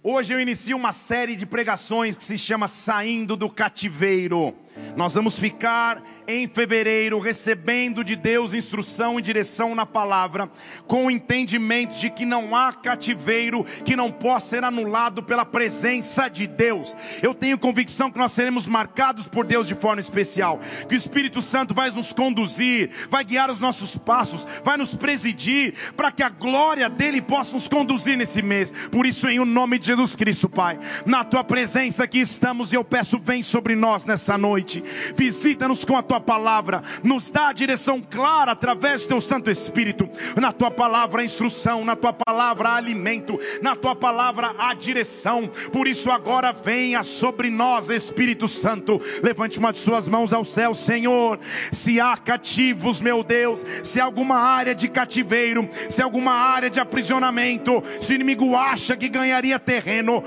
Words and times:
Hoje 0.00 0.32
eu 0.32 0.40
inicio 0.40 0.76
uma 0.76 0.92
série 0.92 1.34
de 1.34 1.44
pregações 1.44 2.16
que 2.16 2.22
se 2.22 2.38
chama 2.38 2.68
Saindo 2.68 3.36
do 3.36 3.50
Cativeiro. 3.50 4.54
Nós 4.96 5.14
vamos 5.14 5.38
ficar 5.38 6.02
em 6.26 6.46
fevereiro 6.46 7.18
recebendo 7.18 8.02
de 8.02 8.16
Deus 8.16 8.52
instrução 8.52 9.18
e 9.18 9.22
direção 9.22 9.74
na 9.74 9.86
palavra, 9.86 10.50
com 10.86 11.06
o 11.06 11.10
entendimento 11.10 11.98
de 11.98 12.10
que 12.10 12.26
não 12.26 12.54
há 12.54 12.72
cativeiro 12.72 13.64
que 13.84 13.96
não 13.96 14.10
possa 14.10 14.48
ser 14.48 14.64
anulado 14.64 15.22
pela 15.22 15.44
presença 15.44 16.28
de 16.28 16.46
Deus. 16.46 16.96
Eu 17.22 17.34
tenho 17.34 17.58
convicção 17.58 18.10
que 18.10 18.18
nós 18.18 18.32
seremos 18.32 18.66
marcados 18.66 19.26
por 19.26 19.46
Deus 19.46 19.68
de 19.68 19.74
forma 19.74 20.00
especial, 20.00 20.60
que 20.88 20.94
o 20.94 20.96
Espírito 20.96 21.40
Santo 21.40 21.74
vai 21.74 21.90
nos 21.90 22.12
conduzir, 22.12 22.90
vai 23.10 23.24
guiar 23.24 23.50
os 23.50 23.60
nossos 23.60 23.96
passos, 23.96 24.46
vai 24.64 24.76
nos 24.76 24.94
presidir, 24.94 25.74
para 25.96 26.10
que 26.10 26.22
a 26.22 26.28
glória 26.28 26.88
dele 26.88 27.20
possa 27.20 27.52
nos 27.52 27.68
conduzir 27.68 28.16
nesse 28.16 28.42
mês. 28.42 28.72
Por 28.90 29.06
isso, 29.06 29.28
em 29.28 29.38
o 29.38 29.44
nome 29.44 29.78
de 29.78 29.86
Jesus 29.86 30.16
Cristo, 30.16 30.48
Pai, 30.48 30.78
na 31.06 31.24
tua 31.24 31.44
presença 31.44 32.04
aqui 32.04 32.18
estamos 32.20 32.72
e 32.72 32.76
eu 32.76 32.84
peço, 32.84 33.18
vem 33.18 33.42
sobre 33.42 33.74
nós 33.74 34.04
nessa 34.04 34.36
noite 34.36 34.57
noite. 34.58 34.82
Visita-nos 35.14 35.84
com 35.84 35.96
a 35.96 36.02
tua 36.02 36.20
palavra, 36.20 36.82
nos 37.04 37.30
dá 37.30 37.48
a 37.48 37.52
direção 37.52 38.00
clara 38.00 38.52
através 38.52 39.02
do 39.02 39.08
teu 39.08 39.20
Santo 39.20 39.50
Espírito. 39.50 40.08
Na 40.36 40.52
tua 40.52 40.70
palavra, 40.70 41.22
a 41.22 41.24
instrução, 41.24 41.84
na 41.84 41.94
tua 41.94 42.12
palavra, 42.12 42.70
alimento, 42.70 43.38
na 43.62 43.76
tua 43.76 43.94
palavra, 43.94 44.54
a 44.58 44.74
direção. 44.74 45.48
Por 45.72 45.86
isso, 45.86 46.10
agora 46.10 46.52
venha 46.52 47.02
sobre 47.04 47.50
nós, 47.50 47.88
Espírito 47.88 48.48
Santo. 48.48 49.00
Levante 49.22 49.58
uma 49.58 49.72
de 49.72 49.78
suas 49.78 50.08
mãos 50.08 50.32
ao 50.32 50.44
céu, 50.44 50.74
Senhor. 50.74 51.38
Se 51.70 52.00
há 52.00 52.16
cativos, 52.16 53.00
meu 53.00 53.22
Deus, 53.22 53.64
se 53.84 54.00
há 54.00 54.04
alguma 54.04 54.38
área 54.38 54.74
de 54.74 54.88
cativeiro, 54.88 55.68
se 55.88 56.02
há 56.02 56.04
alguma 56.04 56.32
área 56.32 56.68
de 56.68 56.80
aprisionamento, 56.80 57.82
se 58.00 58.12
o 58.12 58.14
inimigo 58.14 58.56
acha 58.56 58.96
que 58.96 59.08
ganharia 59.08 59.58
terreno, 59.58 60.24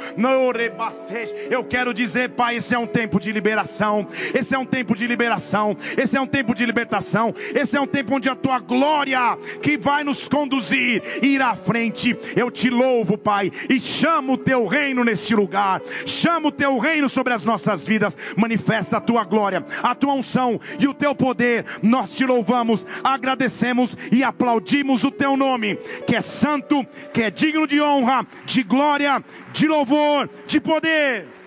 eu 1.49 1.63
quero 1.63 1.93
dizer, 1.93 2.29
Pai, 2.29 2.55
esse 2.55 2.73
é 2.73 2.79
um 2.79 2.88
tempo 2.88 3.20
de 3.20 3.32
liberação, 3.32 4.07
esse 4.33 4.55
é 4.55 4.59
um 4.59 4.65
tempo 4.65 4.95
de 4.95 5.07
liberação, 5.07 5.75
esse 5.97 6.17
é 6.17 6.21
um 6.21 6.27
tempo 6.27 6.53
de 6.53 6.65
libertação, 6.65 7.33
esse 7.53 7.75
é 7.75 7.81
um 7.81 7.87
tempo 7.87 8.15
onde 8.15 8.29
a 8.29 8.35
tua 8.35 8.59
glória 8.59 9.37
que 9.61 9.77
vai 9.77 10.03
nos 10.03 10.27
conduzir 10.27 11.01
irá 11.21 11.49
à 11.49 11.55
frente. 11.55 12.17
Eu 12.35 12.49
te 12.49 12.69
louvo, 12.69 13.17
Pai, 13.17 13.51
e 13.69 13.79
chamo 13.79 14.33
o 14.33 14.37
teu 14.37 14.65
reino 14.65 15.03
neste 15.03 15.35
lugar. 15.35 15.81
Chamo 16.05 16.49
o 16.49 16.51
teu 16.51 16.77
reino 16.77 17.09
sobre 17.09 17.33
as 17.33 17.43
nossas 17.43 17.85
vidas. 17.85 18.17
Manifesta 18.35 18.97
a 18.97 19.01
tua 19.01 19.23
glória, 19.23 19.65
a 19.83 19.93
tua 19.95 20.13
unção 20.13 20.59
e 20.79 20.87
o 20.87 20.93
teu 20.93 21.13
poder. 21.15 21.65
Nós 21.81 22.15
te 22.15 22.25
louvamos, 22.25 22.85
agradecemos 23.03 23.97
e 24.11 24.23
aplaudimos 24.23 25.03
o 25.03 25.11
teu 25.11 25.35
nome, 25.35 25.75
que 26.05 26.15
é 26.15 26.21
santo, 26.21 26.85
que 27.13 27.23
é 27.23 27.31
digno 27.31 27.67
de 27.67 27.81
honra, 27.81 28.25
de 28.45 28.63
glória, 28.63 29.23
de 29.51 29.67
louvor, 29.67 30.29
de 30.47 30.59
poder. 30.59 31.40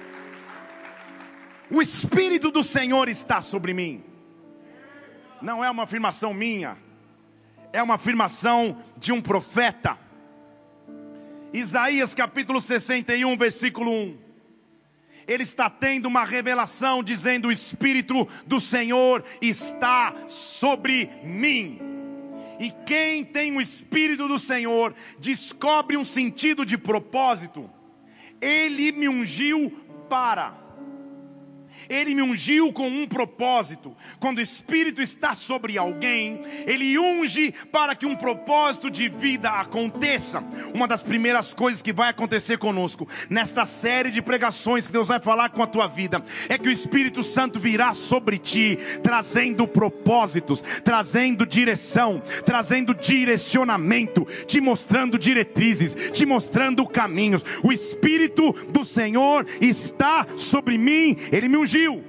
O 1.71 1.81
Espírito 1.81 2.51
do 2.51 2.63
Senhor 2.63 3.09
está 3.09 3.41
sobre 3.41 3.73
mim. 3.73 4.03
Não 5.41 5.65
é 5.65 5.71
uma 5.71 5.85
afirmação 5.85 6.35
minha, 6.35 6.77
é 7.73 7.83
uma 7.83 7.95
afirmação 7.95 8.83
de 8.97 9.13
um 9.13 9.21
profeta. 9.21 9.99
Isaías 11.53 12.15
capítulo 12.15 12.61
61, 12.61 13.37
versículo 13.37 13.91
1. 13.91 14.19
Ele 15.27 15.43
está 15.43 15.71
tendo 15.71 16.07
uma 16.07 16.25
revelação 16.25 17.03
dizendo: 17.03 17.49
O 17.49 17.53
Espírito 17.53 18.29
do 18.47 18.61
Senhor 18.61 19.25
está 19.41 20.15
sobre 20.27 21.11
mim. 21.23 21.81
E 22.61 22.71
quem 22.87 23.25
tem 23.25 23.57
o 23.57 23.61
Espírito 23.61 24.29
do 24.29 24.39
Senhor 24.39 24.95
descobre 25.19 25.97
um 25.97 26.05
sentido 26.05 26.65
de 26.65 26.77
propósito. 26.77 27.71
Ele 28.41 28.93
me 28.93 29.09
ungiu 29.09 29.71
para 30.09 30.64
ele 31.89 32.15
me 32.15 32.23
ungiu 32.23 32.73
com 32.73 32.89
um 32.89 33.07
propósito. 33.07 33.95
Quando 34.19 34.39
o 34.39 34.41
Espírito 34.43 35.03
está 35.03 35.35
sobre 35.35 35.77
alguém, 35.79 36.41
Ele 36.67 36.99
unge 36.99 37.53
para 37.71 37.95
que 37.95 38.07
um 38.07 38.17
propósito 38.17 38.91
de 38.91 39.09
vida 39.09 39.51
aconteça. 39.51 40.43
Uma 40.73 40.89
das 40.89 41.03
primeiras 41.03 41.53
coisas 41.53 41.83
que 41.83 41.93
vai 41.93 42.11
acontecer 42.11 42.59
conosco, 42.59 43.09
nesta 43.29 43.65
série 43.65 44.11
de 44.11 44.23
pregações 44.23 44.87
que 44.87 44.93
Deus 44.93 45.09
vai 45.09 45.21
falar 45.21 45.51
com 45.51 45.63
a 45.63 45.67
tua 45.67 45.87
vida, 45.87 46.23
é 46.49 46.59
que 46.59 46.69
o 46.69 46.73
Espírito 46.73 47.23
Santo 47.23 47.59
virá 47.59 47.93
sobre 47.93 48.39
ti, 48.39 48.79
trazendo 49.03 49.67
propósitos, 49.67 50.63
trazendo 50.83 51.47
direção, 51.47 52.23
trazendo 52.45 52.95
direcionamento, 52.95 54.27
te 54.47 54.61
mostrando 54.61 55.19
diretrizes, 55.19 55.97
te 56.13 56.25
mostrando 56.25 56.87
caminhos. 56.87 57.45
O 57.63 57.73
Espírito 57.73 58.53
do 58.71 58.85
Senhor 58.85 59.47
está 59.61 60.27
sobre 60.37 60.79
mim, 60.79 61.17
Ele 61.31 61.49
me 61.49 61.57
ungiu 61.57 61.74
ungiu. 61.75 62.05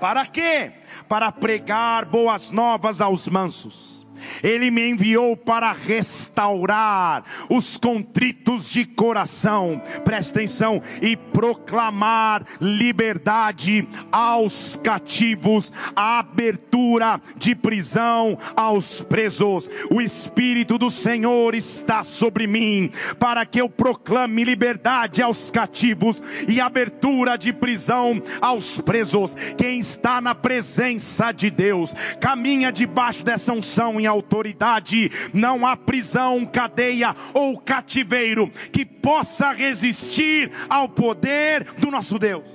Para 0.00 0.26
quê? 0.26 0.72
Para 1.08 1.32
pregar 1.32 2.04
boas 2.04 2.50
novas 2.50 3.00
aos 3.00 3.28
mansos 3.28 4.01
ele 4.42 4.70
me 4.70 4.90
enviou 4.90 5.36
para 5.36 5.72
restaurar 5.72 7.24
os 7.48 7.76
contritos 7.76 8.70
de 8.70 8.84
coração, 8.84 9.80
presta 10.04 10.38
atenção, 10.38 10.82
e 11.00 11.16
proclamar 11.16 12.44
liberdade 12.60 13.86
aos 14.10 14.76
cativos, 14.76 15.72
a 15.94 16.20
abertura 16.20 17.20
de 17.36 17.54
prisão 17.54 18.38
aos 18.56 19.00
presos. 19.00 19.68
O 19.90 20.00
Espírito 20.00 20.78
do 20.78 20.90
Senhor 20.90 21.54
está 21.54 22.02
sobre 22.02 22.46
mim, 22.46 22.90
para 23.18 23.44
que 23.44 23.60
eu 23.60 23.68
proclame 23.68 24.44
liberdade 24.44 25.22
aos 25.22 25.50
cativos 25.50 26.22
e 26.48 26.60
abertura 26.60 27.36
de 27.36 27.52
prisão 27.52 28.22
aos 28.40 28.80
presos. 28.80 29.34
Quem 29.56 29.78
está 29.78 30.20
na 30.20 30.34
presença 30.34 31.32
de 31.32 31.50
Deus, 31.50 31.94
caminha 32.20 32.72
debaixo 32.72 33.24
dessa 33.24 33.52
unção 33.52 34.00
em 34.00 34.06
autoridade. 34.12 35.10
Não 35.32 35.66
há 35.66 35.76
prisão, 35.76 36.46
cadeia 36.46 37.14
ou 37.34 37.58
cativeiro 37.58 38.50
que 38.72 38.84
possa 38.84 39.52
resistir 39.52 40.50
ao 40.68 40.88
poder 40.88 41.64
do 41.74 41.90
nosso 41.90 42.18
Deus. 42.18 42.48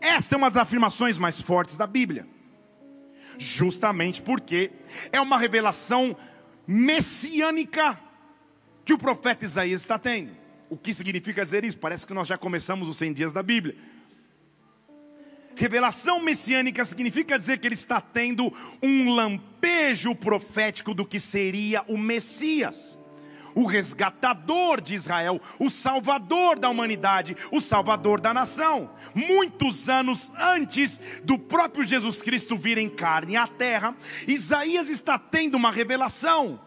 Esta 0.00 0.34
é 0.34 0.38
uma 0.38 0.48
das 0.48 0.56
afirmações 0.56 1.18
mais 1.18 1.40
fortes 1.40 1.76
da 1.76 1.86
Bíblia. 1.86 2.26
Justamente 3.36 4.22
porque 4.22 4.70
é 5.12 5.20
uma 5.20 5.38
revelação 5.38 6.16
messiânica 6.66 7.98
que 8.84 8.92
o 8.92 8.98
profeta 8.98 9.44
Isaías 9.44 9.80
está 9.80 9.98
tendo. 9.98 10.36
O 10.70 10.76
que 10.76 10.92
significa 10.92 11.42
dizer 11.42 11.64
isso? 11.64 11.78
Parece 11.78 12.06
que 12.06 12.14
nós 12.14 12.28
já 12.28 12.36
começamos 12.36 12.88
os 12.88 12.96
100 12.96 13.12
dias 13.12 13.32
da 13.32 13.42
Bíblia. 13.42 13.76
Revelação 15.58 16.20
messiânica 16.20 16.84
significa 16.84 17.36
dizer 17.36 17.58
que 17.58 17.66
ele 17.66 17.74
está 17.74 18.00
tendo 18.00 18.52
um 18.80 19.10
lampejo 19.10 20.14
profético 20.14 20.94
do 20.94 21.04
que 21.04 21.18
seria 21.18 21.82
o 21.88 21.98
Messias 21.98 22.96
o 23.54 23.64
resgatador 23.64 24.80
de 24.80 24.94
Israel, 24.94 25.40
o 25.58 25.68
salvador 25.68 26.60
da 26.60 26.68
humanidade, 26.68 27.36
o 27.50 27.58
salvador 27.58 28.20
da 28.20 28.32
nação. 28.32 28.88
Muitos 29.12 29.88
anos 29.88 30.32
antes 30.38 31.00
do 31.24 31.36
próprio 31.36 31.82
Jesus 31.82 32.22
Cristo 32.22 32.56
vir 32.56 32.78
em 32.78 32.88
carne 32.88 33.36
à 33.36 33.48
terra, 33.48 33.96
Isaías 34.28 34.88
está 34.88 35.18
tendo 35.18 35.56
uma 35.56 35.72
revelação 35.72 36.60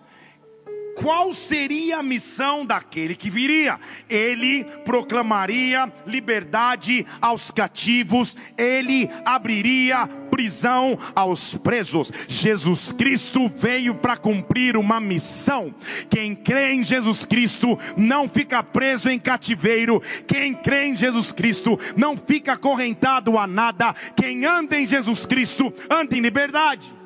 qual 0.96 1.34
seria 1.34 2.00
a 2.00 2.04
missão 2.04 2.66
daquele 2.66 3.16
que 3.16 3.30
viria? 3.30 3.80
Ele 4.10 4.64
proclamaria 4.86 5.92
liberdade 6.06 7.06
aos 7.22 7.52
cativos, 7.52 8.38
ele 8.58 9.10
abriria 9.26 10.10
prisão 10.32 10.98
aos 11.14 11.56
presos. 11.58 12.12
Jesus 12.28 12.92
Cristo 12.94 13.48
veio 13.48 13.94
para 13.94 14.16
cumprir 14.16 14.78
uma 14.78 15.00
missão. 15.00 15.76
Quem 16.10 16.34
crê 16.34 16.74
em 16.74 16.84
Jesus 16.84 17.26
Cristo 17.26 17.78
não 17.98 18.28
fica 18.30 18.64
preso 18.64 19.10
em 19.10 19.20
cativeiro. 19.20 20.02
Quem 20.26 20.54
crê 20.54 20.86
em 20.86 20.98
Jesus 20.98 21.32
Cristo 21.32 21.78
não 21.98 22.16
fica 22.16 22.54
acorrentado 22.54 23.38
a 23.38 23.46
nada. 23.46 23.94
Quem 24.16 24.46
anda 24.46 24.80
em 24.80 24.88
Jesus 24.88 25.26
Cristo 25.26 25.74
anda 25.90 26.18
em 26.18 26.22
liberdade. 26.22 27.01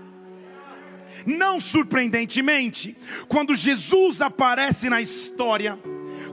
Não 1.26 1.60
surpreendentemente, 1.60 2.96
quando 3.28 3.56
Jesus 3.56 4.22
aparece 4.22 4.90
na 4.90 5.02
história, 5.02 5.80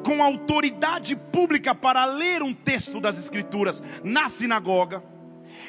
com 0.05 0.23
autoridade 0.23 1.17
pública 1.17 1.75
para 1.75 2.05
ler 2.05 2.43
um 2.43 2.53
texto 2.53 3.01
das 3.01 3.17
Escrituras 3.17 3.83
na 4.05 4.29
sinagoga, 4.29 5.03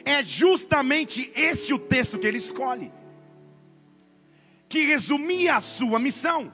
é 0.03 0.21
justamente 0.21 1.31
esse 1.35 1.73
o 1.73 1.79
texto 1.79 2.19
que 2.19 2.27
ele 2.27 2.37
escolhe, 2.37 2.91
que 4.67 4.85
resumia 4.85 5.55
a 5.55 5.61
sua 5.61 5.99
missão. 5.99 6.51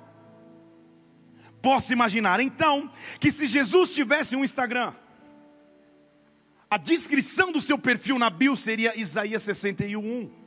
Posso 1.61 1.91
imaginar 1.91 2.39
então 2.39 2.91
que 3.19 3.31
se 3.31 3.47
Jesus 3.47 3.91
tivesse 3.91 4.35
um 4.35 4.43
Instagram, 4.43 4.93
a 6.69 6.77
descrição 6.77 7.51
do 7.51 7.59
seu 7.59 7.77
perfil 7.77 8.19
na 8.19 8.29
bio 8.29 8.55
seria 8.55 8.99
Isaías 8.99 9.41
61. 9.43 10.38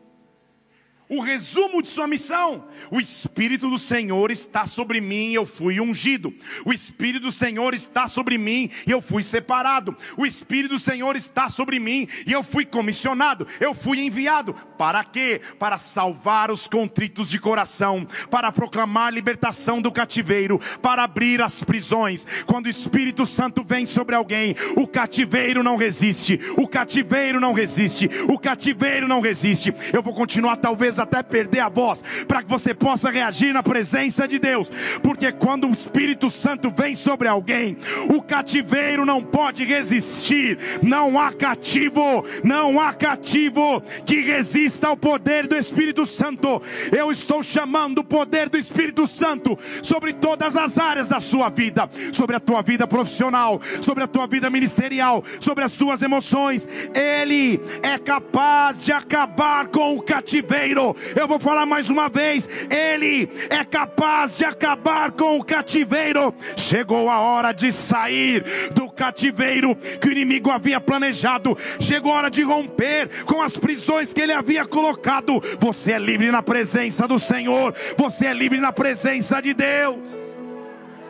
O 1.12 1.20
resumo 1.20 1.82
de 1.82 1.88
sua 1.88 2.08
missão. 2.08 2.64
O 2.90 2.98
Espírito 2.98 3.68
do 3.68 3.78
Senhor 3.78 4.30
está 4.30 4.64
sobre 4.64 4.98
mim, 4.98 5.32
eu 5.32 5.44
fui 5.44 5.78
ungido. 5.78 6.32
O 6.64 6.72
Espírito 6.72 7.24
do 7.24 7.32
Senhor 7.32 7.74
está 7.74 8.06
sobre 8.06 8.38
mim 8.38 8.70
e 8.86 8.90
eu 8.90 9.02
fui 9.02 9.22
separado. 9.22 9.94
O 10.16 10.24
Espírito 10.24 10.70
do 10.72 10.78
Senhor 10.78 11.14
está 11.14 11.50
sobre 11.50 11.78
mim 11.78 12.08
e 12.26 12.32
eu 12.32 12.42
fui 12.42 12.64
comissionado. 12.64 13.46
Eu 13.60 13.74
fui 13.74 14.00
enviado. 14.00 14.54
Para 14.78 15.04
quê? 15.04 15.42
Para 15.58 15.76
salvar 15.76 16.50
os 16.50 16.66
contritos 16.66 17.28
de 17.28 17.38
coração, 17.38 18.08
para 18.30 18.50
proclamar 18.50 19.12
libertação 19.12 19.82
do 19.82 19.92
cativeiro, 19.92 20.58
para 20.80 21.04
abrir 21.04 21.42
as 21.42 21.62
prisões. 21.62 22.26
Quando 22.46 22.66
o 22.66 22.70
Espírito 22.70 23.26
Santo 23.26 23.62
vem 23.62 23.84
sobre 23.84 24.14
alguém, 24.14 24.56
o 24.76 24.86
cativeiro 24.86 25.62
não 25.62 25.76
resiste. 25.76 26.40
O 26.56 26.66
cativeiro 26.66 27.38
não 27.38 27.52
resiste. 27.52 28.08
O 28.28 28.38
cativeiro 28.38 29.06
não 29.06 29.20
resiste. 29.20 29.74
Eu 29.92 30.02
vou 30.02 30.14
continuar 30.14 30.56
talvez 30.56 31.01
até 31.02 31.22
perder 31.22 31.60
a 31.60 31.68
voz, 31.68 32.02
para 32.26 32.42
que 32.42 32.48
você 32.48 32.74
possa 32.74 33.10
reagir 33.10 33.52
na 33.52 33.62
presença 33.62 34.26
de 34.26 34.38
Deus, 34.38 34.70
porque 35.02 35.30
quando 35.32 35.68
o 35.68 35.72
Espírito 35.72 36.30
Santo 36.30 36.70
vem 36.70 36.94
sobre 36.94 37.28
alguém, 37.28 37.76
o 38.08 38.22
cativeiro 38.22 39.04
não 39.04 39.22
pode 39.22 39.64
resistir, 39.64 40.58
não 40.82 41.18
há 41.20 41.32
cativo, 41.32 42.24
não 42.42 42.80
há 42.80 42.92
cativo 42.92 43.80
que 44.04 44.20
resista 44.20 44.88
ao 44.88 44.96
poder 44.96 45.46
do 45.46 45.56
Espírito 45.56 46.06
Santo. 46.06 46.62
Eu 46.90 47.10
estou 47.10 47.42
chamando 47.42 47.98
o 47.98 48.04
poder 48.04 48.48
do 48.48 48.58
Espírito 48.58 49.06
Santo 49.06 49.58
sobre 49.82 50.12
todas 50.12 50.56
as 50.56 50.78
áreas 50.78 51.08
da 51.08 51.20
sua 51.20 51.48
vida, 51.48 51.88
sobre 52.12 52.36
a 52.36 52.40
tua 52.40 52.62
vida 52.62 52.86
profissional, 52.86 53.60
sobre 53.80 54.04
a 54.04 54.06
tua 54.06 54.26
vida 54.26 54.48
ministerial, 54.50 55.24
sobre 55.40 55.64
as 55.64 55.72
tuas 55.72 56.02
emoções. 56.02 56.68
Ele 56.94 57.60
é 57.82 57.98
capaz 57.98 58.84
de 58.84 58.92
acabar 58.92 59.68
com 59.68 59.96
o 59.96 60.02
cativeiro 60.02 60.91
eu 61.14 61.28
vou 61.28 61.38
falar 61.38 61.66
mais 61.66 61.90
uma 61.90 62.08
vez: 62.08 62.48
Ele 62.70 63.28
é 63.50 63.64
capaz 63.64 64.36
de 64.36 64.44
acabar 64.44 65.12
com 65.12 65.38
o 65.38 65.44
cativeiro. 65.44 66.34
Chegou 66.56 67.08
a 67.08 67.20
hora 67.20 67.52
de 67.52 67.70
sair 67.70 68.44
do 68.72 68.90
cativeiro 68.90 69.74
que 69.76 70.08
o 70.08 70.12
inimigo 70.12 70.50
havia 70.50 70.80
planejado. 70.80 71.56
Chegou 71.80 72.12
a 72.12 72.16
hora 72.16 72.30
de 72.30 72.42
romper 72.42 73.24
com 73.24 73.42
as 73.42 73.56
prisões 73.56 74.12
que 74.12 74.20
ele 74.20 74.32
havia 74.32 74.64
colocado. 74.64 75.42
Você 75.58 75.92
é 75.92 75.98
livre 75.98 76.30
na 76.30 76.42
presença 76.42 77.06
do 77.06 77.18
Senhor. 77.18 77.74
Você 77.96 78.26
é 78.26 78.32
livre 78.32 78.60
na 78.60 78.72
presença 78.72 79.40
de 79.40 79.54
Deus. 79.54 80.08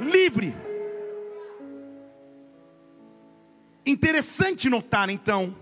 Livre. 0.01 0.55
Interessante 3.85 4.71
notar 4.71 5.11
então 5.11 5.57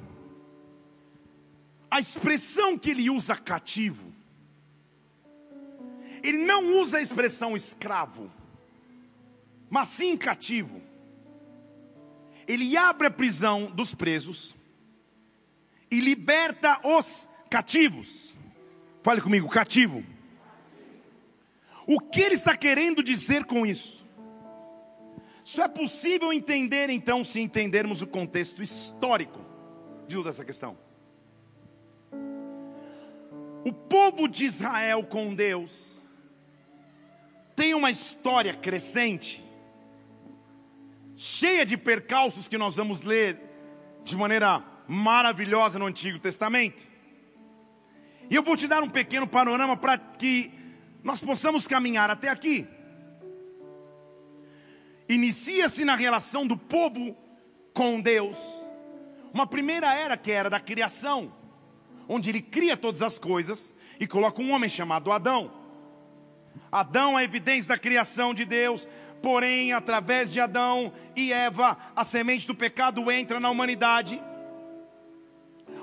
a 1.91 1.99
expressão 1.99 2.79
que 2.79 2.91
ele 2.91 3.11
usa 3.11 3.35
cativo 3.35 4.10
ele 6.23 6.39
não 6.39 6.79
usa 6.81 6.99
a 6.99 7.03
expressão 7.03 7.57
escravo, 7.57 8.31
mas 9.69 9.89
sim 9.89 10.17
cativo. 10.17 10.83
Ele 12.47 12.77
abre 12.77 13.07
a 13.07 13.11
prisão 13.11 13.67
dos 13.67 13.95
presos 13.95 14.57
e 15.91 16.01
liberta 16.01 16.81
os 16.85 17.29
cativos. 17.49 18.37
Fale 19.03 19.21
comigo, 19.21 19.49
cativo. 19.49 20.05
O 21.87 22.01
que 22.01 22.21
ele 22.21 22.35
está 22.35 22.57
querendo 22.57 23.03
dizer 23.03 23.45
com 23.45 23.65
isso? 23.65 24.05
Isso 25.45 25.63
é 25.63 25.69
possível 25.69 26.33
entender 26.33 26.91
então 26.91 27.25
se 27.25 27.41
entendermos 27.41 28.03
o 28.03 28.07
contexto 28.07 28.63
histórico 28.63 29.41
de 30.07 30.17
toda 30.17 30.29
essa 30.29 30.45
questão. 30.45 30.79
O 33.65 33.73
povo 33.73 34.29
de 34.29 34.45
Israel 34.45 35.05
com 35.05 35.35
Deus 35.35 36.00
tem 37.61 37.75
uma 37.75 37.91
história 37.91 38.55
crescente, 38.55 39.45
cheia 41.15 41.67
de 41.67 41.77
percalços 41.77 42.49
que 42.49 42.57
nós 42.57 42.75
vamos 42.75 43.03
ler 43.03 43.39
de 44.03 44.17
maneira 44.17 44.65
maravilhosa 44.89 45.79
no 45.79 45.85
Antigo 45.85 46.19
Testamento. 46.19 46.83
E 48.31 48.35
eu 48.35 48.43
vou 48.43 48.57
te 48.57 48.67
dar 48.67 48.83
um 48.83 48.89
pequeno 48.89 49.27
panorama 49.27 49.77
para 49.77 49.99
que 49.99 50.51
nós 51.05 51.21
possamos 51.21 51.69
caminhar 51.69 52.09
até 52.09 52.31
aqui. 52.31 52.67
Inicia-se 55.07 55.85
na 55.85 55.97
relação 55.97 56.47
do 56.47 56.57
povo 56.57 57.15
com 57.75 58.01
Deus, 58.01 58.39
uma 59.35 59.47
primeira 59.47 59.95
era 59.95 60.17
que 60.17 60.33
era 60.33 60.49
da 60.49 60.61
criação, 60.61 61.31
onde 62.09 62.31
ele 62.31 62.41
cria 62.41 62.75
todas 62.75 63.03
as 63.03 63.19
coisas 63.19 63.75
e 64.01 64.07
coloca 64.07 64.41
um 64.41 64.51
homem 64.51 64.71
chamado 64.71 65.13
Adão. 65.13 65.60
Adão 66.71 67.19
é 67.19 67.23
a 67.23 67.25
evidência 67.25 67.69
da 67.69 67.79
criação 67.79 68.33
de 68.33 68.45
Deus, 68.45 68.89
porém, 69.23 69.73
através 69.73 70.33
de 70.33 70.41
Adão 70.41 70.93
e 71.17 71.33
Eva, 71.33 71.77
a 71.95 72.05
semente 72.05 72.47
do 72.47 72.55
pecado 72.55 73.11
entra 73.11 73.41
na 73.41 73.51
humanidade. 73.51 74.21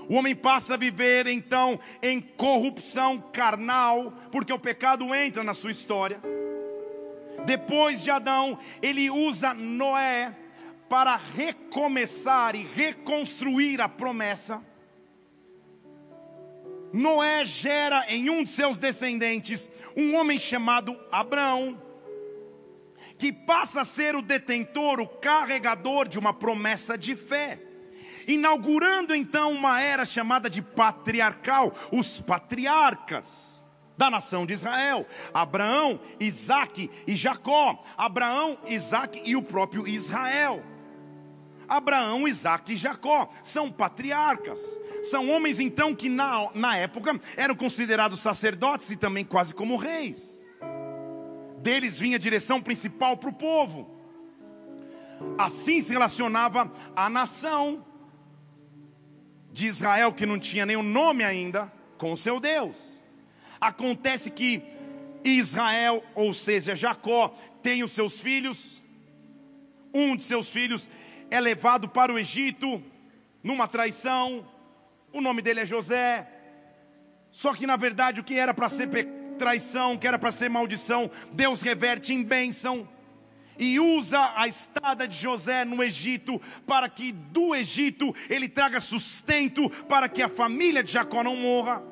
O 0.09 0.15
homem 0.15 0.33
passa 0.35 0.75
a 0.75 0.77
viver 0.77 1.27
então 1.27 1.79
em 2.01 2.21
corrupção 2.21 3.19
carnal, 3.19 4.13
porque 4.31 4.53
o 4.53 4.59
pecado 4.59 5.13
entra 5.13 5.43
na 5.43 5.53
sua 5.53 5.71
história. 5.71 6.21
Depois 7.45 8.03
de 8.03 8.11
Adão, 8.11 8.57
ele 8.81 9.09
usa 9.09 9.53
Noé 9.53 10.33
para 10.89 11.17
recomeçar 11.17 12.55
e 12.55 12.63
reconstruir 12.63 13.81
a 13.81 13.89
promessa. 13.89 14.61
Noé 16.93 17.45
gera 17.45 18.05
em 18.07 18.29
um 18.29 18.43
de 18.43 18.49
seus 18.49 18.77
descendentes 18.77 19.69
um 19.95 20.15
homem 20.15 20.39
chamado 20.39 20.97
Abraão, 21.11 21.81
que 23.17 23.31
passa 23.33 23.81
a 23.81 23.85
ser 23.85 24.15
o 24.15 24.21
detentor, 24.21 24.99
o 24.99 25.07
carregador 25.07 26.07
de 26.07 26.17
uma 26.19 26.33
promessa 26.33 26.97
de 26.97 27.15
fé, 27.15 27.59
inaugurando 28.27 29.13
então 29.13 29.51
uma 29.51 29.81
era 29.81 30.05
chamada 30.05 30.49
de 30.49 30.61
patriarcal, 30.61 31.73
os 31.91 32.19
patriarcas 32.19 33.65
da 33.97 34.09
nação 34.09 34.45
de 34.45 34.53
Israel: 34.53 35.05
Abraão, 35.33 35.99
Isaac 36.19 36.89
e 37.05 37.15
Jacó, 37.15 37.83
Abraão, 37.97 38.57
Isaac 38.67 39.21
e 39.25 39.35
o 39.35 39.41
próprio 39.41 39.87
Israel. 39.87 40.63
Abraão, 41.67 42.27
Isaac 42.27 42.73
e 42.73 42.77
Jacó 42.77 43.29
são 43.43 43.71
patriarcas. 43.71 44.59
São 45.03 45.29
homens 45.29 45.59
então 45.59 45.93
que 45.93 46.09
na, 46.09 46.49
na 46.53 46.77
época 46.77 47.19
eram 47.35 47.55
considerados 47.55 48.19
sacerdotes 48.19 48.89
e 48.91 48.97
também 48.97 49.25
quase 49.25 49.53
como 49.53 49.75
reis. 49.75 50.37
Deles 51.59 51.97
vinha 51.99 52.17
a 52.17 52.19
direção 52.19 52.61
principal 52.61 53.17
para 53.17 53.29
o 53.29 53.33
povo. 53.33 53.89
Assim 55.37 55.81
se 55.81 55.91
relacionava 55.91 56.71
a 56.95 57.09
nação 57.09 57.85
de 59.51 59.65
Israel, 59.67 60.13
que 60.13 60.25
não 60.25 60.37
tinha 60.37 60.65
nenhum 60.65 60.83
nome 60.83 61.23
ainda, 61.23 61.71
com 61.97 62.15
seu 62.15 62.39
Deus. 62.39 63.03
Acontece 63.59 64.29
que 64.29 64.61
Israel, 65.23 66.03
ou 66.13 66.31
seja, 66.31 66.75
Jacó, 66.75 67.33
tem 67.61 67.83
os 67.83 67.91
seus 67.91 68.19
filhos. 68.19 68.81
Um 69.93 70.15
de 70.15 70.23
seus 70.23 70.49
filhos 70.49 70.89
é 71.29 71.39
levado 71.39 71.87
para 71.89 72.13
o 72.13 72.19
Egito 72.19 72.81
numa 73.43 73.67
traição. 73.67 74.47
O 75.11 75.21
nome 75.21 75.41
dele 75.41 75.61
é 75.61 75.65
José. 75.65 76.27
Só 77.31 77.53
que 77.53 77.67
na 77.67 77.75
verdade 77.75 78.21
o 78.21 78.23
que 78.23 78.37
era 78.37 78.53
para 78.53 78.69
ser 78.69 78.89
traição, 79.37 79.97
que 79.97 80.07
era 80.07 80.17
para 80.17 80.31
ser 80.31 80.49
maldição, 80.49 81.09
Deus 81.31 81.61
reverte 81.61 82.13
em 82.13 82.23
bênção 82.23 82.87
e 83.59 83.79
usa 83.79 84.33
a 84.35 84.47
estada 84.47 85.07
de 85.07 85.17
José 85.17 85.65
no 85.65 85.83
Egito 85.83 86.41
para 86.65 86.89
que 86.89 87.11
do 87.11 87.55
Egito 87.55 88.13
ele 88.29 88.47
traga 88.47 88.79
sustento 88.79 89.69
para 89.87 90.07
que 90.07 90.21
a 90.21 90.29
família 90.29 90.83
de 90.83 90.91
Jacó 90.91 91.23
não 91.23 91.35
morra. 91.35 91.83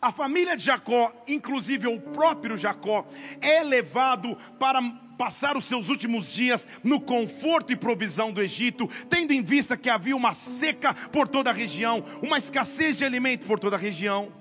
A 0.00 0.10
família 0.10 0.56
de 0.56 0.64
Jacó, 0.64 1.12
inclusive 1.28 1.86
o 1.86 2.00
próprio 2.00 2.56
Jacó, 2.56 3.06
é 3.40 3.62
levado 3.62 4.36
para 4.58 4.80
passar 5.22 5.56
os 5.56 5.66
seus 5.66 5.88
últimos 5.88 6.32
dias 6.34 6.66
no 6.82 7.00
conforto 7.00 7.72
e 7.72 7.76
provisão 7.76 8.32
do 8.32 8.42
Egito, 8.42 8.90
tendo 9.08 9.32
em 9.32 9.40
vista 9.40 9.76
que 9.76 9.88
havia 9.88 10.16
uma 10.16 10.32
seca 10.32 10.92
por 10.92 11.28
toda 11.28 11.48
a 11.48 11.52
região, 11.52 12.04
uma 12.20 12.38
escassez 12.38 12.98
de 12.98 13.04
alimento 13.04 13.46
por 13.46 13.56
toda 13.56 13.76
a 13.76 13.78
região. 13.78 14.32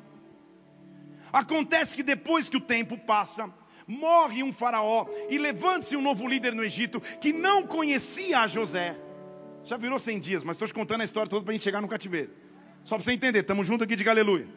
Acontece 1.32 1.96
que 1.96 2.02
depois 2.02 2.50
que 2.50 2.58
o 2.58 2.60
tempo 2.60 2.98
passa, 2.98 3.54
morre 3.86 4.42
um 4.42 4.52
faraó 4.52 5.06
e 5.30 5.38
levanta-se 5.38 5.96
um 5.96 6.02
novo 6.02 6.28
líder 6.28 6.56
no 6.56 6.64
Egito 6.64 7.00
que 7.00 7.32
não 7.32 7.62
conhecia 7.62 8.40
a 8.40 8.48
José. 8.48 8.98
Já 9.64 9.78
virou 9.78 10.00
100 10.00 10.20
dias, 10.20 10.44
mas 10.44 10.56
estou 10.56 10.68
te 10.68 10.74
contando 10.74 11.02
a 11.02 11.04
história 11.04 11.30
toda 11.30 11.44
para 11.46 11.52
a 11.52 11.54
gente 11.54 11.64
chegar 11.64 11.80
no 11.80 11.88
cativeiro. 11.88 12.32
Só 12.84 12.96
para 12.96 13.06
você 13.06 13.12
entender, 13.12 13.42
estamos 13.42 13.68
juntos 13.68 13.86
aqui 13.86 13.96
de 13.96 14.10
aleluia. 14.10 14.48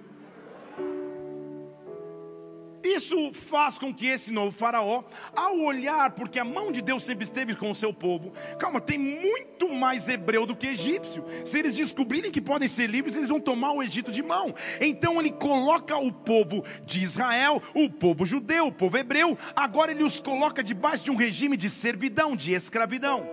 Isso 2.84 3.32
faz 3.32 3.78
com 3.78 3.92
que 3.92 4.06
esse 4.06 4.30
novo 4.30 4.56
faraó, 4.56 5.02
ao 5.34 5.58
olhar, 5.60 6.10
porque 6.10 6.38
a 6.38 6.44
mão 6.44 6.70
de 6.70 6.82
Deus 6.82 7.02
sempre 7.02 7.24
esteve 7.24 7.54
com 7.54 7.70
o 7.70 7.74
seu 7.74 7.94
povo, 7.94 8.32
calma, 8.58 8.80
tem 8.80 8.98
muito 8.98 9.70
mais 9.70 10.08
hebreu 10.08 10.44
do 10.44 10.54
que 10.54 10.66
egípcio. 10.66 11.24
Se 11.44 11.58
eles 11.58 11.74
descobrirem 11.74 12.30
que 12.30 12.42
podem 12.42 12.68
ser 12.68 12.86
livres, 12.86 13.16
eles 13.16 13.30
vão 13.30 13.40
tomar 13.40 13.72
o 13.72 13.82
Egito 13.82 14.12
de 14.12 14.22
mão. 14.22 14.54
Então 14.80 15.18
ele 15.18 15.32
coloca 15.32 15.96
o 15.96 16.12
povo 16.12 16.62
de 16.84 17.02
Israel, 17.02 17.62
o 17.74 17.88
povo 17.88 18.26
judeu, 18.26 18.66
o 18.66 18.72
povo 18.72 18.98
hebreu, 18.98 19.38
agora 19.56 19.90
ele 19.90 20.04
os 20.04 20.20
coloca 20.20 20.62
debaixo 20.62 21.04
de 21.04 21.10
um 21.10 21.16
regime 21.16 21.56
de 21.56 21.70
servidão, 21.70 22.36
de 22.36 22.52
escravidão. 22.52 23.26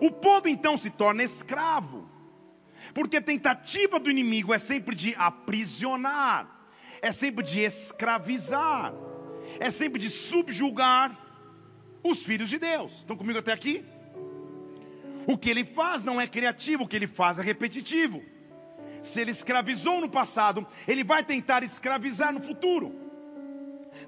O 0.00 0.10
povo 0.10 0.48
então 0.48 0.78
se 0.78 0.90
torna 0.90 1.22
escravo, 1.22 2.08
porque 2.94 3.18
a 3.18 3.22
tentativa 3.22 4.00
do 4.00 4.10
inimigo 4.10 4.54
é 4.54 4.58
sempre 4.58 4.96
de 4.96 5.14
aprisionar 5.16 6.59
é 7.02 7.12
sempre 7.12 7.44
de 7.44 7.60
escravizar, 7.60 8.92
é 9.58 9.70
sempre 9.70 9.98
de 9.98 10.08
subjugar 10.08 11.18
os 12.02 12.22
filhos 12.22 12.48
de 12.48 12.58
Deus. 12.58 12.98
Estão 12.98 13.16
comigo 13.16 13.38
até 13.38 13.52
aqui? 13.52 13.84
O 15.26 15.36
que 15.36 15.50
ele 15.50 15.64
faz 15.64 16.02
não 16.02 16.20
é 16.20 16.26
criativo, 16.26 16.84
o 16.84 16.88
que 16.88 16.96
ele 16.96 17.06
faz 17.06 17.38
é 17.38 17.42
repetitivo. 17.42 18.22
Se 19.02 19.20
ele 19.20 19.30
escravizou 19.30 20.00
no 20.00 20.10
passado, 20.10 20.66
ele 20.86 21.04
vai 21.04 21.24
tentar 21.24 21.62
escravizar 21.62 22.32
no 22.32 22.40
futuro. 22.40 22.94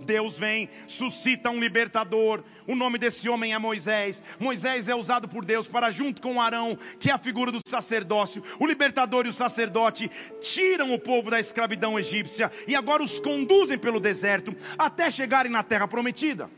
Deus 0.00 0.38
vem, 0.38 0.68
suscita 0.86 1.50
um 1.50 1.60
libertador. 1.60 2.42
O 2.66 2.74
nome 2.74 2.98
desse 2.98 3.28
homem 3.28 3.52
é 3.52 3.58
Moisés. 3.58 4.22
Moisés 4.38 4.88
é 4.88 4.94
usado 4.94 5.28
por 5.28 5.44
Deus 5.44 5.68
para, 5.68 5.90
junto 5.90 6.22
com 6.22 6.40
Arão, 6.40 6.78
que 6.98 7.10
é 7.10 7.12
a 7.12 7.18
figura 7.18 7.52
do 7.52 7.60
sacerdócio, 7.66 8.42
o 8.58 8.66
libertador 8.66 9.26
e 9.26 9.28
o 9.28 9.32
sacerdote 9.32 10.10
tiram 10.40 10.92
o 10.94 10.98
povo 10.98 11.30
da 11.30 11.40
escravidão 11.40 11.98
egípcia 11.98 12.50
e 12.66 12.74
agora 12.74 13.02
os 13.02 13.20
conduzem 13.20 13.78
pelo 13.78 14.00
deserto 14.00 14.54
até 14.78 15.10
chegarem 15.10 15.50
na 15.50 15.62
terra 15.62 15.88
prometida. 15.88 16.50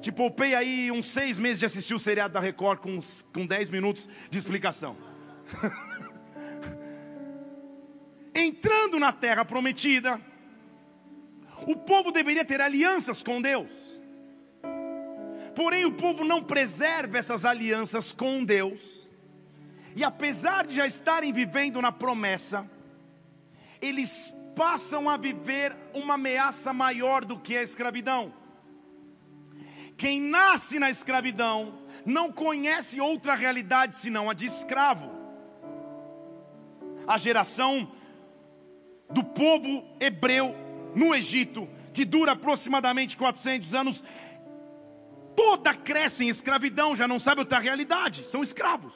Te 0.00 0.12
poupei 0.12 0.54
aí 0.54 0.92
uns 0.92 1.10
seis 1.10 1.38
meses 1.38 1.58
de 1.58 1.66
assistir 1.66 1.94
o 1.94 1.98
seriado 1.98 2.34
da 2.34 2.40
Record 2.40 2.78
com, 2.78 3.00
com 3.32 3.44
dez 3.46 3.68
minutos 3.68 4.08
de 4.30 4.38
explicação. 4.38 4.96
Entrando 8.34 9.00
na 9.00 9.12
terra 9.12 9.44
prometida, 9.44 10.20
o 11.66 11.76
povo 11.76 12.12
deveria 12.12 12.44
ter 12.44 12.60
alianças 12.60 13.22
com 13.22 13.40
Deus. 13.40 13.70
Porém, 15.54 15.84
o 15.84 15.92
povo 15.92 16.24
não 16.24 16.42
preserva 16.42 17.18
essas 17.18 17.44
alianças 17.44 18.12
com 18.12 18.44
Deus. 18.44 19.10
E 19.96 20.04
apesar 20.04 20.66
de 20.66 20.76
já 20.76 20.86
estarem 20.86 21.32
vivendo 21.32 21.82
na 21.82 21.90
promessa, 21.90 22.70
eles 23.80 24.32
passam 24.54 25.08
a 25.08 25.16
viver 25.16 25.76
uma 25.94 26.14
ameaça 26.14 26.72
maior 26.72 27.24
do 27.24 27.38
que 27.38 27.56
a 27.56 27.62
escravidão. 27.62 28.32
Quem 29.96 30.20
nasce 30.20 30.78
na 30.78 30.90
escravidão 30.90 31.78
não 32.06 32.30
conhece 32.30 33.00
outra 33.00 33.34
realidade 33.34 33.96
senão 33.96 34.30
a 34.30 34.34
de 34.34 34.46
escravo. 34.46 35.10
A 37.06 37.18
geração 37.18 37.90
do 39.10 39.24
povo 39.24 39.84
hebreu 40.00 40.54
no 40.94 41.14
Egito, 41.14 41.68
que 41.92 42.04
dura 42.04 42.32
aproximadamente 42.32 43.16
400 43.16 43.74
anos, 43.74 44.04
toda 45.34 45.74
cresce 45.74 46.24
em 46.24 46.28
escravidão, 46.28 46.96
já 46.96 47.06
não 47.06 47.18
sabe 47.18 47.40
outra 47.40 47.58
realidade, 47.58 48.24
são 48.24 48.42
escravos. 48.42 48.94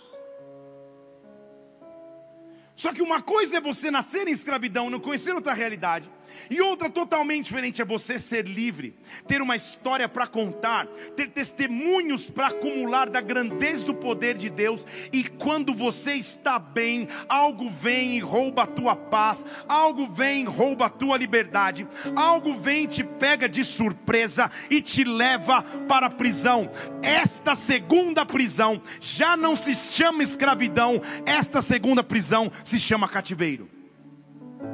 Só 2.74 2.92
que 2.92 3.02
uma 3.02 3.22
coisa 3.22 3.58
é 3.58 3.60
você 3.60 3.90
nascer 3.90 4.26
em 4.26 4.32
escravidão, 4.32 4.90
não 4.90 4.98
conhecer 4.98 5.34
outra 5.34 5.52
realidade, 5.52 6.10
e 6.50 6.60
outra 6.60 6.90
totalmente 6.90 7.44
diferente 7.44 7.80
é 7.80 7.84
você 7.84 8.18
ser 8.18 8.46
livre, 8.46 8.94
ter 9.26 9.40
uma 9.40 9.56
história 9.56 10.08
para 10.08 10.26
contar, 10.26 10.86
ter 11.16 11.30
testemunhos 11.30 12.28
para 12.30 12.48
acumular 12.48 13.08
da 13.08 13.20
grandeza 13.20 13.86
do 13.86 13.94
poder 13.94 14.36
de 14.36 14.50
Deus. 14.50 14.86
E 15.12 15.24
quando 15.24 15.74
você 15.74 16.12
está 16.14 16.58
bem, 16.58 17.08
algo 17.28 17.70
vem 17.70 18.16
e 18.16 18.20
rouba 18.20 18.62
a 18.62 18.66
tua 18.66 18.94
paz, 18.94 19.44
algo 19.68 20.06
vem 20.06 20.42
e 20.42 20.46
rouba 20.46 20.86
a 20.86 20.90
tua 20.90 21.16
liberdade, 21.16 21.86
algo 22.14 22.54
vem 22.54 22.84
e 22.84 22.88
te 22.88 23.04
pega 23.04 23.48
de 23.48 23.64
surpresa 23.64 24.50
e 24.70 24.80
te 24.80 25.04
leva 25.04 25.62
para 25.88 26.06
a 26.06 26.10
prisão. 26.10 26.70
Esta 27.02 27.54
segunda 27.54 28.24
prisão 28.24 28.80
já 29.00 29.36
não 29.36 29.56
se 29.56 29.74
chama 29.74 30.22
escravidão, 30.22 31.00
esta 31.26 31.60
segunda 31.62 32.02
prisão 32.02 32.50
se 32.64 32.78
chama 32.78 33.08
cativeiro. 33.08 33.68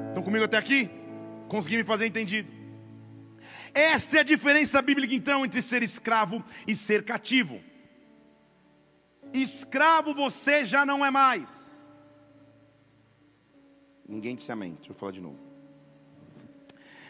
Estão 0.09 0.23
comigo 0.23 0.45
até 0.45 0.57
aqui? 0.57 0.91
Consegui 1.49 1.79
me 1.79 1.85
fazer 1.85 2.07
entendido? 2.07 2.49
Esta 3.73 4.19
é 4.19 4.21
a 4.21 4.25
diferença 4.25 4.81
bíblica 4.83 5.15
então 5.15 5.45
entre 5.45 5.61
ser 5.63 5.83
escravo 5.83 6.45
e 6.67 6.75
ser 6.75 7.05
cativo. 7.05 7.61
Escravo 9.33 10.15
você 10.15 10.65
já 10.65 10.85
não 10.87 11.05
é 11.05 11.11
mais. 11.11 11.95
Ninguém 14.07 14.35
disse 14.35 14.51
amém. 14.53 14.75
Deixa 14.75 14.91
eu 14.91 14.95
falar 14.95 15.13
de 15.13 15.21
novo. 15.21 15.39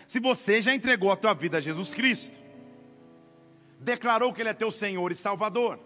Se 0.07 0.19
você 0.19 0.61
já 0.63 0.75
entregou 0.75 1.13
a 1.13 1.17
tua 1.17 1.35
vida 1.35 1.59
a 1.59 1.61
Jesus 1.61 1.93
Cristo, 1.93 2.39
declarou 3.79 4.33
que 4.33 4.41
Ele 4.41 4.49
é 4.49 4.55
teu 4.55 4.71
Senhor 4.71 5.13
e 5.13 5.15
Salvador, 5.15 5.79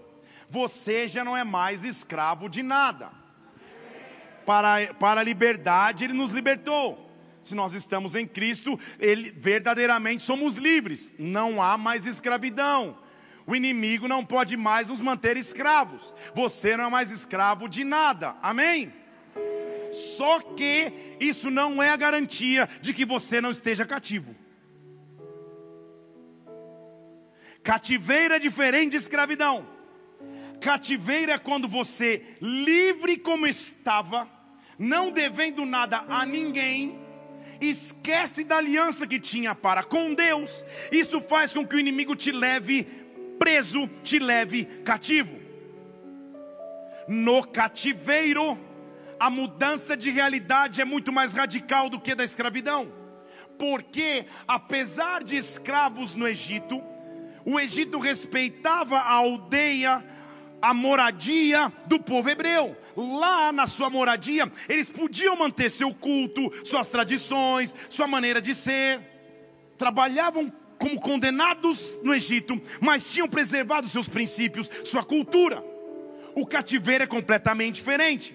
você 0.48 1.08
já 1.08 1.24
não 1.24 1.36
é 1.36 1.44
mais 1.44 1.84
escravo 1.84 2.48
de 2.48 2.62
nada. 2.62 3.10
Para, 4.46 4.94
para 4.94 5.20
a 5.20 5.24
liberdade, 5.24 6.04
Ele 6.04 6.12
nos 6.12 6.32
libertou 6.32 7.01
se 7.42 7.54
nós 7.54 7.74
estamos 7.74 8.14
em 8.14 8.26
Cristo, 8.26 8.78
ele, 8.98 9.30
verdadeiramente 9.30 10.22
somos 10.22 10.56
livres, 10.56 11.14
não 11.18 11.62
há 11.62 11.76
mais 11.76 12.06
escravidão. 12.06 12.96
O 13.46 13.56
inimigo 13.56 14.06
não 14.06 14.24
pode 14.24 14.56
mais 14.56 14.88
nos 14.88 15.00
manter 15.00 15.36
escravos. 15.36 16.14
Você 16.34 16.76
não 16.76 16.84
é 16.84 16.90
mais 16.90 17.10
escravo 17.10 17.68
de 17.68 17.82
nada. 17.82 18.36
Amém? 18.40 18.92
Só 19.92 20.40
que 20.40 21.16
isso 21.20 21.50
não 21.50 21.82
é 21.82 21.90
a 21.90 21.96
garantia 21.96 22.68
de 22.80 22.94
que 22.94 23.04
você 23.04 23.40
não 23.40 23.50
esteja 23.50 23.84
cativo. 23.84 24.34
Cativeiro 27.62 28.34
é 28.34 28.38
diferente 28.38 28.92
de 28.92 28.96
escravidão. 28.96 29.66
Cativeiro 30.60 31.32
é 31.32 31.38
quando 31.38 31.66
você, 31.66 32.36
livre 32.40 33.16
como 33.16 33.46
estava, 33.46 34.30
não 34.78 35.10
devendo 35.10 35.64
nada 35.64 36.04
a 36.08 36.24
ninguém, 36.24 37.01
esquece 37.68 38.44
da 38.44 38.56
aliança 38.56 39.06
que 39.06 39.20
tinha 39.20 39.54
para 39.54 39.82
com 39.82 40.14
Deus. 40.14 40.64
Isso 40.90 41.20
faz 41.20 41.52
com 41.54 41.66
que 41.66 41.76
o 41.76 41.80
inimigo 41.80 42.16
te 42.16 42.32
leve 42.32 42.84
preso, 43.38 43.88
te 44.02 44.18
leve 44.18 44.64
cativo. 44.84 45.40
No 47.08 47.46
cativeiro, 47.46 48.58
a 49.18 49.30
mudança 49.30 49.96
de 49.96 50.10
realidade 50.10 50.80
é 50.80 50.84
muito 50.84 51.12
mais 51.12 51.34
radical 51.34 51.88
do 51.88 52.00
que 52.00 52.14
da 52.14 52.24
escravidão. 52.24 52.92
Porque, 53.58 54.26
apesar 54.46 55.22
de 55.22 55.36
escravos 55.36 56.14
no 56.14 56.26
Egito, 56.26 56.82
o 57.44 57.58
Egito 57.60 57.98
respeitava 57.98 58.98
a 58.98 59.12
aldeia, 59.12 60.04
a 60.60 60.72
moradia 60.72 61.72
do 61.86 62.00
povo 62.00 62.30
hebreu 62.30 62.76
lá 62.96 63.52
na 63.52 63.66
sua 63.66 63.88
moradia, 63.90 64.50
eles 64.68 64.90
podiam 64.90 65.36
manter 65.36 65.70
seu 65.70 65.92
culto, 65.94 66.52
suas 66.64 66.88
tradições, 66.88 67.74
sua 67.88 68.06
maneira 68.06 68.40
de 68.40 68.54
ser. 68.54 69.00
Trabalhavam 69.78 70.52
como 70.78 71.00
condenados 71.00 72.00
no 72.02 72.12
Egito, 72.12 72.60
mas 72.80 73.12
tinham 73.12 73.28
preservado 73.28 73.88
seus 73.88 74.08
princípios, 74.08 74.70
sua 74.84 75.04
cultura. 75.04 75.64
O 76.34 76.46
cativeiro 76.46 77.04
é 77.04 77.06
completamente 77.06 77.76
diferente. 77.76 78.34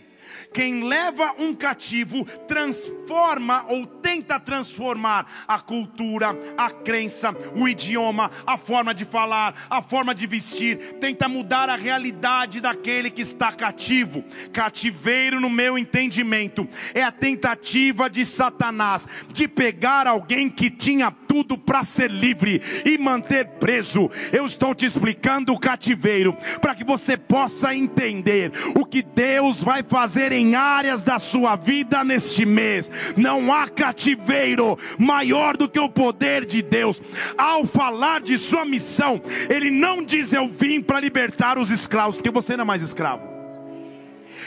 Quem 0.57 0.83
leva 0.85 1.35
um 1.37 1.53
cativo 1.53 2.25
transforma 2.47 3.63
ou 3.67 3.85
tenta 3.85 4.39
transformar 4.39 5.45
a 5.47 5.59
cultura, 5.59 6.35
a 6.57 6.71
crença, 6.71 7.31
o 7.55 7.67
idioma, 7.67 8.31
a 8.43 8.57
forma 8.57 8.91
de 8.91 9.05
falar, 9.05 9.67
a 9.69 9.83
forma 9.83 10.15
de 10.15 10.25
vestir, 10.25 10.95
tenta 10.99 11.29
mudar 11.29 11.69
a 11.69 11.75
realidade 11.75 12.59
daquele 12.59 13.11
que 13.11 13.21
está 13.21 13.51
cativo. 13.51 14.23
Cativeiro, 14.51 15.39
no 15.39 15.47
meu 15.47 15.77
entendimento, 15.77 16.67
é 16.91 17.03
a 17.03 17.11
tentativa 17.11 18.09
de 18.09 18.25
Satanás 18.25 19.07
de 19.31 19.47
pegar 19.47 20.07
alguém 20.07 20.49
que 20.49 20.71
tinha 20.71 21.11
tudo 21.11 21.55
para 21.55 21.83
ser 21.83 22.09
livre 22.09 22.59
e 22.83 22.97
manter 22.97 23.45
preso. 23.59 24.09
Eu 24.33 24.43
estou 24.43 24.73
te 24.73 24.87
explicando 24.87 25.53
o 25.53 25.59
cativeiro 25.59 26.35
para 26.59 26.73
que 26.73 26.83
você 26.83 27.15
possa 27.15 27.75
entender 27.75 28.51
o 28.75 28.83
que 28.83 29.03
Deus 29.03 29.61
vai 29.61 29.83
fazer 29.83 30.31
em 30.31 30.46
áreas 30.55 31.03
da 31.03 31.19
sua 31.19 31.55
vida 31.55 32.03
neste 32.03 32.45
mês. 32.45 32.91
Não 33.15 33.53
há 33.53 33.67
cativeiro 33.67 34.77
maior 34.97 35.55
do 35.55 35.69
que 35.69 35.79
o 35.79 35.89
poder 35.89 36.45
de 36.45 36.61
Deus. 36.61 37.01
Ao 37.37 37.65
falar 37.65 38.21
de 38.21 38.37
sua 38.37 38.65
missão, 38.65 39.21
ele 39.49 39.69
não 39.69 40.03
diz 40.03 40.33
eu 40.33 40.47
vim 40.47 40.81
para 40.81 40.99
libertar 40.99 41.57
os 41.57 41.69
escravos, 41.69 42.15
porque 42.15 42.31
você 42.31 42.55
não 42.55 42.63
é 42.63 42.67
mais 42.67 42.81
escravo. 42.81 43.37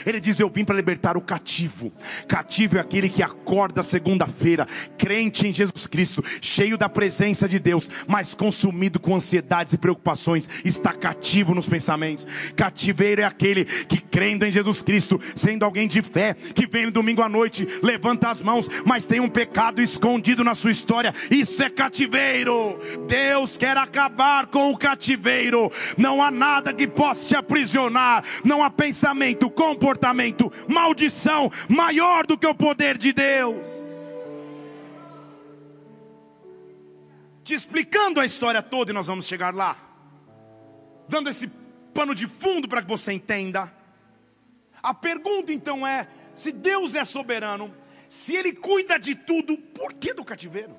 Ele 0.05 0.19
diz: 0.19 0.39
Eu 0.39 0.49
vim 0.49 0.65
para 0.65 0.75
libertar 0.75 1.17
o 1.17 1.21
cativo. 1.21 1.91
Cativo 2.27 2.77
é 2.77 2.81
aquele 2.81 3.09
que 3.09 3.23
acorda 3.23 3.83
segunda-feira, 3.83 4.67
crente 4.97 5.47
em 5.47 5.53
Jesus 5.53 5.87
Cristo, 5.87 6.23
cheio 6.41 6.77
da 6.77 6.89
presença 6.89 7.47
de 7.47 7.59
Deus, 7.59 7.89
mas 8.07 8.33
consumido 8.33 8.99
com 8.99 9.15
ansiedades 9.15 9.73
e 9.73 9.77
preocupações, 9.77 10.49
está 10.63 10.93
cativo 10.93 11.53
nos 11.53 11.67
pensamentos. 11.67 12.25
Cativeiro 12.55 13.21
é 13.21 13.25
aquele 13.25 13.65
que, 13.65 13.97
crendo 13.97 14.45
em 14.45 14.51
Jesus 14.51 14.81
Cristo, 14.81 15.19
sendo 15.35 15.65
alguém 15.65 15.87
de 15.87 16.01
fé, 16.01 16.33
que 16.33 16.67
vem 16.67 16.85
no 16.85 16.91
domingo 16.91 17.21
à 17.21 17.29
noite, 17.29 17.67
levanta 17.81 18.29
as 18.29 18.41
mãos, 18.41 18.67
mas 18.85 19.05
tem 19.05 19.19
um 19.19 19.29
pecado 19.29 19.81
escondido 19.81 20.43
na 20.43 20.55
sua 20.55 20.71
história. 20.71 21.13
Isso 21.29 21.61
é 21.61 21.69
cativeiro. 21.69 22.79
Deus 23.07 23.57
quer 23.57 23.77
acabar 23.77 24.47
com 24.47 24.71
o 24.71 24.77
cativeiro. 24.77 25.71
Não 25.97 26.21
há 26.21 26.31
nada 26.31 26.73
que 26.73 26.87
possa 26.87 27.27
te 27.27 27.35
aprisionar. 27.35 28.23
Não 28.43 28.63
há 28.63 28.69
pensamento, 28.69 29.49
comportamento, 29.49 29.90
maldição 30.67 31.51
maior 31.69 32.25
do 32.25 32.37
que 32.37 32.47
o 32.47 32.55
poder 32.55 32.97
de 32.97 33.13
Deus. 33.13 33.67
Te 37.43 37.53
explicando 37.53 38.19
a 38.19 38.25
história 38.25 38.61
toda 38.61 38.91
e 38.91 38.93
nós 38.93 39.07
vamos 39.07 39.25
chegar 39.25 39.53
lá. 39.53 39.77
Dando 41.09 41.29
esse 41.29 41.47
pano 41.93 42.15
de 42.15 42.27
fundo 42.27 42.67
para 42.67 42.81
que 42.81 42.87
você 42.87 43.11
entenda. 43.11 43.73
A 44.81 44.93
pergunta 44.93 45.51
então 45.51 45.85
é: 45.85 46.07
se 46.35 46.51
Deus 46.51 46.95
é 46.95 47.03
soberano, 47.03 47.73
se 48.07 48.35
Ele 48.35 48.53
cuida 48.53 48.97
de 48.97 49.15
tudo, 49.15 49.57
por 49.57 49.93
que 49.93 50.13
do 50.13 50.23
cativeiro? 50.23 50.77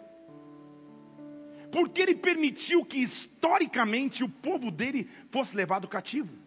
Porque 1.71 2.03
Ele 2.03 2.15
permitiu 2.15 2.85
que 2.85 2.99
historicamente 2.99 4.23
o 4.23 4.29
povo 4.29 4.71
dele 4.71 5.09
fosse 5.31 5.57
levado 5.57 5.89
cativo. 5.89 6.42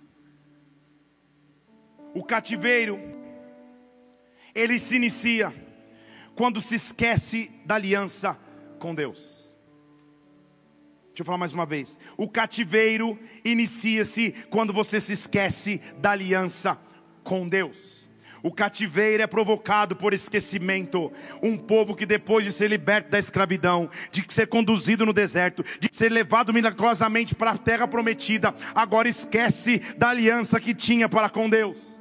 O 2.15 2.23
cativeiro, 2.23 2.97
ele 4.55 4.79
se 4.79 4.95
inicia 4.95 5.53
quando 6.33 6.61
se 6.61 6.75
esquece 6.75 7.51
da 7.65 7.75
aliança 7.75 8.39
com 8.79 8.95
Deus. 8.95 9.53
Deixa 11.07 11.21
eu 11.21 11.25
falar 11.25 11.37
mais 11.37 11.51
uma 11.51 11.65
vez. 11.65 11.99
O 12.15 12.29
cativeiro 12.29 13.19
inicia-se 13.43 14.31
quando 14.49 14.71
você 14.71 15.01
se 15.01 15.11
esquece 15.11 15.81
da 15.97 16.11
aliança 16.11 16.79
com 17.21 17.49
Deus. 17.49 18.09
O 18.41 18.51
cativeiro 18.51 19.21
é 19.21 19.27
provocado 19.27 19.93
por 19.93 20.13
esquecimento. 20.13 21.11
Um 21.43 21.57
povo 21.57 21.93
que 21.95 22.05
depois 22.05 22.45
de 22.45 22.51
ser 22.53 22.69
liberto 22.69 23.09
da 23.09 23.19
escravidão, 23.19 23.89
de 24.09 24.23
ser 24.29 24.47
conduzido 24.47 25.05
no 25.05 25.11
deserto, 25.11 25.65
de 25.81 25.89
ser 25.91 26.13
levado 26.13 26.53
milagrosamente 26.53 27.35
para 27.35 27.51
a 27.51 27.57
terra 27.57 27.85
prometida, 27.89 28.55
agora 28.73 29.09
esquece 29.09 29.79
da 29.97 30.09
aliança 30.09 30.61
que 30.61 30.73
tinha 30.73 31.09
para 31.09 31.29
com 31.29 31.49
Deus. 31.49 31.94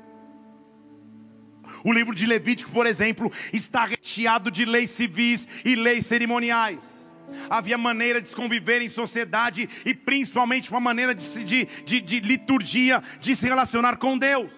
O 1.83 1.93
livro 1.93 2.15
de 2.15 2.27
Levítico, 2.27 2.71
por 2.71 2.87
exemplo, 2.87 3.33
está 3.53 3.85
recheado 3.85 4.51
de 4.51 4.65
leis 4.65 4.91
civis 4.91 5.49
e 5.65 5.75
leis 5.75 6.07
cerimoniais. 6.07 7.13
Havia 7.51 7.77
maneira 7.77 8.21
de 8.21 8.29
se 8.29 8.37
conviver 8.37 8.83
em 8.83 8.89
sociedade 8.89 9.69
e 9.85 9.95
principalmente 9.95 10.71
uma 10.71 10.81
maneira 10.81 11.15
de, 11.15 11.45
de, 11.45 11.65
de, 11.85 12.01
de 12.01 12.21
liturgia, 12.21 13.03
de 13.21 13.35
se 13.35 13.49
relacionar 13.49 13.97
com 13.97 14.17
Deus. 14.17 14.53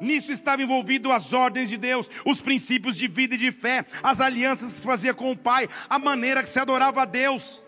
Nisso 0.00 0.32
estava 0.32 0.62
envolvido 0.62 1.12
as 1.12 1.32
ordens 1.32 1.68
de 1.68 1.76
Deus, 1.76 2.10
os 2.24 2.40
princípios 2.40 2.96
de 2.96 3.08
vida 3.08 3.34
e 3.34 3.38
de 3.38 3.52
fé, 3.52 3.86
as 4.02 4.20
alianças 4.20 4.72
que 4.72 4.80
se 4.80 4.86
fazia 4.86 5.14
com 5.14 5.30
o 5.30 5.36
Pai, 5.36 5.68
a 5.88 5.98
maneira 5.98 6.42
que 6.42 6.48
se 6.48 6.58
adorava 6.58 7.02
a 7.02 7.04
Deus, 7.04 7.64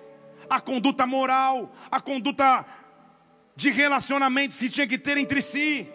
a 0.51 0.61
conduta 0.61 1.07
moral, 1.07 1.75
a 1.91 2.01
conduta 2.01 2.65
de 3.55 3.71
relacionamento 3.71 4.51
que 4.51 4.59
se 4.59 4.69
tinha 4.69 4.87
que 4.87 4.99
ter 4.99 5.17
entre 5.17 5.41
si. 5.41 5.89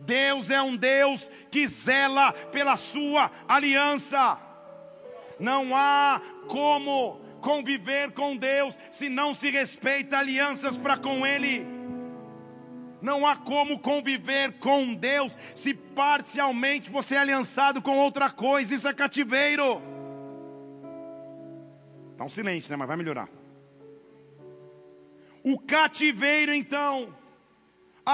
Deus 0.00 0.50
é 0.50 0.60
um 0.62 0.76
Deus 0.76 1.30
que 1.50 1.66
zela 1.66 2.32
pela 2.32 2.76
sua 2.76 3.30
aliança. 3.48 4.38
Não 5.38 5.74
há 5.74 6.20
como 6.48 7.20
conviver 7.40 8.12
com 8.12 8.36
Deus 8.36 8.78
se 8.90 9.08
não 9.08 9.34
se 9.34 9.50
respeita 9.50 10.18
alianças 10.18 10.76
para 10.76 10.96
com 10.96 11.26
Ele. 11.26 11.66
Não 13.00 13.26
há 13.26 13.36
como 13.36 13.78
conviver 13.78 14.58
com 14.58 14.94
Deus 14.94 15.38
se 15.54 15.72
parcialmente 15.72 16.90
você 16.90 17.14
é 17.14 17.18
aliançado 17.18 17.80
com 17.80 17.96
outra 17.96 18.28
coisa. 18.30 18.74
Isso 18.74 18.88
é 18.88 18.94
cativeiro. 18.94 19.80
Está 22.12 22.24
um 22.24 22.28
silêncio, 22.28 22.70
né? 22.70 22.76
Mas 22.76 22.88
vai 22.88 22.96
melhorar. 22.96 23.28
O 25.44 25.58
cativeiro, 25.58 26.52
então, 26.52 27.14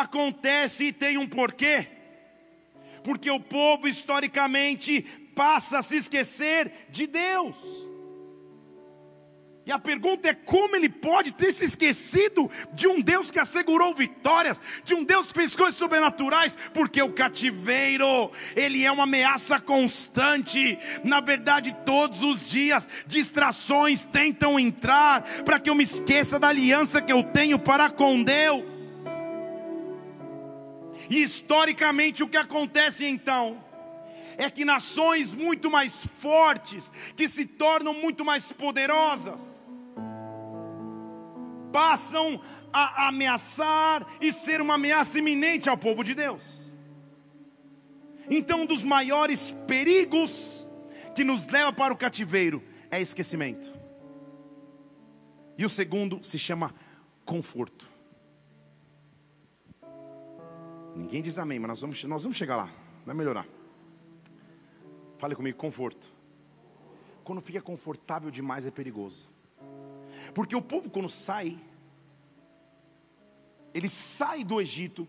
acontece 0.01 0.85
e 0.85 0.93
tem 0.93 1.17
um 1.17 1.27
porquê. 1.27 1.87
Porque 3.03 3.31
o 3.31 3.39
povo 3.39 3.87
historicamente 3.87 5.03
passa 5.37 5.79
a 5.79 5.83
se 5.83 5.97
esquecer 5.97 6.87
de 6.91 7.07
Deus. 7.07 7.57
E 9.67 9.73
a 9.73 9.79
pergunta 9.79 10.29
é 10.29 10.35
como 10.35 10.77
ele 10.77 10.91
pode 10.91 11.33
ter 11.33 11.51
se 11.53 11.65
esquecido 11.65 12.51
de 12.75 12.87
um 12.87 13.01
Deus 13.01 13.31
que 13.31 13.39
assegurou 13.39 13.95
vitórias, 13.95 14.61
de 14.85 14.95
um 14.95 15.03
Deus 15.03 15.33
que 15.33 15.41
fez 15.41 15.57
coisas 15.57 15.77
sobrenaturais, 15.77 16.55
porque 16.75 17.01
o 17.01 17.13
cativeiro, 17.13 18.31
ele 18.55 18.85
é 18.85 18.93
uma 18.93 19.05
ameaça 19.05 19.59
constante. 19.59 20.79
Na 21.03 21.21
verdade, 21.21 21.75
todos 21.87 22.23
os 22.23 22.47
dias 22.47 22.91
distrações 23.07 24.05
tentam 24.05 24.61
entrar 24.61 25.23
para 25.45 25.59
que 25.59 25.71
eu 25.71 25.75
me 25.75 25.85
esqueça 25.85 26.39
da 26.39 26.49
aliança 26.49 27.01
que 27.01 27.13
eu 27.13 27.23
tenho 27.23 27.59
para 27.59 27.89
com 27.89 28.23
Deus. 28.23 28.84
E 31.09 31.23
historicamente 31.23 32.23
o 32.23 32.29
que 32.29 32.37
acontece 32.37 33.05
então 33.05 33.63
é 34.37 34.51
que 34.51 34.65
nações 34.65 35.35
muito 35.35 35.71
mais 35.71 36.05
fortes, 36.05 36.93
que 37.17 37.29
se 37.29 37.47
tornam 37.47 37.95
muito 37.95 38.25
mais 38.25 38.51
poderosas, 38.53 39.41
passam 41.73 42.41
a 42.73 43.09
ameaçar 43.09 44.07
e 44.21 44.33
ser 44.33 44.61
uma 44.61 44.75
ameaça 44.75 45.19
iminente 45.19 45.69
ao 45.69 45.79
povo 45.79 46.03
de 46.03 46.15
Deus. 46.15 46.73
Então, 48.29 48.63
um 48.63 48.67
dos 48.67 48.83
maiores 48.83 49.51
perigos 49.67 50.69
que 51.15 51.23
nos 51.23 51.47
leva 51.47 51.73
para 51.73 51.93
o 51.93 51.97
cativeiro 51.97 52.63
é 52.91 53.01
esquecimento. 53.01 53.73
E 55.57 55.65
o 55.65 55.69
segundo 55.69 56.23
se 56.23 56.39
chama 56.39 56.75
conforto. 57.25 57.94
Ninguém 60.95 61.23
diz 61.23 61.39
amém, 61.39 61.59
mas 61.59 61.69
nós 61.69 61.81
vamos, 61.81 62.05
nós 62.05 62.23
vamos 62.23 62.39
chegar 62.39 62.57
lá. 62.57 62.71
Vai 63.05 63.15
melhorar. 63.15 63.47
Fale 65.19 65.35
comigo, 65.35 65.57
conforto. 65.59 66.13
Quando 67.23 67.41
fica 67.41 67.61
confortável 67.61 68.31
demais 68.31 68.67
é 68.67 68.71
perigoso. 68.71 69.29
Porque 70.35 70.55
o 70.55 70.63
povo 70.63 70.91
quando 70.91 71.09
sai, 71.09 71.59
ele 73.73 73.89
sai 73.89 74.45
do 74.45 74.61
Egito, 74.61 75.09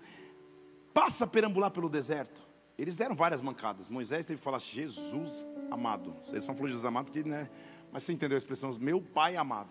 passa 0.93 1.25
a 1.25 1.27
perambular 1.27 1.71
pelo 1.71 1.89
deserto. 1.89 2.43
Eles 2.77 2.97
deram 2.97 3.15
várias 3.15 3.41
mancadas. 3.41 3.87
Moisés 3.87 4.25
teve 4.25 4.39
que 4.39 4.43
falar, 4.43 4.59
Jesus 4.59 5.47
amado. 5.71 6.13
Vocês 6.23 6.43
só 6.43 6.53
falou 6.53 6.67
Jesus 6.67 6.85
amado 6.85 7.05
porque, 7.05 7.23
né? 7.23 7.49
Mas 7.91 8.03
você 8.03 8.11
entendeu 8.11 8.35
a 8.35 8.37
expressão, 8.37 8.73
meu 8.79 9.01
pai 9.01 9.37
amado. 9.37 9.69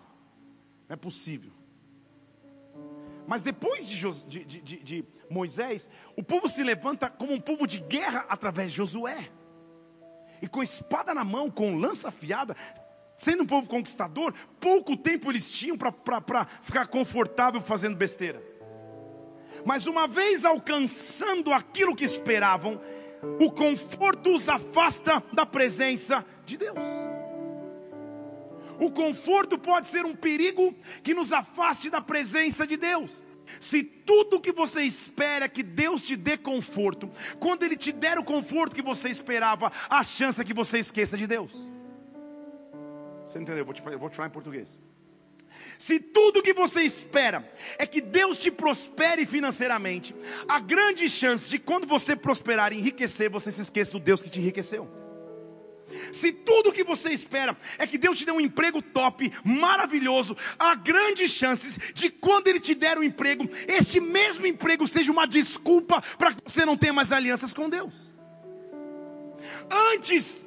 Não 0.87 0.93
é 0.93 0.95
possível. 0.95 1.51
Mas 3.27 3.41
depois 3.41 3.87
de, 3.87 3.99
de, 4.27 4.61
de, 4.61 4.79
de, 4.83 5.05
Moisés, 5.29 5.89
o 6.15 6.23
povo 6.23 6.47
se 6.47 6.63
levanta 6.63 7.09
como 7.09 7.33
um 7.33 7.39
povo 7.39 7.65
de 7.65 7.79
guerra 7.79 8.25
através 8.29 8.71
de 8.71 8.77
Josué. 8.77 9.29
E 10.41 10.47
com 10.47 10.61
espada 10.61 11.13
na 11.13 11.23
mão, 11.23 11.49
com 11.49 11.77
lança 11.77 12.09
afiada, 12.09 12.55
sendo 13.15 13.43
um 13.43 13.47
povo 13.47 13.67
conquistador, 13.67 14.33
pouco 14.59 14.95
tempo 14.95 15.31
eles 15.31 15.51
tinham 15.51 15.77
para 15.77 16.45
ficar 16.61 16.87
confortável 16.87 17.61
fazendo 17.61 17.95
besteira. 17.95 18.41
Mas 19.65 19.87
uma 19.87 20.07
vez 20.07 20.43
alcançando 20.43 21.51
aquilo 21.51 21.95
que 21.95 22.03
esperavam, 22.03 22.79
o 23.39 23.51
conforto 23.51 24.33
os 24.33 24.47
afasta 24.49 25.23
da 25.33 25.45
presença 25.45 26.25
de 26.45 26.57
Deus. 26.57 27.14
O 28.79 28.91
conforto 28.91 29.57
pode 29.57 29.87
ser 29.87 30.05
um 30.05 30.15
perigo 30.15 30.75
que 31.03 31.13
nos 31.13 31.31
afaste 31.31 31.89
da 31.89 32.01
presença 32.01 32.65
de 32.65 32.77
Deus. 32.77 33.21
Se 33.59 33.83
tudo 33.83 34.41
que 34.41 34.51
você 34.51 34.81
espera 34.81 35.47
que 35.47 35.63
Deus 35.63 36.05
te 36.05 36.15
dê 36.15 36.37
conforto, 36.37 37.09
quando 37.39 37.63
Ele 37.63 37.75
te 37.75 37.91
der 37.91 38.17
o 38.17 38.23
conforto 38.23 38.75
que 38.75 38.81
você 38.81 39.09
esperava, 39.09 39.71
a 39.89 40.03
chance 40.03 40.41
é 40.41 40.43
que 40.43 40.53
você 40.53 40.79
esqueça 40.79 41.17
de 41.17 41.27
Deus. 41.27 41.71
Você 43.25 43.39
entendeu? 43.39 43.59
Eu 43.59 43.65
vou 43.65 43.73
te, 43.73 43.81
vou 43.81 44.09
te 44.09 44.15
falar 44.15 44.27
em 44.27 44.31
português. 44.31 44.81
Se 45.77 45.99
tudo 45.99 46.41
que 46.41 46.53
você 46.53 46.81
espera 46.81 47.49
é 47.77 47.85
que 47.85 48.01
Deus 48.01 48.37
te 48.37 48.51
prospere 48.51 49.25
financeiramente, 49.25 50.15
a 50.47 50.59
grande 50.59 51.09
chance 51.09 51.49
de 51.49 51.57
quando 51.59 51.87
você 51.87 52.15
prosperar 52.15 52.73
e 52.73 52.77
enriquecer, 52.77 53.29
você 53.29 53.51
se 53.51 53.61
esqueça 53.61 53.91
do 53.91 53.99
Deus 53.99 54.21
que 54.21 54.29
te 54.29 54.39
enriqueceu. 54.39 55.04
Se 56.11 56.31
tudo 56.31 56.71
que 56.71 56.83
você 56.83 57.09
espera 57.11 57.57
é 57.77 57.85
que 57.87 57.97
Deus 57.97 58.17
te 58.17 58.25
dê 58.25 58.31
um 58.31 58.41
emprego 58.41 58.81
top, 58.81 59.31
maravilhoso, 59.43 60.35
há 60.57 60.75
grandes 60.75 61.31
chances 61.31 61.77
de 61.93 62.09
quando 62.09 62.47
Ele 62.47 62.59
te 62.59 62.75
der 62.75 62.97
o 62.97 63.01
um 63.01 63.03
emprego, 63.03 63.49
este 63.67 63.99
mesmo 63.99 64.45
emprego 64.45 64.87
seja 64.87 65.11
uma 65.11 65.27
desculpa 65.27 66.01
para 66.17 66.33
que 66.33 66.41
você 66.45 66.65
não 66.65 66.77
tenha 66.77 66.93
mais 66.93 67.11
alianças 67.11 67.53
com 67.53 67.69
Deus. 67.69 68.15
Antes, 69.93 70.45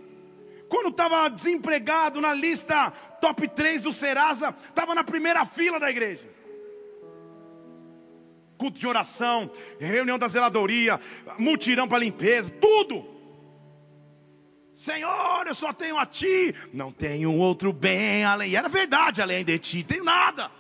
quando 0.69 0.89
estava 0.89 1.29
desempregado 1.29 2.21
na 2.21 2.35
lista 2.35 2.91
top 3.21 3.49
3 3.49 3.83
do 3.83 3.93
Serasa, 3.93 4.55
estava 4.69 4.95
na 4.95 5.03
primeira 5.03 5.45
fila 5.45 5.81
da 5.81 5.91
igreja. 5.91 6.29
Culto 8.57 8.79
de 8.79 8.87
oração, 8.87 9.51
reunião 9.79 10.19
da 10.19 10.29
zeladoria, 10.29 11.01
mutirão 11.39 11.89
para 11.89 11.99
limpeza, 11.99 12.51
tudo. 12.51 13.18
Senhor, 14.79 15.45
eu 15.45 15.57
só 15.57 15.73
tenho 15.73 15.99
a 15.99 16.07
ti, 16.07 16.55
não 16.73 16.93
tenho 16.93 17.35
outro 17.35 17.73
bem 17.73 18.23
além. 18.23 18.53
E 18.53 18.55
era 18.55 18.69
verdade, 18.69 19.21
além 19.21 19.45
de 19.45 19.59
ti, 19.59 19.83
tenho 19.83 20.05
nada. 20.05 20.53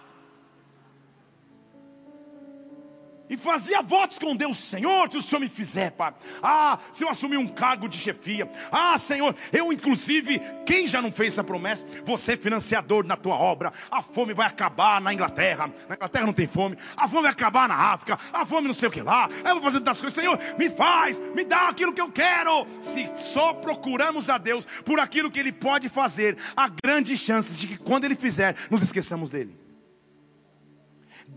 E 3.28 3.36
fazia 3.36 3.82
votos 3.82 4.18
com 4.18 4.34
Deus, 4.34 4.58
Senhor, 4.58 5.10
se 5.10 5.18
o 5.18 5.22
Senhor 5.22 5.40
me 5.40 5.48
fizer, 5.48 5.90
Pai. 5.92 6.14
Ah, 6.42 6.78
se 6.92 7.04
eu 7.04 7.08
assumir 7.08 7.36
um 7.36 7.46
cargo 7.46 7.88
de 7.88 7.98
chefia. 7.98 8.50
Ah, 8.70 8.96
Senhor, 8.98 9.34
eu 9.52 9.72
inclusive, 9.72 10.40
quem 10.64 10.88
já 10.88 11.02
não 11.02 11.12
fez 11.12 11.34
essa 11.34 11.44
promessa? 11.44 11.86
Você 12.04 12.32
é 12.32 12.36
financiador 12.36 13.04
na 13.04 13.16
tua 13.16 13.34
obra. 13.34 13.72
A 13.90 14.02
fome 14.02 14.34
vai 14.34 14.46
acabar 14.46 15.00
na 15.00 15.12
Inglaterra. 15.12 15.70
Na 15.88 15.94
Inglaterra 15.94 16.26
não 16.26 16.32
tem 16.32 16.46
fome. 16.46 16.76
A 16.96 17.08
fome 17.08 17.22
vai 17.22 17.32
acabar 17.32 17.68
na 17.68 17.76
África. 17.76 18.18
A 18.32 18.46
fome 18.46 18.66
não 18.66 18.74
sei 18.74 18.88
o 18.88 18.92
que 18.92 19.02
lá. 19.02 19.28
Eu 19.44 19.54
vou 19.54 19.62
fazer 19.62 19.80
das 19.80 20.00
coisas. 20.00 20.14
Senhor, 20.14 20.38
me 20.58 20.70
faz, 20.70 21.20
me 21.34 21.44
dá 21.44 21.68
aquilo 21.68 21.92
que 21.92 22.00
eu 22.00 22.10
quero. 22.10 22.66
Se 22.80 23.10
só 23.16 23.52
procuramos 23.52 24.30
a 24.30 24.38
Deus 24.38 24.66
por 24.84 24.98
aquilo 24.98 25.30
que 25.30 25.38
Ele 25.38 25.52
pode 25.52 25.88
fazer, 25.88 26.36
há 26.56 26.68
grandes 26.68 27.20
chances 27.20 27.58
de 27.58 27.66
que 27.66 27.76
quando 27.76 28.04
Ele 28.04 28.16
fizer, 28.16 28.56
nos 28.70 28.82
esqueçamos 28.82 29.30
dele. 29.30 29.67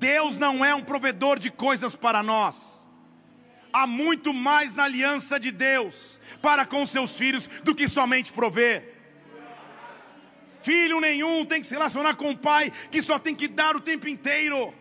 Deus 0.01 0.35
não 0.39 0.65
é 0.65 0.73
um 0.73 0.81
provedor 0.81 1.37
de 1.37 1.51
coisas 1.51 1.95
para 1.95 2.23
nós. 2.23 2.83
Há 3.71 3.85
muito 3.85 4.33
mais 4.33 4.73
na 4.73 4.85
aliança 4.85 5.39
de 5.39 5.51
Deus 5.51 6.19
para 6.41 6.65
com 6.65 6.83
seus 6.87 7.15
filhos 7.15 7.47
do 7.63 7.75
que 7.75 7.87
somente 7.87 8.33
prover. 8.33 8.95
Filho 10.63 10.99
nenhum 10.99 11.45
tem 11.45 11.61
que 11.61 11.67
se 11.67 11.75
relacionar 11.75 12.15
com 12.15 12.31
o 12.31 12.37
pai 12.37 12.73
que 12.89 12.99
só 12.99 13.19
tem 13.19 13.35
que 13.35 13.47
dar 13.47 13.75
o 13.75 13.79
tempo 13.79 14.07
inteiro. 14.07 14.73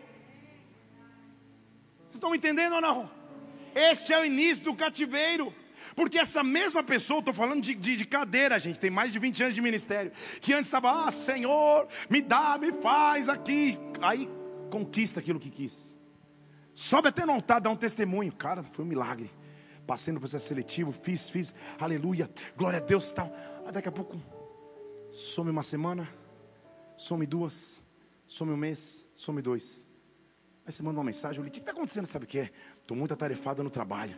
Vocês 1.99 2.15
estão 2.15 2.33
entendendo 2.33 2.73
ou 2.73 2.81
não? 2.81 3.11
Este 3.75 4.13
é 4.13 4.19
o 4.19 4.25
início 4.25 4.63
do 4.63 4.75
cativeiro. 4.75 5.53
Porque 5.95 6.17
essa 6.17 6.43
mesma 6.43 6.81
pessoa, 6.81 7.19
estou 7.19 7.33
falando 7.33 7.61
de, 7.61 7.75
de, 7.75 7.95
de, 7.95 8.05
cadeira, 8.05 8.59
gente, 8.59 8.79
tem 8.79 8.89
mais 8.89 9.11
de 9.11 9.19
20 9.19 9.43
anos 9.43 9.55
de 9.55 9.61
ministério, 9.61 10.11
que 10.39 10.53
antes 10.53 10.65
estava, 10.65 11.05
ah, 11.05 11.11
Senhor, 11.11 11.87
me 12.09 12.21
dá, 12.21 12.57
me 12.57 12.71
faz 12.71 13.27
aqui. 13.29 13.77
Aí 14.01 14.27
conquista 14.71 15.19
aquilo 15.19 15.39
que 15.39 15.51
quis. 15.51 15.99
Sobe 16.73 17.09
até 17.09 17.25
no 17.25 17.33
altar, 17.33 17.61
dá 17.61 17.69
um 17.69 17.75
testemunho. 17.75 18.31
Cara, 18.31 18.63
foi 18.63 18.83
um 18.83 18.87
milagre. 18.87 19.29
Passei 19.85 20.13
no 20.13 20.19
processo 20.19 20.47
seletivo, 20.47 20.91
fiz, 20.91 21.29
fiz, 21.29 21.53
aleluia, 21.77 22.29
glória 22.55 22.77
a 22.77 22.81
Deus 22.81 23.11
tal. 23.11 23.31
Aí 23.65 23.71
daqui 23.71 23.89
a 23.89 23.91
pouco, 23.91 24.19
some 25.11 25.49
uma 25.49 25.63
semana, 25.63 26.07
some 26.95 27.25
duas, 27.25 27.83
some 28.25 28.51
um 28.51 28.57
mês, 28.57 29.07
some 29.13 29.41
dois. 29.41 29.85
Aí 30.65 30.71
você 30.71 30.81
manda 30.81 30.97
uma 30.97 31.03
mensagem, 31.03 31.39
eu 31.39 31.43
li, 31.43 31.49
o 31.49 31.51
que 31.51 31.59
está 31.59 31.71
acontecendo? 31.71 32.05
Sabe 32.05 32.25
o 32.25 32.27
que 32.27 32.39
é? 32.39 32.51
Estou 32.79 32.95
muito 32.95 33.13
atarefado 33.13 33.63
no 33.63 33.69
trabalho. 33.69 34.15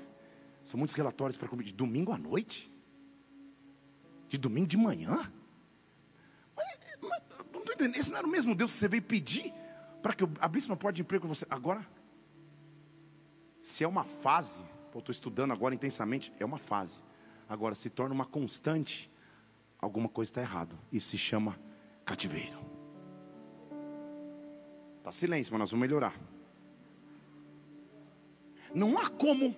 São 0.63 0.77
muitos 0.77 0.95
relatórios 0.95 1.37
para 1.37 1.47
comer. 1.47 1.63
De 1.63 1.73
domingo 1.73 2.11
à 2.11 2.17
noite? 2.17 2.71
De 4.29 4.37
domingo 4.37 4.67
de 4.67 4.77
manhã? 4.77 5.15
Mas, 6.55 6.77
mas, 7.01 7.21
não 7.51 7.59
estou 7.61 7.73
entendendo. 7.73 7.97
Esse 7.97 8.11
não 8.11 8.17
era 8.17 8.27
o 8.27 8.29
mesmo 8.29 8.53
Deus 8.53 8.71
que 8.71 8.77
você 8.77 8.87
veio 8.87 9.03
pedir 9.03 9.53
para 10.03 10.13
que 10.13 10.23
eu 10.23 10.29
abrisse 10.41 10.67
uma 10.67 10.75
porta 10.75 10.97
de 10.97 11.01
emprego 11.01 11.25
para 11.25 11.33
você. 11.33 11.47
Agora, 11.49 11.87
se 13.61 13.85
é 13.85 13.87
uma 13.87 14.03
fase, 14.03 14.59
eu 14.93 14.99
estou 14.99 15.13
estudando 15.13 15.53
agora 15.53 15.73
intensamente, 15.73 16.31
é 16.37 16.45
uma 16.45 16.57
fase. 16.57 16.99
Agora, 17.47 17.73
se 17.73 17.89
torna 17.89 18.13
uma 18.13 18.25
constante, 18.25 19.09
alguma 19.79 20.09
coisa 20.09 20.29
está 20.29 20.41
errado. 20.41 20.77
Isso 20.91 21.07
se 21.07 21.17
chama 21.17 21.57
cativeiro. 22.03 22.59
Está 24.97 25.11
silêncio, 25.11 25.53
mas 25.53 25.59
nós 25.61 25.71
vamos 25.71 25.87
melhorar. 25.87 26.13
Não 28.75 28.97
há 28.97 29.09
como 29.09 29.55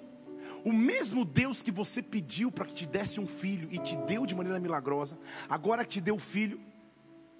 o 0.64 0.72
mesmo 0.72 1.26
Deus 1.26 1.64
que 1.64 1.72
você 1.72 2.04
pediu 2.04 2.52
para 2.52 2.66
que 2.66 2.74
te 2.76 2.86
desse 2.86 3.20
um 3.20 3.26
filho 3.26 3.68
e 3.72 3.80
te 3.80 3.96
deu 3.98 4.28
de 4.28 4.36
maneira 4.36 4.60
milagrosa, 4.60 5.18
agora 5.50 5.84
que 5.84 5.94
te 5.94 6.02
deu 6.02 6.16
o 6.16 6.20
filho, 6.20 6.60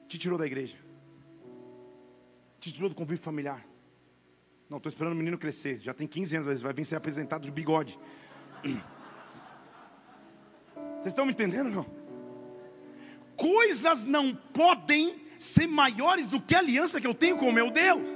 te 0.08 0.18
tirou 0.18 0.40
da 0.40 0.46
igreja 0.46 0.85
tirou 2.60 2.90
do 2.90 2.96
convívio 2.96 3.24
familiar. 3.24 3.66
Não, 4.70 4.78
estou 4.78 4.90
esperando 4.90 5.14
o 5.14 5.16
menino 5.16 5.38
crescer. 5.38 5.80
Já 5.80 5.94
tem 5.94 6.08
15 6.08 6.38
anos, 6.38 6.62
vai 6.62 6.74
vir 6.74 6.86
ser 6.86 6.96
apresentado 6.96 7.44
de 7.44 7.52
bigode. 7.52 8.00
Vocês 10.96 11.08
estão 11.08 11.26
me 11.26 11.32
entendendo? 11.32 11.70
Não? 11.70 11.86
Coisas 13.36 14.04
não 14.06 14.34
podem 14.34 15.22
ser 15.38 15.68
maiores 15.68 16.28
do 16.28 16.42
que 16.42 16.56
a 16.56 16.60
aliança 16.60 17.00
que 17.00 17.06
eu 17.06 17.14
tenho 17.14 17.38
com 17.38 17.50
o 17.50 17.54
meu 17.54 17.70
Deus. 17.70 18.10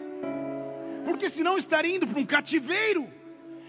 Porque 1.05 1.29
senão 1.29 1.51
eu 1.53 1.57
estaria 1.57 1.95
indo 1.95 2.07
para 2.07 2.19
um 2.19 2.25
cativeiro. 2.25 3.07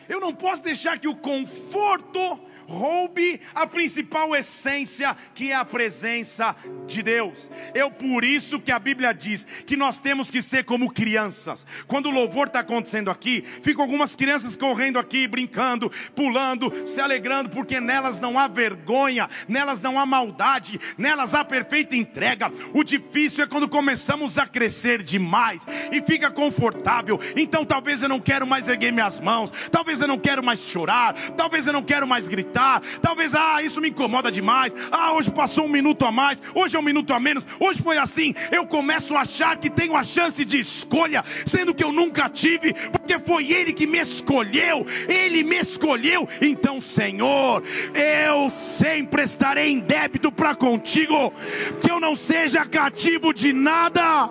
Eu 0.09 0.21
não 0.21 0.35
posso 0.35 0.63
deixar 0.63 0.99
que 0.99 1.07
o 1.07 1.15
conforto 1.15 2.41
roube 2.71 3.41
a 3.53 3.67
principal 3.67 4.35
essência, 4.35 5.17
que 5.35 5.51
é 5.51 5.57
a 5.57 5.65
presença 5.65 6.55
de 6.87 7.03
Deus. 7.03 7.51
Eu 7.75 7.91
por 7.91 8.25
isso 8.25 8.61
que 8.61 8.71
a 8.71 8.79
Bíblia 8.79 9.13
diz 9.13 9.45
que 9.67 9.77
nós 9.77 9.99
temos 9.99 10.31
que 10.31 10.41
ser 10.41 10.65
como 10.65 10.93
crianças. 10.93 11.67
Quando 11.89 12.07
o 12.07 12.13
louvor 12.13 12.47
está 12.47 12.61
acontecendo 12.61 13.11
aqui, 13.11 13.45
ficam 13.63 13.83
algumas 13.83 14.15
crianças 14.15 14.57
correndo 14.57 15.01
aqui, 15.01 15.27
brincando, 15.27 15.91
pulando, 16.15 16.87
se 16.87 17.01
alegrando, 17.01 17.49
porque 17.49 17.81
nelas 17.81 18.21
não 18.21 18.39
há 18.39 18.47
vergonha, 18.47 19.29
nelas 19.49 19.81
não 19.81 19.99
há 19.99 20.07
maldade, 20.07 20.81
nelas 20.97 21.35
há 21.35 21.45
perfeita 21.45 21.97
entrega. 21.97 22.53
O 22.73 22.85
difícil 22.85 23.43
é 23.43 23.49
quando 23.49 23.69
começamos 23.69 24.39
a 24.39 24.47
crescer 24.47 25.03
demais 25.03 25.67
e 25.91 26.01
fica 26.01 26.31
confortável. 26.31 27.19
Então 27.35 27.65
talvez 27.65 28.01
eu 28.01 28.09
não 28.09 28.21
quero 28.21 28.47
mais 28.47 28.69
erguer 28.69 28.93
minhas 28.93 29.19
mãos, 29.19 29.53
talvez 29.73 30.01
eu 30.01 30.07
não 30.07 30.19
quero 30.19 30.45
mais 30.45 30.61
chorar, 30.61 31.15
talvez 31.37 31.67
eu 31.67 31.73
não 31.73 31.83
quero 31.83 32.07
mais 32.07 32.29
gritar 32.29 32.60
Talvez, 33.01 33.35
ah, 33.35 33.63
isso 33.63 33.81
me 33.81 33.91
incomoda 33.91 34.31
demais. 34.31 34.75
Ah, 34.91 35.13
hoje 35.13 35.31
passou 35.31 35.65
um 35.65 35.69
minuto 35.69 36.05
a 36.05 36.11
mais, 36.11 36.43
hoje 36.55 36.77
é 36.77 36.79
um 36.79 36.83
minuto 36.83 37.13
a 37.13 37.21
menos, 37.21 37.47
hoje 37.59 37.83
foi 37.83 37.97
assim. 37.97 38.35
Eu 38.51 38.67
começo 38.67 39.17
a 39.17 39.23
achar 39.23 39.57
que 39.57 39.71
tenho 39.71 39.97
a 39.97 40.03
chance 40.03 40.45
de 40.45 40.59
escolha, 40.59 41.25
sendo 41.47 41.75
que 41.75 41.85
eu 41.85 41.93
nunca 41.93 42.29
tive, 42.29 42.75
porque 42.91 43.19
foi 43.19 43.51
Ele 43.51 43.73
que 43.73 43.87
me 43.87 43.99
escolheu, 43.99 44.87
Ele 45.09 45.43
me 45.43 45.57
escolheu. 45.57 46.29
Então, 46.41 46.81
Senhor, 46.81 47.63
eu 47.95 48.51
sempre 48.51 49.23
estarei 49.23 49.71
em 49.71 49.81
débito 49.81 50.31
para 50.31 50.55
contigo, 50.55 51.33
que 51.81 51.91
eu 51.91 52.01
não 52.01 52.15
seja 52.15 52.65
cativo 52.65 53.33
de 53.33 53.53
nada, 53.53 54.31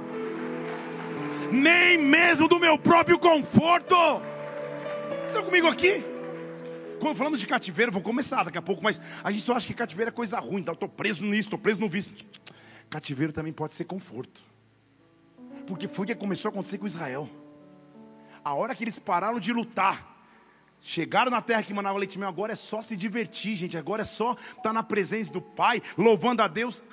nem 1.51 1.97
mesmo 1.97 2.47
do 2.47 2.59
meu 2.59 2.77
próprio 2.77 3.17
conforto. 3.17 3.95
Estão 5.25 5.43
comigo 5.43 5.67
aqui? 5.67 6.18
Quando 6.99 7.15
falamos 7.15 7.39
de 7.39 7.47
cativeiro, 7.47 7.91
vou 7.91 8.01
começar 8.01 8.43
daqui 8.43 8.57
a 8.57 8.61
pouco, 8.61 8.83
mas 8.83 8.99
a 9.23 9.31
gente 9.31 9.43
só 9.43 9.55
acha 9.55 9.65
que 9.65 9.73
cativeiro 9.73 10.09
é 10.09 10.11
coisa 10.11 10.39
ruim, 10.39 10.61
então 10.61 10.73
estou 10.73 10.89
preso 10.89 11.23
nisso, 11.23 11.47
estou 11.47 11.59
preso 11.59 11.79
no 11.79 11.89
vício. 11.89 12.13
Cativeiro 12.89 13.31
também 13.31 13.53
pode 13.53 13.73
ser 13.73 13.85
conforto. 13.85 14.41
Porque 15.65 15.87
foi 15.87 16.03
o 16.03 16.07
que 16.07 16.15
começou 16.15 16.49
a 16.49 16.51
acontecer 16.51 16.77
com 16.77 16.87
Israel. 16.87 17.29
A 18.43 18.53
hora 18.53 18.73
que 18.73 18.83
eles 18.83 18.97
pararam 18.97 19.39
de 19.39 19.53
lutar, 19.53 20.25
chegaram 20.81 21.29
na 21.29 21.41
terra 21.41 21.63
que 21.63 21.73
manava 21.73 21.97
leite 21.97 22.15
e 22.15 22.19
mel, 22.19 22.27
agora 22.27 22.53
é 22.53 22.55
só 22.55 22.81
se 22.81 22.97
divertir, 22.97 23.55
gente. 23.55 23.77
Agora 23.77 24.01
é 24.01 24.05
só 24.05 24.35
estar 24.57 24.73
na 24.73 24.83
presença 24.83 25.31
do 25.31 25.41
Pai, 25.41 25.81
louvando 25.97 26.41
a 26.41 26.47
Deus. 26.47 26.83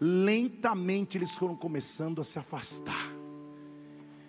Lentamente 0.00 1.18
eles 1.18 1.32
foram 1.32 1.56
começando 1.56 2.20
a 2.20 2.24
se 2.24 2.38
afastar. 2.38 3.12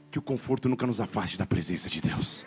Que 0.09 0.17
o 0.17 0.21
conforto 0.21 0.67
nunca 0.67 0.87
nos 0.87 0.99
afaste 0.99 1.37
da 1.37 1.45
presença 1.45 1.89
de 1.89 2.01
Deus. 2.01 2.45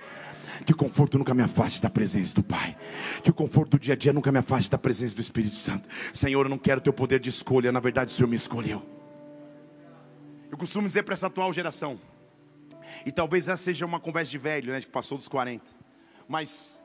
Que 0.64 0.72
o 0.72 0.77
conforto 0.77 1.18
nunca 1.18 1.35
me 1.35 1.42
afaste 1.42 1.83
da 1.83 1.90
presença 1.90 2.35
do 2.35 2.42
Pai. 2.42 2.77
Que 3.22 3.31
o 3.31 3.35
conforto 3.35 3.72
do 3.72 3.79
dia 3.79 3.94
a 3.94 3.96
dia 3.96 4.12
nunca 4.12 4.31
me 4.31 4.38
afaste 4.38 4.70
da 4.70 4.79
presença 4.79 5.14
do 5.14 5.20
Espírito 5.20 5.57
Santo. 5.57 5.88
Senhor, 6.12 6.44
eu 6.44 6.51
não 6.51 6.59
quero 6.59 6.81
teu 6.81 6.92
poder 6.92 7.20
de 7.20 7.29
escolha, 7.29 7.72
na 7.72 7.81
verdade 7.81 8.11
o 8.11 8.14
Senhor 8.14 8.29
me 8.29 8.37
escolheu. 8.37 8.83
Eu 10.51 10.59
costumo 10.59 10.87
dizer 10.87 11.03
para 11.03 11.14
essa 11.14 11.29
atual 11.29 11.53
geração, 11.53 11.98
e 13.07 13.11
talvez 13.11 13.48
essa 13.48 13.62
seja 13.62 13.87
uma 13.87 13.98
conversa 13.98 14.31
de 14.31 14.38
velho, 14.38 14.72
né, 14.72 14.81
que 14.81 14.87
passou 14.87 15.16
dos 15.16 15.27
40. 15.27 15.64
Mas 16.29 16.83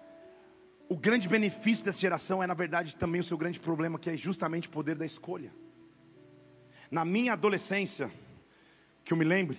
o 0.90 0.96
grande 0.96 1.28
benefício 1.28 1.84
dessa 1.84 2.00
geração 2.00 2.42
é, 2.42 2.48
na 2.48 2.54
verdade, 2.54 2.96
também 2.96 3.20
o 3.20 3.24
seu 3.24 3.38
grande 3.38 3.60
problema, 3.60 4.00
que 4.00 4.10
é 4.10 4.18
justamente 4.18 4.68
o 4.68 4.72
poder 4.72 4.96
da 4.96 5.06
escolha. 5.06 5.52
Na 6.90 7.04
minha 7.04 7.34
adolescência, 7.34 8.10
que 9.04 9.12
eu 9.12 9.18
me 9.18 9.26
lembre, 9.26 9.58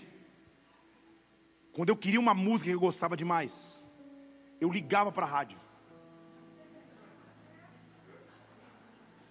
quando 1.73 1.91
eu 1.91 1.97
queria 1.97 2.19
uma 2.19 2.35
música 2.35 2.71
que 2.71 2.75
eu 2.75 2.81
gostava 2.81 3.17
demais, 3.17 3.83
eu 4.61 4.71
ligava 4.71 5.12
para 5.12 5.27
a 5.27 5.29
rádio. 5.29 5.59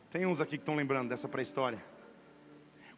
Tem 0.10 0.26
uns 0.26 0.40
aqui 0.40 0.52
que 0.52 0.62
estão 0.62 0.76
lembrando 0.76 1.10
dessa 1.10 1.28
pré-história. 1.28 1.84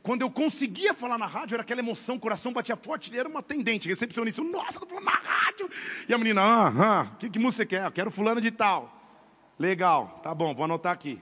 Quando 0.02 0.22
eu 0.22 0.32
conseguia 0.32 0.94
falar 0.94 1.18
na 1.18 1.26
rádio, 1.26 1.56
era 1.56 1.62
aquela 1.62 1.82
emoção, 1.82 2.16
o 2.16 2.20
coração 2.20 2.54
batia 2.54 2.76
forte, 2.76 3.12
ele 3.12 3.20
era 3.20 3.28
uma 3.28 3.42
atendente, 3.42 3.88
recepcionista. 3.88 4.42
Nossa, 4.42 4.80
tô 4.80 4.86
falando 4.86 5.06
na 5.06 5.12
rádio. 5.12 5.70
E 6.08 6.14
a 6.14 6.18
menina, 6.18 6.42
ah, 6.42 7.02
ah, 7.02 7.16
que, 7.20 7.30
que 7.30 7.40
música 7.40 7.64
você 7.64 7.66
quer? 7.66 7.86
Eu 7.86 7.92
quero 7.92 8.12
fulano 8.12 8.40
de 8.40 8.52
tal. 8.52 8.96
Legal, 9.58 10.22
tá 10.24 10.34
bom, 10.34 10.56
vou 10.56 10.64
anotar 10.64 10.94
aqui. 10.94 11.22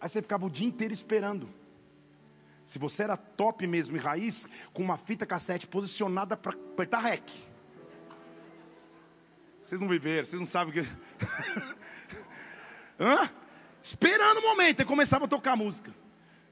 Aí 0.00 0.08
você 0.08 0.22
ficava 0.22 0.46
o 0.46 0.50
dia 0.50 0.66
inteiro 0.66 0.94
esperando. 0.94 1.48
Se 2.64 2.78
você 2.78 3.02
era 3.02 3.16
top 3.16 3.66
mesmo 3.66 3.96
e 3.96 4.00
raiz, 4.00 4.48
com 4.72 4.82
uma 4.82 4.96
fita 4.96 5.26
cassete 5.26 5.66
posicionada 5.66 6.36
para 6.36 6.52
apertar 6.52 7.00
rec. 7.00 7.30
Vocês 9.62 9.80
não 9.80 9.88
viveram, 9.88 10.24
vocês 10.24 10.40
não 10.40 10.46
sabem 10.46 10.70
o 10.70 10.84
que. 10.84 10.90
Hã? 12.98 13.30
Esperando 13.80 14.38
o 14.38 14.42
momento, 14.42 14.82
e 14.82 14.84
começava 14.84 15.24
a 15.24 15.28
tocar 15.28 15.56
música. 15.56 15.92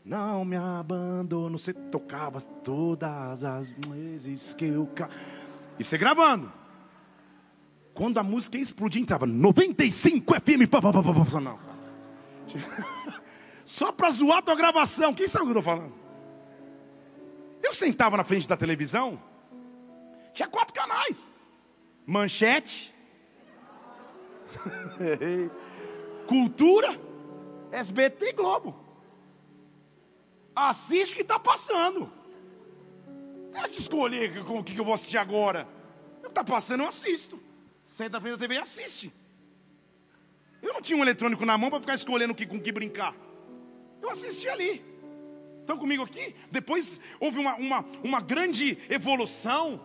Não 0.05 0.45
me 0.45 0.57
abandono, 0.57 1.59
você 1.59 1.73
tocava 1.73 2.41
todas 2.41 3.45
as 3.45 3.73
vezes 3.73 4.55
que 4.55 4.67
eu. 4.67 4.87
Ca... 4.95 5.11
E 5.79 5.85
você 5.85 5.99
gravando. 5.99 6.53
Quando 7.93 8.19
a 8.19 8.23
música 8.23 8.57
ia 8.57 8.63
explodir, 8.63 9.03
entrava 9.03 9.27
95 9.27 10.35
FM. 10.35 10.71
Pá, 10.71 10.81
pá, 10.81 10.93
pá, 10.93 11.03
pá, 11.03 11.41
não. 11.41 11.59
Só 13.65 13.93
para 13.93 14.11
zoar 14.11 14.39
a 14.39 14.43
tua 14.43 14.57
gravação. 14.57 15.13
Quem 15.13 15.29
sabe 15.29 15.45
o 15.45 15.49
que 15.49 15.57
eu 15.57 15.61
estou 15.61 15.75
falando? 15.75 15.93
Eu 17.63 17.75
sentava 17.75 18.17
na 18.17 18.25
frente 18.25 18.49
da 18.49 18.57
televisão. 18.57 19.21
Tinha 20.33 20.49
quatro 20.49 20.73
canais: 20.73 21.23
Manchete, 22.07 22.95
Cultura, 26.27 26.99
SBT 27.73 28.31
e 28.31 28.33
Globo. 28.33 28.75
Assiste 30.55 31.13
o 31.13 31.17
que 31.17 31.23
está 31.23 31.39
passando. 31.39 32.13
Deixa 33.53 33.67
eu 33.67 33.81
escolher 33.81 34.39
o 34.39 34.63
que 34.63 34.79
eu 34.79 34.85
vou 34.85 34.95
assistir 34.95 35.19
agora. 35.19 35.67
O 36.19 36.23
que 36.23 36.29
está 36.29 36.45
passando, 36.45 36.83
eu 36.83 36.89
assisto. 36.89 37.41
Senta 37.83 38.21
frente 38.21 38.33
da 38.33 38.39
TV 38.39 38.55
e 38.55 38.59
assiste. 38.59 39.13
Eu 40.63 40.75
não 40.75 40.83
tinha 40.83 40.99
um 40.99 41.03
eletrônico 41.03 41.45
na 41.45 41.57
mão 41.57 41.71
para 41.71 41.81
ficar 41.81 41.95
escolhendo 41.95 42.35
com 42.35 42.57
o 42.57 42.61
que 42.61 42.73
brincar. 42.73 43.15
Eu 44.03 44.11
assisti 44.11 44.49
ali. 44.49 44.85
Estão 45.61 45.79
comigo 45.79 46.03
aqui? 46.03 46.35
Depois 46.51 47.01
houve 47.19 47.39
uma, 47.39 47.55
uma, 47.57 47.85
uma 48.03 48.21
grande 48.21 48.79
evolução 48.89 49.81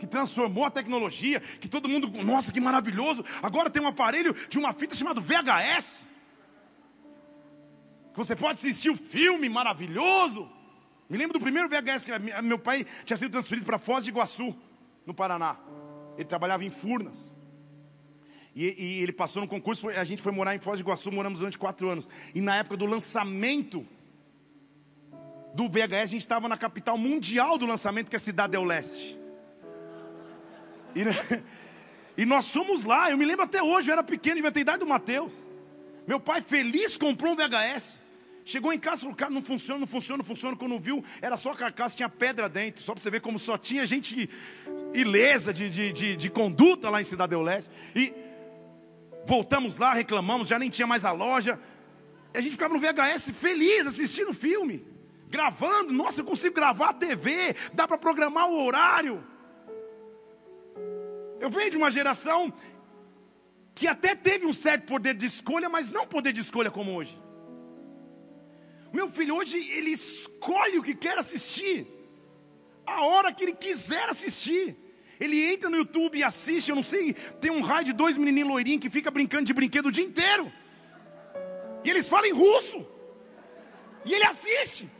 que 0.00 0.06
transformou 0.06 0.64
a 0.64 0.70
tecnologia, 0.70 1.38
que 1.38 1.68
todo 1.68 1.88
mundo, 1.88 2.10
nossa, 2.24 2.50
que 2.50 2.58
maravilhoso. 2.58 3.22
Agora 3.42 3.68
tem 3.68 3.82
um 3.82 3.86
aparelho 3.86 4.34
de 4.48 4.58
uma 4.58 4.72
fita 4.72 4.94
chamado 4.94 5.20
VHS. 5.20 6.02
Que 8.12 8.16
você 8.16 8.34
pode 8.34 8.54
assistir 8.54 8.88
o 8.88 8.94
um 8.94 8.96
filme 8.96 9.48
maravilhoso. 9.48 10.50
Me 11.08 11.18
lembro 11.18 11.34
do 11.38 11.40
primeiro 11.40 11.68
VHS, 11.68 12.08
meu 12.42 12.58
pai 12.58 12.86
tinha 13.04 13.16
sido 13.16 13.30
transferido 13.30 13.66
para 13.66 13.78
Foz 13.78 14.04
de 14.04 14.10
Iguaçu, 14.10 14.56
no 15.04 15.12
Paraná. 15.12 15.56
Ele 16.16 16.24
trabalhava 16.24 16.64
em 16.64 16.70
Furnas. 16.70 17.36
E, 18.54 18.64
e, 18.64 19.02
ele 19.02 19.12
passou 19.12 19.42
no 19.42 19.48
concurso, 19.48 19.88
a 19.88 20.04
gente 20.04 20.22
foi 20.22 20.32
morar 20.32 20.56
em 20.56 20.58
Foz 20.58 20.78
de 20.78 20.82
Iguaçu, 20.82 21.12
moramos 21.12 21.40
durante 21.40 21.58
quatro 21.58 21.88
anos. 21.90 22.08
E 22.34 22.40
na 22.40 22.56
época 22.56 22.76
do 22.76 22.86
lançamento 22.86 23.86
do 25.54 25.68
VHS, 25.68 26.02
a 26.02 26.06
gente 26.06 26.20
estava 26.22 26.48
na 26.48 26.56
capital 26.56 26.96
mundial 26.96 27.58
do 27.58 27.66
lançamento, 27.66 28.08
que 28.08 28.16
é 28.16 28.18
a 28.18 28.20
Cidade 28.20 28.52
del 28.52 28.64
Leste. 28.64 29.20
E, 30.94 31.04
e 32.22 32.26
nós 32.26 32.50
fomos 32.50 32.84
lá, 32.84 33.10
eu 33.10 33.18
me 33.18 33.24
lembro 33.24 33.44
até 33.44 33.62
hoje, 33.62 33.88
eu 33.88 33.92
era 33.92 34.02
pequeno, 34.02 34.36
devia 34.36 34.52
ter 34.52 34.60
idade 34.60 34.78
do 34.78 34.86
Mateus. 34.86 35.32
Meu 36.06 36.18
pai 36.18 36.40
feliz 36.40 36.96
comprou 36.96 37.32
um 37.32 37.36
VHS. 37.36 37.98
Chegou 38.44 38.72
em 38.72 38.78
casa 38.78 38.96
e 38.96 39.00
falou, 39.02 39.14
cara, 39.14 39.30
não 39.30 39.42
funciona, 39.42 39.78
não 39.78 39.86
funciona, 39.86 40.18
não 40.18 40.24
funciona. 40.24 40.56
Quando 40.56 40.78
viu, 40.80 41.04
era 41.20 41.36
só 41.36 41.54
carcaça, 41.54 41.96
tinha 41.96 42.08
pedra 42.08 42.48
dentro. 42.48 42.82
Só 42.82 42.94
para 42.94 43.02
você 43.02 43.10
ver 43.10 43.20
como 43.20 43.38
só 43.38 43.56
tinha 43.56 43.86
gente 43.86 44.28
ilesa 44.92 45.52
de, 45.52 45.70
de, 45.70 45.92
de, 45.92 46.16
de 46.16 46.30
conduta 46.30 46.90
lá 46.90 47.00
em 47.00 47.04
Cidade 47.04 47.36
Leste. 47.36 47.70
E 47.94 48.12
voltamos 49.24 49.76
lá, 49.76 49.92
reclamamos, 49.92 50.48
já 50.48 50.58
nem 50.58 50.68
tinha 50.68 50.86
mais 50.86 51.04
a 51.04 51.12
loja. 51.12 51.60
E 52.34 52.38
a 52.38 52.40
gente 52.40 52.52
ficava 52.52 52.74
no 52.74 52.80
VHS 52.80 53.30
feliz 53.30 53.86
assistindo 53.86 54.30
o 54.30 54.34
filme. 54.34 54.84
Gravando, 55.28 55.92
nossa, 55.92 56.22
eu 56.22 56.24
consigo 56.24 56.54
gravar 56.54 56.88
a 56.88 56.94
TV, 56.94 57.54
dá 57.72 57.86
para 57.86 57.96
programar 57.98 58.48
o 58.48 58.64
horário. 58.64 59.22
Eu 61.40 61.48
venho 61.48 61.70
de 61.70 61.78
uma 61.78 61.90
geração 61.90 62.52
que 63.74 63.86
até 63.86 64.14
teve 64.14 64.44
um 64.44 64.52
certo 64.52 64.84
poder 64.84 65.14
de 65.14 65.24
escolha, 65.24 65.68
mas 65.70 65.88
não 65.88 66.06
poder 66.06 66.32
de 66.34 66.40
escolha 66.42 66.70
como 66.70 66.94
hoje. 66.94 67.18
Meu 68.92 69.08
filho, 69.08 69.36
hoje 69.36 69.56
ele 69.70 69.90
escolhe 69.90 70.78
o 70.78 70.82
que 70.82 70.94
quer 70.94 71.16
assistir, 71.18 71.86
a 72.84 73.04
hora 73.06 73.32
que 73.32 73.42
ele 73.44 73.54
quiser 73.54 74.06
assistir. 74.10 74.76
Ele 75.18 75.52
entra 75.52 75.68
no 75.70 75.76
YouTube 75.76 76.18
e 76.18 76.24
assiste, 76.24 76.70
eu 76.70 76.76
não 76.76 76.82
sei, 76.82 77.14
tem 77.40 77.50
um 77.50 77.60
raio 77.60 77.86
de 77.86 77.92
dois 77.92 78.16
menininhos 78.16 78.48
loirinhos 78.48 78.80
que 78.80 78.90
fica 78.90 79.10
brincando 79.10 79.44
de 79.44 79.52
brinquedo 79.52 79.86
o 79.86 79.92
dia 79.92 80.04
inteiro. 80.04 80.50
E 81.84 81.90
eles 81.90 82.08
falam 82.08 82.26
em 82.26 82.32
russo. 82.32 82.86
E 84.04 84.12
ele 84.12 84.24
assiste. 84.24 84.90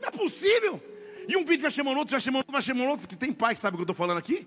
Não 0.00 0.08
é 0.08 0.10
possível. 0.10 0.82
E 1.28 1.36
um 1.36 1.44
vídeo 1.44 1.62
vai 1.62 1.70
chamando 1.70 1.98
outro, 1.98 2.12
vai 2.12 2.20
chamando 2.20 2.40
outro, 2.40 2.52
vai 2.52 2.62
chamando 2.62 2.88
outro, 2.90 3.08
que 3.08 3.16
tem 3.16 3.32
pai 3.32 3.54
que 3.54 3.60
sabe 3.60 3.74
o 3.74 3.78
que 3.78 3.82
eu 3.82 3.84
estou 3.84 3.94
falando 3.94 4.18
aqui. 4.18 4.46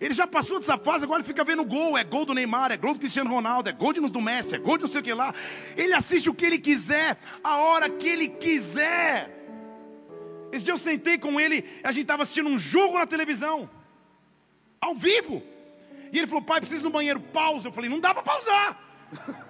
Ele 0.00 0.12
já 0.12 0.26
passou 0.26 0.58
dessa 0.58 0.76
fase, 0.76 1.04
agora 1.04 1.20
ele 1.20 1.26
fica 1.26 1.42
vendo 1.42 1.64
gol. 1.64 1.96
É 1.96 2.04
gol 2.04 2.24
do 2.24 2.34
Neymar, 2.34 2.70
é 2.70 2.76
gol 2.76 2.92
do 2.92 2.98
Cristiano 3.00 3.30
Ronaldo, 3.30 3.68
é 3.68 3.72
gol 3.72 3.92
do 3.92 4.20
Messi, 4.20 4.54
é 4.54 4.58
gol 4.58 4.76
de 4.76 4.84
não 4.84 4.90
sei 4.90 5.00
o 5.00 5.04
que 5.04 5.14
lá. 5.14 5.34
Ele 5.76 5.94
assiste 5.94 6.28
o 6.28 6.34
que 6.34 6.44
ele 6.44 6.58
quiser, 6.58 7.18
a 7.42 7.56
hora 7.58 7.88
que 7.88 8.08
ele 8.08 8.28
quiser. 8.28 9.30
Esse 10.52 10.64
dia 10.64 10.74
eu 10.74 10.78
sentei 10.78 11.18
com 11.18 11.40
ele, 11.40 11.64
a 11.82 11.92
gente 11.92 12.02
estava 12.02 12.22
assistindo 12.22 12.48
um 12.48 12.58
jogo 12.58 12.98
na 12.98 13.06
televisão, 13.06 13.68
ao 14.80 14.94
vivo. 14.94 15.42
E 16.12 16.18
ele 16.18 16.26
falou, 16.26 16.42
pai, 16.42 16.60
preciso 16.60 16.82
ir 16.82 16.84
no 16.84 16.90
banheiro, 16.90 17.20
pausa. 17.20 17.68
Eu 17.68 17.72
falei, 17.72 17.90
não 17.90 18.00
dá 18.00 18.14
para 18.14 18.22
pausar. 18.22 18.80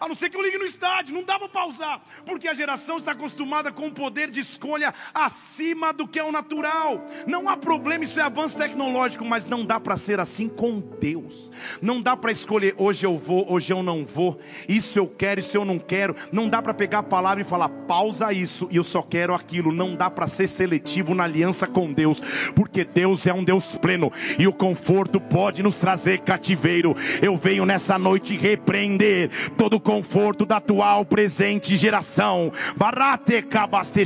A 0.00 0.08
não 0.08 0.14
ser 0.14 0.28
que 0.28 0.36
eu 0.36 0.42
ligue 0.42 0.58
no 0.58 0.64
estádio, 0.64 1.14
não 1.14 1.24
dá 1.24 1.38
para 1.38 1.48
pausar, 1.48 2.00
porque 2.24 2.48
a 2.48 2.54
geração 2.54 2.98
está 2.98 3.12
acostumada 3.12 3.72
com 3.72 3.86
o 3.86 3.92
poder 3.92 4.30
de 4.30 4.40
escolha 4.40 4.92
acima 5.14 5.92
do 5.92 6.06
que 6.06 6.18
é 6.18 6.24
o 6.24 6.32
natural. 6.32 7.04
Não 7.26 7.48
há 7.48 7.56
problema, 7.56 8.04
isso 8.04 8.20
é 8.20 8.22
avanço 8.22 8.58
tecnológico, 8.58 9.24
mas 9.24 9.46
não 9.46 9.64
dá 9.64 9.80
para 9.80 9.96
ser 9.96 10.20
assim 10.20 10.48
com 10.48 10.80
Deus. 10.80 11.50
Não 11.80 12.00
dá 12.00 12.16
para 12.16 12.30
escolher 12.30 12.74
hoje 12.76 13.06
eu 13.06 13.16
vou, 13.18 13.50
hoje 13.50 13.72
eu 13.72 13.82
não 13.82 14.04
vou. 14.04 14.38
Isso 14.68 14.98
eu 14.98 15.06
quero, 15.06 15.40
isso 15.40 15.56
eu 15.56 15.64
não 15.64 15.78
quero. 15.78 16.14
Não 16.30 16.48
dá 16.48 16.60
para 16.60 16.74
pegar 16.74 16.98
a 16.98 17.02
palavra 17.02 17.42
e 17.42 17.44
falar 17.44 17.68
pausa 17.68 18.32
isso 18.32 18.68
e 18.70 18.76
eu 18.76 18.84
só 18.84 19.02
quero 19.02 19.34
aquilo. 19.34 19.72
Não 19.72 19.94
dá 19.94 20.10
para 20.10 20.26
ser 20.26 20.48
seletivo 20.48 21.14
na 21.14 21.24
aliança 21.24 21.66
com 21.66 21.92
Deus, 21.92 22.20
porque 22.54 22.84
Deus 22.84 23.26
é 23.26 23.32
um 23.32 23.44
Deus 23.44 23.74
pleno 23.76 24.12
e 24.38 24.46
o 24.46 24.52
conforto 24.52 25.20
pode 25.20 25.62
nos 25.62 25.76
trazer 25.76 26.20
cativeiro. 26.20 26.94
Eu 27.22 27.36
venho 27.36 27.64
nessa 27.64 27.98
noite 27.98 28.36
repreender 28.36 29.30
todo 29.56 29.80
conforto 29.86 30.44
da 30.44 30.56
atual 30.56 31.04
presente 31.04 31.76
geração. 31.76 32.52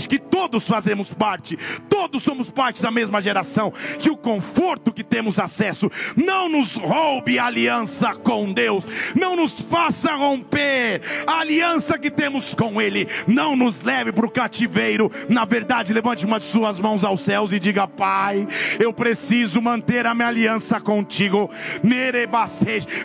Que 0.07 0.19
todos 0.19 0.66
fazemos 0.66 1.11
parte, 1.11 1.59
todos 1.88 2.23
somos 2.23 2.51
parte 2.51 2.83
da 2.83 2.90
mesma 2.90 3.23
geração, 3.23 3.73
que 3.99 4.11
o 4.11 4.16
conforto 4.16 4.93
que 4.93 5.03
temos 5.03 5.38
acesso 5.38 5.90
não 6.14 6.51
nos 6.51 6.77
roube 6.77 7.38
a 7.38 7.47
aliança 7.47 8.14
com 8.14 8.53
Deus, 8.53 8.87
não 9.14 9.35
nos 9.35 9.59
faça 9.59 10.14
romper 10.14 11.01
a 11.27 11.40
aliança 11.40 11.99
que 11.99 12.11
temos 12.11 12.55
com 12.55 12.81
Ele, 12.81 13.09
não 13.27 13.57
nos 13.57 13.81
leve 13.81 14.12
para 14.12 14.27
o 14.27 14.31
cativeiro. 14.31 15.11
Na 15.29 15.47
verdade, 15.47 15.95
levante 15.95 16.27
uma 16.27 16.38
de 16.38 16.45
suas 16.45 16.79
mãos 16.79 17.05
aos 17.05 17.23
céus 17.23 17.53
e 17.53 17.59
diga: 17.59 17.88
Pai, 17.88 18.47
eu 18.79 18.93
preciso 18.93 19.62
manter 19.62 20.05
a 20.07 20.14
minha 20.14 20.29
aliança 20.29 20.79
contigo. 20.81 21.51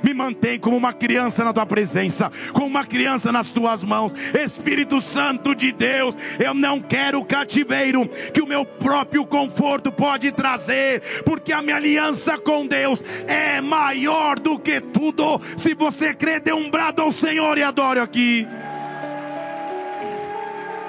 Me 0.03 0.13
mantém 0.13 0.59
como 0.59 0.75
uma 0.75 0.91
criança 0.91 1.43
na 1.43 1.53
tua 1.53 1.65
presença, 1.65 2.31
como 2.51 2.64
uma 2.65 2.85
criança 2.85 3.31
nas 3.31 3.49
tuas 3.49 3.83
mãos. 3.83 4.13
Espírito 4.33 4.99
Santo 5.01 5.55
de 5.55 5.71
Deus, 5.71 6.17
eu 6.39 6.53
não 6.53 6.81
quero 6.81 7.19
o 7.19 7.25
cativeiro 7.25 8.07
que 8.33 8.41
o 8.41 8.47
meu 8.47 8.65
próprio 8.65 9.25
conforto 9.25 9.91
pode 9.91 10.31
trazer, 10.31 11.23
porque 11.23 11.51
a 11.51 11.61
minha 11.61 11.75
aliança 11.75 12.37
com 12.37 12.65
Deus 12.65 13.03
é 13.27 13.61
maior 13.61 14.39
do 14.39 14.59
que 14.59 14.81
tudo. 14.81 15.41
Se 15.57 15.73
você 15.73 16.13
crê, 16.13 16.39
dê 16.39 16.53
um 16.53 16.69
brado 16.69 17.01
ao 17.01 17.11
Senhor 17.11 17.57
e 17.57 17.63
adore 17.63 17.99
aqui. 17.99 18.47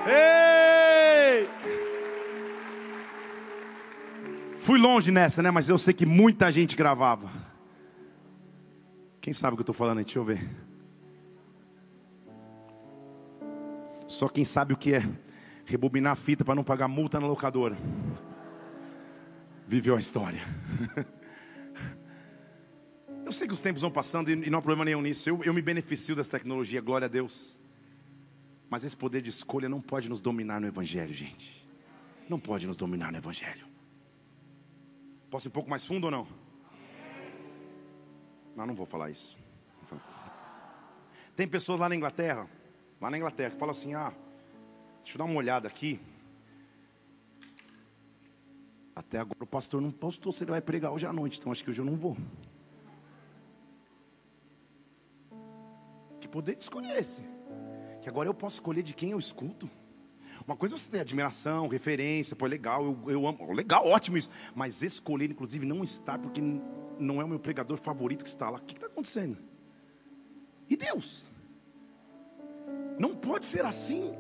Ei! 0.06 1.48
Fui 4.60 4.78
longe 4.78 5.10
nessa, 5.10 5.42
né? 5.42 5.50
Mas 5.50 5.68
eu 5.68 5.78
sei 5.78 5.94
que 5.94 6.04
muita 6.04 6.50
gente 6.50 6.74
gravava. 6.74 7.30
Quem 9.20 9.32
sabe 9.32 9.54
o 9.54 9.56
que 9.56 9.60
eu 9.60 9.64
estou 9.64 9.74
falando? 9.74 10.02
Deixa 10.02 10.18
eu 10.18 10.24
ver. 10.24 10.65
Só 14.06 14.28
quem 14.28 14.44
sabe 14.44 14.72
o 14.72 14.76
que 14.76 14.94
é 14.94 15.02
rebobinar 15.64 16.12
a 16.12 16.16
fita 16.16 16.44
para 16.44 16.54
não 16.54 16.62
pagar 16.62 16.88
multa 16.88 17.18
na 17.18 17.26
locadora. 17.26 17.76
Viveu 19.66 19.96
a 19.96 19.98
história. 19.98 20.40
Eu 23.26 23.32
sei 23.32 23.48
que 23.48 23.54
os 23.54 23.60
tempos 23.60 23.82
vão 23.82 23.90
passando 23.90 24.30
e 24.30 24.48
não 24.48 24.60
há 24.60 24.62
problema 24.62 24.84
nenhum 24.84 25.02
nisso. 25.02 25.28
Eu, 25.28 25.42
eu 25.42 25.52
me 25.52 25.60
beneficio 25.60 26.14
dessa 26.14 26.30
tecnologia, 26.30 26.80
glória 26.80 27.06
a 27.06 27.08
Deus. 27.08 27.58
Mas 28.70 28.84
esse 28.84 28.96
poder 28.96 29.20
de 29.20 29.30
escolha 29.30 29.68
não 29.68 29.80
pode 29.80 30.08
nos 30.08 30.20
dominar 30.20 30.60
no 30.60 30.68
Evangelho, 30.68 31.12
gente. 31.12 31.66
Não 32.28 32.38
pode 32.38 32.68
nos 32.68 32.76
dominar 32.76 33.10
no 33.10 33.18
Evangelho. 33.18 33.66
Posso 35.28 35.48
ir 35.48 35.50
um 35.50 35.52
pouco 35.52 35.68
mais 35.68 35.84
fundo 35.84 36.04
ou 36.04 36.10
não? 36.12 36.28
Não, 38.54 38.64
não 38.64 38.76
vou 38.76 38.86
falar 38.86 39.10
isso. 39.10 39.36
Tem 41.34 41.48
pessoas 41.48 41.80
lá 41.80 41.88
na 41.88 41.96
Inglaterra, 41.96 42.48
lá 43.00 43.10
na 43.10 43.16
Inglaterra, 43.16 43.50
que 43.50 43.58
falam 43.58 43.70
assim: 43.70 43.94
ah, 43.94 44.12
deixa 45.02 45.14
eu 45.14 45.18
dar 45.18 45.24
uma 45.24 45.36
olhada 45.36 45.68
aqui. 45.68 46.00
Até 48.94 49.18
agora 49.18 49.44
o 49.44 49.46
pastor 49.46 49.82
não 49.82 49.90
postou 49.90 50.32
se 50.32 50.42
ele 50.42 50.52
vai 50.52 50.60
pregar 50.60 50.90
hoje 50.90 51.06
à 51.06 51.12
noite, 51.12 51.38
então 51.38 51.52
acho 51.52 51.62
que 51.62 51.70
hoje 51.70 51.80
eu 51.80 51.84
não 51.84 51.96
vou. 51.96 52.16
Que 56.20 56.26
poder 56.26 56.54
de 56.54 56.62
escolher 56.62 56.98
esse? 56.98 57.20
Que 58.00 58.08
agora 58.08 58.28
eu 58.28 58.34
posso 58.34 58.56
escolher 58.56 58.82
de 58.82 58.94
quem 58.94 59.10
eu 59.10 59.18
escuto. 59.18 59.68
Uma 60.46 60.56
coisa 60.56 60.76
é 60.76 60.78
você 60.78 60.90
ter 60.90 61.00
admiração, 61.00 61.68
referência, 61.68 62.34
pô, 62.34 62.46
é 62.46 62.48
legal, 62.48 62.84
eu, 62.84 63.10
eu 63.10 63.26
amo, 63.26 63.52
legal, 63.52 63.86
ótimo 63.86 64.16
isso. 64.16 64.30
Mas 64.54 64.80
escolher, 64.80 65.30
inclusive, 65.30 65.66
não 65.66 65.84
estar, 65.84 66.18
porque 66.18 66.40
não 66.98 67.20
é 67.20 67.24
o 67.24 67.28
meu 67.28 67.38
pregador 67.38 67.76
favorito 67.76 68.22
que 68.22 68.30
está 68.30 68.48
lá. 68.48 68.58
O 68.58 68.62
que 68.62 68.74
está 68.74 68.86
acontecendo? 68.86 69.36
E 70.70 70.76
Deus? 70.76 71.28
Não 72.98 73.14
pode 73.14 73.44
ser 73.44 73.64
assim. 73.64 74.14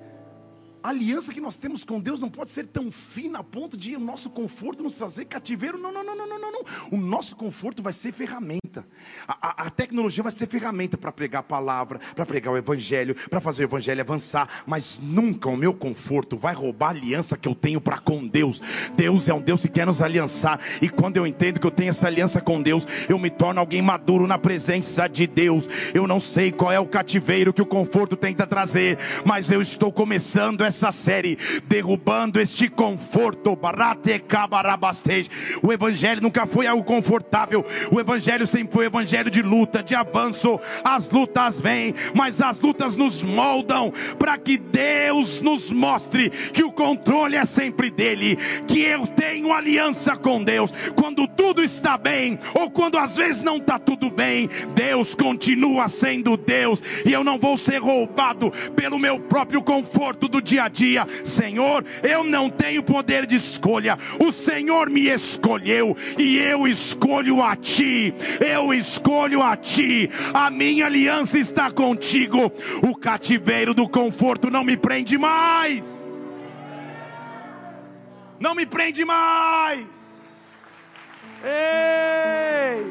A 0.86 0.90
aliança 0.90 1.34
que 1.34 1.40
nós 1.40 1.56
temos 1.56 1.82
com 1.82 1.98
Deus 1.98 2.20
não 2.20 2.28
pode 2.28 2.48
ser 2.48 2.64
tão 2.64 2.92
fina 2.92 3.40
a 3.40 3.42
ponto 3.42 3.76
de 3.76 3.96
o 3.96 3.98
nosso 3.98 4.30
conforto 4.30 4.84
nos 4.84 4.94
trazer 4.94 5.24
cativeiro. 5.24 5.76
Não, 5.76 5.92
não, 5.92 6.04
não, 6.04 6.16
não, 6.16 6.28
não, 6.28 6.52
não. 6.52 6.64
O 6.92 6.96
nosso 6.96 7.34
conforto 7.34 7.82
vai 7.82 7.92
ser 7.92 8.12
ferramenta. 8.12 8.86
A, 9.26 9.48
a, 9.48 9.66
a 9.66 9.70
tecnologia 9.70 10.22
vai 10.22 10.30
ser 10.30 10.46
ferramenta 10.46 10.96
para 10.96 11.10
pregar 11.10 11.40
a 11.40 11.42
palavra, 11.42 11.98
para 12.14 12.24
pregar 12.24 12.54
o 12.54 12.56
evangelho, 12.56 13.16
para 13.28 13.40
fazer 13.40 13.64
o 13.64 13.66
evangelho 13.66 14.00
avançar. 14.00 14.62
Mas 14.64 15.00
nunca 15.02 15.48
o 15.48 15.56
meu 15.56 15.74
conforto 15.74 16.36
vai 16.36 16.54
roubar 16.54 16.86
a 16.86 16.90
aliança 16.90 17.36
que 17.36 17.48
eu 17.48 17.54
tenho 17.56 17.80
para 17.80 17.98
com 17.98 18.24
Deus. 18.24 18.62
Deus 18.94 19.26
é 19.26 19.34
um 19.34 19.40
Deus 19.40 19.62
que 19.62 19.68
quer 19.68 19.86
nos 19.86 20.00
aliançar. 20.00 20.60
E 20.80 20.88
quando 20.88 21.16
eu 21.16 21.26
entendo 21.26 21.58
que 21.58 21.66
eu 21.66 21.72
tenho 21.72 21.90
essa 21.90 22.06
aliança 22.06 22.40
com 22.40 22.62
Deus, 22.62 22.86
eu 23.08 23.18
me 23.18 23.28
torno 23.28 23.58
alguém 23.58 23.82
maduro 23.82 24.24
na 24.28 24.38
presença 24.38 25.08
de 25.08 25.26
Deus. 25.26 25.68
Eu 25.92 26.06
não 26.06 26.20
sei 26.20 26.52
qual 26.52 26.70
é 26.70 26.78
o 26.78 26.86
cativeiro 26.86 27.52
que 27.52 27.62
o 27.62 27.66
conforto 27.66 28.14
tenta 28.14 28.46
trazer, 28.46 28.96
mas 29.24 29.50
eu 29.50 29.60
estou 29.60 29.90
começando 29.90 30.60
essa 30.60 30.75
essa 30.76 30.92
série, 30.92 31.38
derrubando 31.64 32.38
este 32.38 32.68
conforto. 32.68 33.58
O 35.62 35.72
evangelho 35.72 36.20
nunca 36.20 36.46
foi 36.46 36.66
algo 36.66 36.84
confortável. 36.84 37.64
O 37.90 37.98
evangelho 37.98 38.46
sempre 38.46 38.74
foi 38.74 38.86
evangelho 38.86 39.30
de 39.30 39.40
luta, 39.40 39.82
de 39.82 39.94
avanço. 39.94 40.60
As 40.84 41.10
lutas 41.10 41.58
vêm, 41.60 41.94
mas 42.14 42.40
as 42.42 42.60
lutas 42.60 42.94
nos 42.94 43.22
moldam 43.22 43.92
para 44.18 44.36
que 44.36 44.58
Deus 44.58 45.40
nos 45.40 45.70
mostre 45.70 46.28
que 46.30 46.62
o 46.62 46.70
controle 46.70 47.36
é 47.36 47.44
sempre 47.44 47.90
dele, 47.90 48.36
que 48.66 48.82
eu 48.82 49.06
tenho 49.06 49.52
aliança 49.52 50.14
com 50.16 50.42
Deus. 50.42 50.72
Quando 50.94 51.26
tudo 51.26 51.62
está 51.62 51.96
bem 51.96 52.38
ou 52.54 52.70
quando 52.70 52.98
às 52.98 53.16
vezes 53.16 53.42
não 53.42 53.56
está 53.56 53.78
tudo 53.78 54.10
bem, 54.10 54.48
Deus 54.74 55.14
continua 55.14 55.88
sendo 55.88 56.36
Deus 56.36 56.82
e 57.04 57.12
eu 57.12 57.24
não 57.24 57.38
vou 57.38 57.56
ser 57.56 57.78
roubado 57.78 58.52
pelo 58.74 58.98
meu 58.98 59.18
próprio 59.18 59.62
conforto 59.62 60.28
do 60.28 60.42
dia 60.42 60.65
dia: 60.68 61.06
Senhor, 61.24 61.84
eu 62.02 62.24
não 62.24 62.48
tenho 62.48 62.82
poder 62.82 63.26
de 63.26 63.36
escolha, 63.36 63.98
o 64.18 64.32
Senhor 64.32 64.90
me 64.90 65.06
escolheu 65.08 65.96
e 66.18 66.38
eu 66.38 66.66
escolho 66.66 67.42
a 67.42 67.56
Ti, 67.56 68.14
eu 68.40 68.72
escolho 68.72 69.42
a 69.42 69.56
Ti, 69.56 70.10
a 70.32 70.50
minha 70.50 70.86
aliança 70.86 71.38
está 71.38 71.70
contigo, 71.70 72.52
o 72.82 72.94
cativeiro 72.94 73.74
do 73.74 73.88
conforto 73.88 74.50
não 74.50 74.64
me 74.64 74.76
prende 74.76 75.18
mais. 75.18 76.06
Não 78.38 78.54
me 78.54 78.66
prende 78.66 79.04
mais. 79.04 79.86
Ei! 81.42 82.86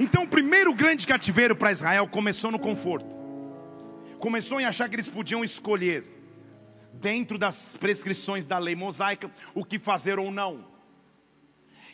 Então, 0.00 0.24
o 0.24 0.28
primeiro 0.28 0.74
grande 0.74 1.06
cativeiro 1.06 1.54
para 1.54 1.70
Israel 1.70 2.08
começou 2.08 2.50
no 2.50 2.58
conforto 2.58 3.23
começou 4.24 4.58
em 4.58 4.64
achar 4.64 4.88
que 4.88 4.96
eles 4.96 5.06
podiam 5.06 5.44
escolher, 5.44 6.02
dentro 6.94 7.36
das 7.36 7.74
prescrições 7.74 8.46
da 8.46 8.56
lei 8.56 8.74
mosaica, 8.74 9.30
o 9.54 9.62
que 9.62 9.78
fazer 9.78 10.18
ou 10.18 10.30
não. 10.30 10.64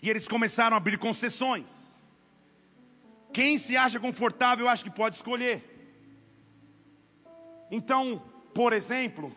E 0.01 0.09
eles 0.09 0.29
começaram 0.29 0.77
a 0.77 0.77
abrir 0.77 0.97
concessões. 0.97 1.99
Quem 3.33 3.59
se 3.59 3.77
acha 3.77 3.99
confortável, 3.99 4.69
acha 4.69 4.85
que 4.85 4.90
pode 4.90 5.16
escolher. 5.16 5.59
Então, 7.69 8.23
por 8.55 8.73
exemplo, 8.73 9.35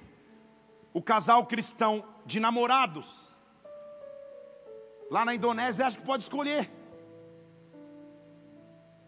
o 0.94 1.02
casal 1.02 1.48
cristão 1.48 2.06
de 2.28 2.40
namorados, 2.40 3.08
lá 5.10 5.26
na 5.26 5.34
Indonésia, 5.34 5.88
acha 5.88 5.98
que 5.98 6.06
pode 6.06 6.22
escolher. 6.22 6.70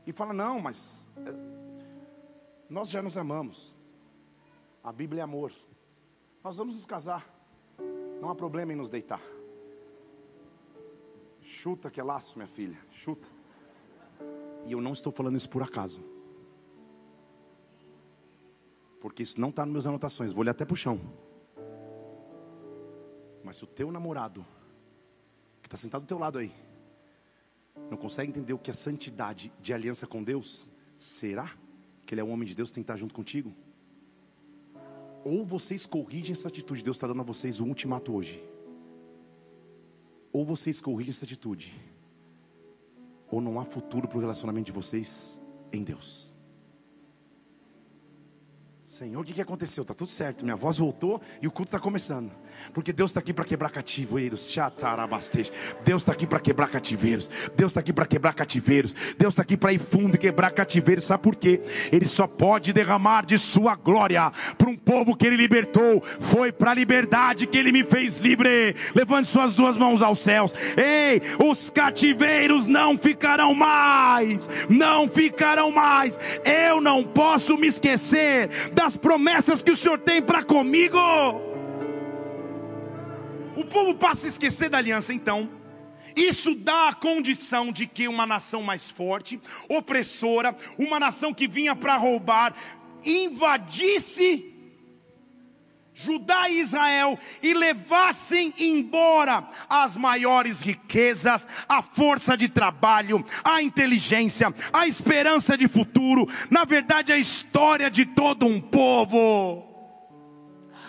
E 0.07 0.11
fala: 0.11 0.33
não, 0.33 0.59
mas 0.59 1.07
eh, 1.17 1.31
nós 2.67 2.89
já 2.89 3.03
nos 3.03 3.15
amamos. 3.15 3.74
A 4.85 4.91
Bíblia 4.91 5.21
é 5.21 5.23
amor. 5.23 5.51
Nós 6.43 6.57
vamos 6.57 6.75
nos 6.75 6.85
casar. 6.85 7.27
Não 8.21 8.29
há 8.29 8.35
problema 8.35 8.71
em 8.71 8.75
nos 8.75 8.91
deitar. 8.91 9.19
Chuta 11.41 11.89
que 11.89 11.99
é 11.99 12.03
laço, 12.03 12.37
minha 12.37 12.47
filha. 12.47 12.77
Chuta. 12.91 13.27
E 14.63 14.73
eu 14.73 14.79
não 14.79 14.93
estou 14.93 15.11
falando 15.11 15.37
isso 15.37 15.49
por 15.49 15.63
acaso. 15.63 16.03
Porque 19.01 19.23
isso 19.23 19.41
não 19.41 19.49
está 19.49 19.63
nas 19.63 19.71
minhas 19.71 19.87
anotações. 19.87 20.31
Vou 20.31 20.41
olhar 20.41 20.51
até 20.51 20.63
para 20.63 20.73
o 20.73 20.77
chão. 20.77 21.01
Mas 23.43 23.57
se 23.57 23.63
o 23.63 23.67
teu 23.67 23.91
namorado, 23.91 24.45
que 25.63 25.67
está 25.67 25.77
sentado 25.77 26.03
do 26.03 26.07
teu 26.07 26.19
lado 26.19 26.37
aí, 26.37 26.53
não 27.89 27.97
consegue 27.97 28.29
entender 28.29 28.53
o 28.53 28.59
que 28.59 28.69
é 28.69 28.73
santidade 28.73 29.51
de 29.59 29.73
aliança 29.73 30.05
com 30.05 30.23
Deus, 30.23 30.69
será 30.95 31.51
que 32.05 32.13
ele 32.13 32.21
é 32.21 32.23
um 32.23 32.29
homem 32.29 32.47
de 32.47 32.53
Deus 32.53 32.69
que 32.69 32.75
tem 32.75 32.83
que 32.83 32.91
estar 32.91 32.97
junto 32.97 33.15
contigo? 33.15 33.51
Ou 35.25 35.43
vocês 35.43 35.87
corrigem 35.87 36.33
essa 36.33 36.49
atitude, 36.49 36.83
Deus 36.83 36.97
está 36.97 37.07
dando 37.07 37.21
a 37.21 37.23
vocês 37.23 37.59
o 37.59 37.65
ultimato 37.65 38.13
hoje. 38.13 38.41
Ou 40.31 40.45
vocês 40.45 40.79
corrigem 40.79 41.09
essa 41.09 41.25
atitude, 41.25 41.73
ou 43.31 43.41
não 43.41 43.59
há 43.59 43.65
futuro 43.65 44.07
para 44.07 44.17
o 44.19 44.21
relacionamento 44.21 44.67
de 44.67 44.71
vocês 44.71 45.41
em 45.73 45.83
Deus. 45.83 46.35
Senhor, 48.83 49.19
o 49.19 49.25
que, 49.25 49.33
que 49.33 49.41
aconteceu? 49.41 49.81
Está 49.81 49.95
tudo 49.95 50.11
certo, 50.11 50.43
minha 50.43 50.55
voz 50.55 50.77
voltou 50.77 51.19
e 51.41 51.47
o 51.47 51.51
culto 51.51 51.69
está 51.69 51.79
começando. 51.79 52.31
Porque 52.73 52.93
Deus 52.93 53.11
está 53.11 53.19
aqui 53.19 53.33
para 53.33 53.45
quebrar 53.45 53.69
cativeiros. 53.69 54.55
Deus 55.83 56.01
está 56.01 56.11
aqui 56.13 56.25
para 56.25 56.39
quebrar 56.39 56.69
cativeiros. 56.69 57.29
Deus 57.55 57.71
está 57.71 57.81
aqui 57.81 57.93
para 57.93 58.05
quebrar 58.05 58.33
cativeiros. 58.33 58.95
Deus 59.17 59.33
está 59.33 59.41
aqui 59.41 59.57
para 59.57 59.73
ir 59.73 59.79
fundo 59.79 60.15
e 60.15 60.17
quebrar 60.17 60.51
cativeiros. 60.51 61.05
Sabe 61.05 61.23
por 61.23 61.35
quê? 61.35 61.61
Ele 61.91 62.05
só 62.05 62.27
pode 62.27 62.71
derramar 62.71 63.25
de 63.25 63.37
sua 63.37 63.75
glória 63.75 64.31
para 64.57 64.69
um 64.69 64.75
povo 64.75 65.15
que 65.15 65.27
ele 65.27 65.35
libertou. 65.35 66.01
Foi 66.19 66.51
para 66.51 66.71
a 66.71 66.73
liberdade 66.73 67.47
que 67.47 67.57
ele 67.57 67.71
me 67.71 67.83
fez 67.83 68.17
livre. 68.17 68.75
Levante 68.95 69.27
suas 69.27 69.53
duas 69.53 69.75
mãos 69.75 70.01
aos 70.01 70.19
céus. 70.19 70.53
Ei, 70.77 71.21
os 71.45 71.69
cativeiros 71.69 72.65
não 72.65 72.97
ficarão 72.97 73.53
mais. 73.53 74.49
Não 74.69 75.07
ficarão 75.07 75.71
mais. 75.71 76.17
Eu 76.45 76.79
não 76.79 77.03
posso 77.03 77.57
me 77.57 77.67
esquecer 77.67 78.49
da 78.73 78.85
das 78.85 78.95
promessas 78.95 79.63
que 79.63 79.71
o 79.71 79.75
Senhor 79.75 79.97
tem 79.97 80.21
para 80.21 80.43
comigo. 80.43 81.54
O 83.55 83.65
povo 83.65 83.95
passa 83.95 84.27
a 84.27 84.29
esquecer 84.29 84.69
da 84.69 84.77
aliança, 84.77 85.13
então. 85.13 85.49
Isso 86.15 86.55
dá 86.55 86.89
a 86.89 86.93
condição 86.93 87.71
de 87.71 87.85
que 87.87 88.07
uma 88.07 88.25
nação 88.25 88.63
mais 88.63 88.89
forte, 88.89 89.41
opressora, 89.67 90.55
uma 90.77 90.99
nação 90.99 91.33
que 91.33 91.47
vinha 91.47 91.75
para 91.75 91.97
roubar, 91.97 92.55
invadisse 93.03 94.55
Judá 95.97 96.49
e 96.49 96.59
Israel 96.59 97.17
e 97.41 97.53
levassem 97.53 98.53
embora 98.57 99.47
as 99.69 99.95
maiores 99.95 100.59
riquezas, 100.59 101.47
a 101.69 101.81
força 101.81 102.35
de 102.35 102.49
trabalho, 102.49 103.23
a 103.41 103.61
inteligência, 103.61 104.53
a 104.73 104.85
esperança 104.85 105.57
de 105.57 105.69
futuro, 105.69 106.27
na 106.49 106.65
verdade, 106.65 107.13
a 107.13 107.17
história 107.17 107.89
de 107.89 108.05
todo 108.05 108.45
um 108.45 108.59
povo. 108.59 109.74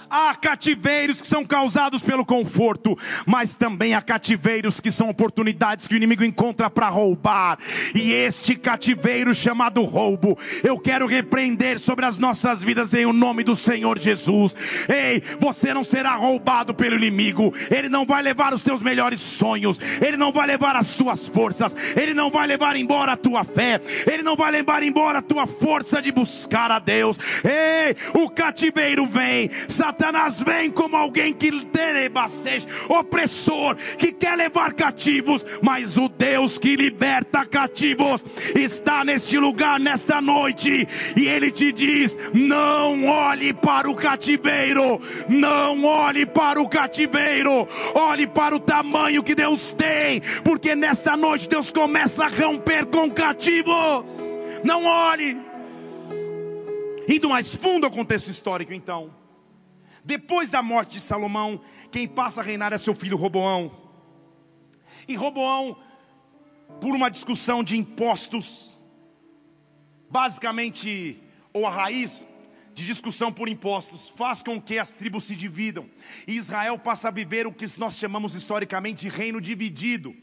Há 0.08 0.34
cativeiros 0.36 1.20
que 1.20 1.26
são 1.26 1.44
causados 1.44 2.02
pelo 2.02 2.24
conforto, 2.24 2.96
mas 3.26 3.54
também 3.54 3.94
há 3.94 4.00
cativeiros 4.00 4.80
que 4.80 4.90
são 4.90 5.08
oportunidades 5.10 5.88
que 5.88 5.94
o 5.94 5.96
inimigo 5.96 6.24
encontra 6.24 6.70
para 6.70 6.88
roubar. 6.88 7.58
E 7.94 8.12
este 8.12 8.54
cativeiro 8.54 9.34
chamado 9.34 9.82
roubo, 9.82 10.38
eu 10.62 10.78
quero 10.78 11.06
repreender 11.06 11.80
sobre 11.80 12.04
as 12.04 12.18
nossas 12.18 12.62
vidas 12.62 12.94
em 12.94 13.04
o 13.04 13.12
nome 13.12 13.42
do 13.42 13.56
Senhor 13.56 13.98
Jesus. 13.98 14.54
Ei, 14.88 15.22
você 15.40 15.74
não 15.74 15.82
será 15.82 16.14
roubado 16.14 16.72
pelo 16.72 16.96
inimigo, 16.96 17.52
ele 17.70 17.88
não 17.88 18.04
vai 18.04 18.22
levar 18.22 18.54
os 18.54 18.62
teus 18.62 18.82
melhores 18.82 19.20
sonhos, 19.20 19.80
ele 20.00 20.16
não 20.16 20.32
vai 20.32 20.46
levar 20.46 20.76
as 20.76 20.94
tuas 20.94 21.26
forças, 21.26 21.76
ele 21.96 22.14
não 22.14 22.30
vai 22.30 22.46
levar 22.46 22.76
embora 22.76 23.12
a 23.12 23.16
tua 23.16 23.44
fé, 23.44 23.80
ele 24.06 24.22
não 24.22 24.36
vai 24.36 24.52
levar 24.52 24.82
embora 24.82 25.18
a 25.18 25.22
tua 25.22 25.46
força 25.46 26.00
de 26.00 26.12
buscar 26.12 26.70
a 26.70 26.78
Deus. 26.78 27.18
Ei, 27.44 27.96
o 28.14 28.30
cativeiro 28.30 29.04
vem, 29.06 29.50
Satanás 29.68 29.95
vem 30.44 30.70
como 30.70 30.96
alguém 30.96 31.32
que 31.32 31.50
bastante, 32.08 32.66
opressor, 32.88 33.76
que 33.98 34.12
quer 34.12 34.36
levar 34.36 34.72
cativos, 34.72 35.44
mas 35.62 35.96
o 35.96 36.08
Deus 36.08 36.58
que 36.58 36.76
liberta 36.76 37.44
cativos 37.44 38.24
está 38.54 39.04
neste 39.04 39.38
lugar 39.38 39.78
nesta 39.78 40.20
noite, 40.20 40.86
e 41.16 41.26
ele 41.26 41.50
te 41.50 41.72
diz: 41.72 42.16
não 42.32 43.06
olhe 43.06 43.52
para 43.52 43.90
o 43.90 43.94
cativeiro, 43.94 45.00
não 45.28 45.84
olhe 45.84 46.26
para 46.26 46.60
o 46.60 46.68
cativeiro, 46.68 47.68
olhe 47.94 48.26
para 48.26 48.56
o 48.56 48.60
tamanho 48.60 49.22
que 49.22 49.34
Deus 49.34 49.72
tem, 49.72 50.20
porque 50.44 50.74
nesta 50.74 51.16
noite 51.16 51.48
Deus 51.48 51.72
começa 51.72 52.24
a 52.24 52.28
romper 52.28 52.86
com 52.86 53.10
cativos. 53.10 54.38
Não 54.64 54.84
olhe. 54.84 55.36
Indo 57.08 57.28
mais 57.28 57.54
fundo 57.54 57.86
ao 57.86 57.90
contexto 57.90 58.28
histórico, 58.28 58.72
então. 58.72 59.25
Depois 60.06 60.50
da 60.50 60.62
morte 60.62 60.92
de 60.92 61.00
Salomão, 61.00 61.60
quem 61.90 62.06
passa 62.06 62.40
a 62.40 62.44
reinar 62.44 62.72
é 62.72 62.78
seu 62.78 62.94
filho 62.94 63.16
Roboão. 63.16 63.76
E 65.08 65.16
Roboão, 65.16 65.76
por 66.80 66.94
uma 66.94 67.10
discussão 67.10 67.64
de 67.64 67.76
impostos, 67.76 68.80
basicamente, 70.08 71.20
ou 71.52 71.66
a 71.66 71.70
raiz 71.70 72.22
de 72.72 72.86
discussão 72.86 73.32
por 73.32 73.48
impostos, 73.48 74.08
faz 74.08 74.44
com 74.44 74.62
que 74.62 74.78
as 74.78 74.94
tribos 74.94 75.24
se 75.24 75.34
dividam. 75.34 75.90
E 76.24 76.36
Israel 76.36 76.78
passa 76.78 77.08
a 77.08 77.10
viver 77.10 77.44
o 77.44 77.52
que 77.52 77.66
nós 77.76 77.98
chamamos 77.98 78.32
historicamente 78.34 79.00
de 79.00 79.08
reino 79.08 79.40
dividido. 79.40 80.14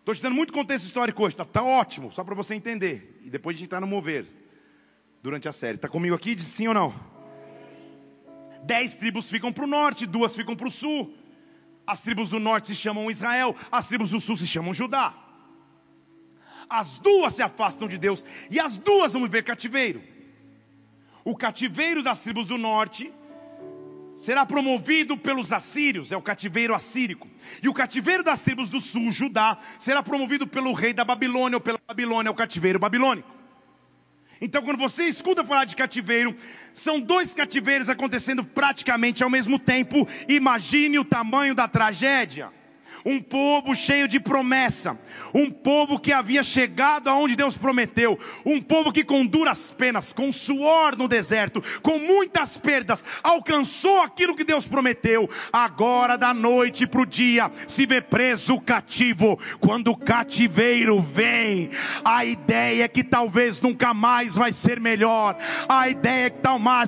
Estou 0.00 0.12
te 0.12 0.20
dando 0.20 0.34
muito 0.34 0.52
contexto 0.52 0.86
histórico 0.86 1.22
hoje, 1.22 1.34
está 1.34 1.44
tá 1.44 1.62
ótimo, 1.62 2.10
só 2.10 2.24
para 2.24 2.34
você 2.34 2.56
entender. 2.56 3.20
E 3.22 3.30
depois 3.30 3.54
a 3.54 3.58
gente 3.58 3.66
entrar 3.66 3.80
no 3.80 3.86
mover 3.86 4.26
durante 5.22 5.48
a 5.48 5.52
série. 5.52 5.76
Está 5.76 5.88
comigo 5.88 6.16
aqui? 6.16 6.34
Diz 6.34 6.48
sim 6.48 6.66
ou 6.66 6.74
não? 6.74 7.15
Dez 8.66 8.96
tribos 8.96 9.28
ficam 9.28 9.52
para 9.52 9.62
o 9.62 9.68
norte, 9.68 10.06
duas 10.06 10.34
ficam 10.34 10.56
para 10.56 10.66
o 10.66 10.70
sul. 10.70 11.14
As 11.86 12.00
tribos 12.00 12.28
do 12.28 12.40
norte 12.40 12.68
se 12.68 12.74
chamam 12.74 13.08
Israel, 13.08 13.54
as 13.70 13.86
tribos 13.86 14.10
do 14.10 14.20
sul 14.20 14.36
se 14.36 14.46
chamam 14.46 14.74
Judá. 14.74 15.14
As 16.68 16.98
duas 16.98 17.34
se 17.34 17.42
afastam 17.42 17.86
de 17.86 17.96
Deus 17.96 18.24
e 18.50 18.58
as 18.58 18.76
duas 18.76 19.12
vão 19.12 19.22
viver 19.22 19.44
cativeiro. 19.44 20.02
O 21.24 21.36
cativeiro 21.36 22.02
das 22.02 22.24
tribos 22.24 22.48
do 22.48 22.58
norte 22.58 23.12
será 24.16 24.44
promovido 24.44 25.16
pelos 25.16 25.52
assírios, 25.52 26.10
é 26.10 26.16
o 26.16 26.22
cativeiro 26.22 26.74
assírico. 26.74 27.28
E 27.62 27.68
o 27.68 27.74
cativeiro 27.74 28.24
das 28.24 28.40
tribos 28.40 28.68
do 28.68 28.80
sul, 28.80 29.12
Judá, 29.12 29.58
será 29.78 30.02
promovido 30.02 30.44
pelo 30.44 30.72
rei 30.72 30.92
da 30.92 31.04
Babilônia 31.04 31.58
ou 31.58 31.60
pela 31.60 31.78
Babilônia, 31.86 32.30
é 32.30 32.32
o 32.32 32.34
cativeiro 32.34 32.80
babilônico. 32.80 33.35
Então, 34.40 34.62
quando 34.62 34.78
você 34.78 35.04
escuta 35.04 35.44
falar 35.44 35.64
de 35.64 35.74
cativeiro, 35.74 36.36
são 36.72 37.00
dois 37.00 37.32
cativeiros 37.32 37.88
acontecendo 37.88 38.44
praticamente 38.44 39.22
ao 39.22 39.30
mesmo 39.30 39.58
tempo. 39.58 40.06
Imagine 40.28 40.98
o 40.98 41.04
tamanho 41.04 41.54
da 41.54 41.66
tragédia 41.66 42.50
um 43.06 43.20
povo 43.20 43.72
cheio 43.72 44.08
de 44.08 44.18
promessa, 44.18 44.98
um 45.32 45.48
povo 45.48 45.96
que 46.00 46.12
havia 46.12 46.42
chegado 46.42 47.08
aonde 47.08 47.36
Deus 47.36 47.56
prometeu, 47.56 48.18
um 48.44 48.60
povo 48.60 48.90
que 48.90 49.04
com 49.04 49.24
duras 49.24 49.70
penas, 49.70 50.12
com 50.12 50.32
suor 50.32 50.96
no 50.96 51.06
deserto, 51.06 51.62
com 51.82 52.00
muitas 52.00 52.56
perdas, 52.58 53.04
alcançou 53.22 54.02
aquilo 54.02 54.34
que 54.34 54.42
Deus 54.42 54.66
prometeu. 54.66 55.30
Agora, 55.52 56.18
da 56.18 56.34
noite 56.34 56.84
para 56.84 57.00
o 57.00 57.06
dia, 57.06 57.50
se 57.68 57.86
vê 57.86 58.00
preso 58.00 58.60
cativo. 58.60 59.38
Quando 59.60 59.92
o 59.92 59.96
cativeiro 59.96 61.00
vem, 61.00 61.70
a 62.04 62.24
ideia 62.24 62.84
é 62.84 62.88
que 62.88 63.04
talvez 63.04 63.60
nunca 63.60 63.94
mais 63.94 64.34
vai 64.34 64.50
ser 64.50 64.80
melhor, 64.80 65.38
a 65.68 65.88
ideia 65.88 66.26
é 66.26 66.30
que 66.30 66.42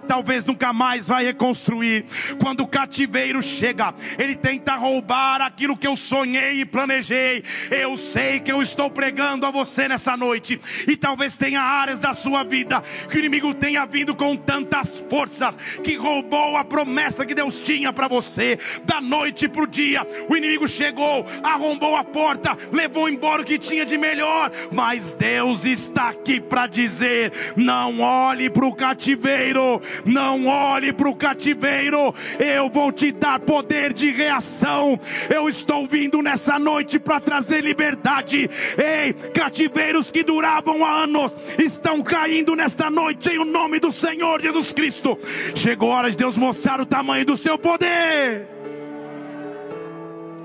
talvez 0.08 0.44
nunca 0.44 0.72
mais 0.72 1.06
vai 1.06 1.24
reconstruir. 1.24 2.06
Quando 2.40 2.62
o 2.62 2.66
cativeiro 2.66 3.40
chega, 3.40 3.94
ele 4.18 4.34
tenta 4.34 4.74
roubar 4.74 5.40
aquilo 5.40 5.76
que 5.76 5.86
eu 5.86 5.94
sonhei 6.08 6.60
e 6.60 6.64
planejei. 6.64 7.44
Eu 7.70 7.96
sei 7.96 8.40
que 8.40 8.50
eu 8.50 8.62
estou 8.62 8.90
pregando 8.90 9.44
a 9.44 9.50
você 9.50 9.86
nessa 9.86 10.16
noite. 10.16 10.58
E 10.86 10.96
talvez 10.96 11.34
tenha 11.34 11.60
áreas 11.60 12.00
da 12.00 12.14
sua 12.14 12.42
vida 12.42 12.82
que 13.10 13.16
o 13.16 13.18
inimigo 13.18 13.52
tenha 13.52 13.84
vindo 13.84 14.14
com 14.14 14.34
tantas 14.34 14.96
forças 15.10 15.58
que 15.84 15.96
roubou 15.96 16.56
a 16.56 16.64
promessa 16.64 17.26
que 17.26 17.34
Deus 17.34 17.60
tinha 17.60 17.92
para 17.92 18.08
você. 18.08 18.58
Da 18.84 19.00
noite 19.00 19.46
para 19.48 19.62
o 19.62 19.66
dia, 19.66 20.06
o 20.28 20.36
inimigo 20.36 20.66
chegou, 20.66 21.26
arrombou 21.42 21.94
a 21.94 22.04
porta, 22.04 22.56
levou 22.72 23.08
embora 23.08 23.42
o 23.42 23.44
que 23.44 23.58
tinha 23.58 23.84
de 23.84 23.98
melhor. 23.98 24.50
Mas 24.72 25.12
Deus 25.12 25.64
está 25.66 26.08
aqui 26.08 26.40
para 26.40 26.66
dizer: 26.66 27.32
não 27.54 28.00
olhe 28.00 28.48
para 28.48 28.64
o 28.64 28.74
cativeiro, 28.74 29.82
não 30.06 30.46
olhe 30.46 30.92
para 30.92 31.08
o 31.08 31.14
cativeiro. 31.14 32.14
Eu 32.38 32.70
vou 32.70 32.90
te 32.90 33.12
dar 33.12 33.40
poder 33.40 33.92
de 33.92 34.10
reação. 34.10 34.98
Eu 35.28 35.48
estou 35.48 35.86
vindo 35.86 35.97
nessa 36.22 36.58
noite 36.58 36.98
para 36.98 37.20
trazer 37.20 37.62
liberdade. 37.62 38.48
Ei, 38.76 39.12
cativeiros 39.32 40.10
que 40.10 40.22
duravam 40.22 40.84
há 40.84 41.02
anos 41.02 41.36
estão 41.58 42.02
caindo 42.02 42.54
nesta 42.54 42.90
noite 42.90 43.30
em 43.30 43.38
o 43.38 43.44
nome 43.44 43.80
do 43.80 43.90
Senhor 43.90 44.40
Jesus 44.40 44.72
Cristo. 44.72 45.18
Chegou 45.54 45.92
a 45.92 45.96
hora 45.96 46.10
de 46.10 46.16
Deus 46.16 46.36
mostrar 46.36 46.80
o 46.80 46.86
tamanho 46.86 47.24
do 47.24 47.36
seu 47.36 47.58
poder. 47.58 48.46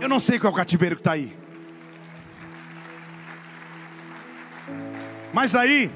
Eu 0.01 0.09
não 0.09 0.19
sei 0.19 0.39
qual 0.39 0.51
é 0.51 0.53
o 0.53 0.57
cativeiro 0.57 0.95
que 0.95 1.01
está 1.01 1.11
aí. 1.11 1.31
Mas 5.31 5.55
aí, 5.55 5.91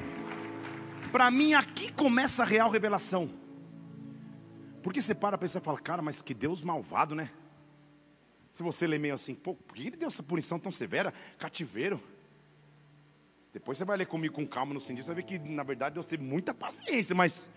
para 1.12 1.30
mim, 1.30 1.54
aqui 1.54 1.92
começa 1.92 2.42
a 2.42 2.46
real 2.46 2.70
revelação. 2.70 3.30
Porque 4.82 5.02
você 5.02 5.14
para 5.14 5.30
para 5.30 5.38
pensar 5.38 5.60
e 5.60 5.62
fala, 5.62 5.78
cara, 5.78 6.02
mas 6.02 6.22
que 6.22 6.32
Deus 6.34 6.62
malvado, 6.62 7.14
né? 7.14 7.30
Se 8.50 8.62
você 8.62 8.86
lê 8.86 8.98
meio 8.98 9.14
assim, 9.14 9.34
pô, 9.34 9.54
por 9.54 9.76
que 9.76 9.86
ele 9.86 9.96
deu 9.96 10.08
essa 10.08 10.22
punição 10.22 10.58
tão 10.58 10.72
severa? 10.72 11.12
Cativeiro. 11.38 12.02
Depois 13.52 13.78
você 13.78 13.84
vai 13.84 13.96
ler 13.96 14.06
comigo 14.06 14.34
com 14.34 14.46
calma 14.46 14.74
no 14.74 14.80
sentido, 14.80 15.04
você 15.04 15.12
vai 15.12 15.22
ver 15.22 15.24
que 15.24 15.38
na 15.38 15.62
verdade 15.62 15.94
Deus 15.94 16.06
teve 16.06 16.24
muita 16.24 16.52
paciência, 16.52 17.14
mas 17.14 17.50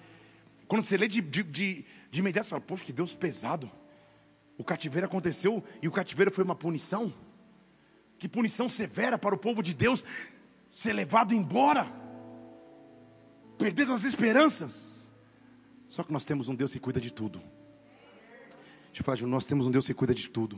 quando 0.67 0.83
você 0.83 0.95
lê 0.95 1.07
de, 1.07 1.21
de, 1.21 1.43
de, 1.43 1.85
de 2.09 2.19
imediato, 2.19 2.45
você 2.45 2.49
fala, 2.51 2.61
poxa, 2.61 2.85
que 2.85 2.93
Deus 2.93 3.13
pesado. 3.13 3.69
O 4.57 4.63
cativeiro 4.63 5.05
aconteceu 5.05 5.63
e 5.81 5.87
o 5.87 5.91
cativeiro 5.91 6.31
foi 6.31 6.43
uma 6.43 6.55
punição. 6.55 7.13
Que 8.17 8.29
punição 8.29 8.69
severa 8.69 9.17
para 9.17 9.35
o 9.35 9.37
povo 9.37 9.61
de 9.61 9.73
Deus 9.73 10.05
ser 10.69 10.93
levado 10.93 11.33
embora, 11.33 11.85
perdendo 13.57 13.91
as 13.91 14.05
esperanças. 14.05 15.09
Só 15.89 16.03
que 16.03 16.13
nós 16.13 16.23
temos 16.23 16.47
um 16.47 16.55
Deus 16.55 16.71
que 16.71 16.79
cuida 16.79 17.01
de 17.01 17.11
tudo. 17.11 17.39
Deixa 18.87 19.01
eu 19.01 19.03
falar, 19.03 19.21
nós 19.27 19.45
temos 19.45 19.67
um 19.67 19.71
Deus 19.71 19.85
que 19.85 19.93
cuida 19.93 20.13
de 20.13 20.29
tudo. 20.29 20.57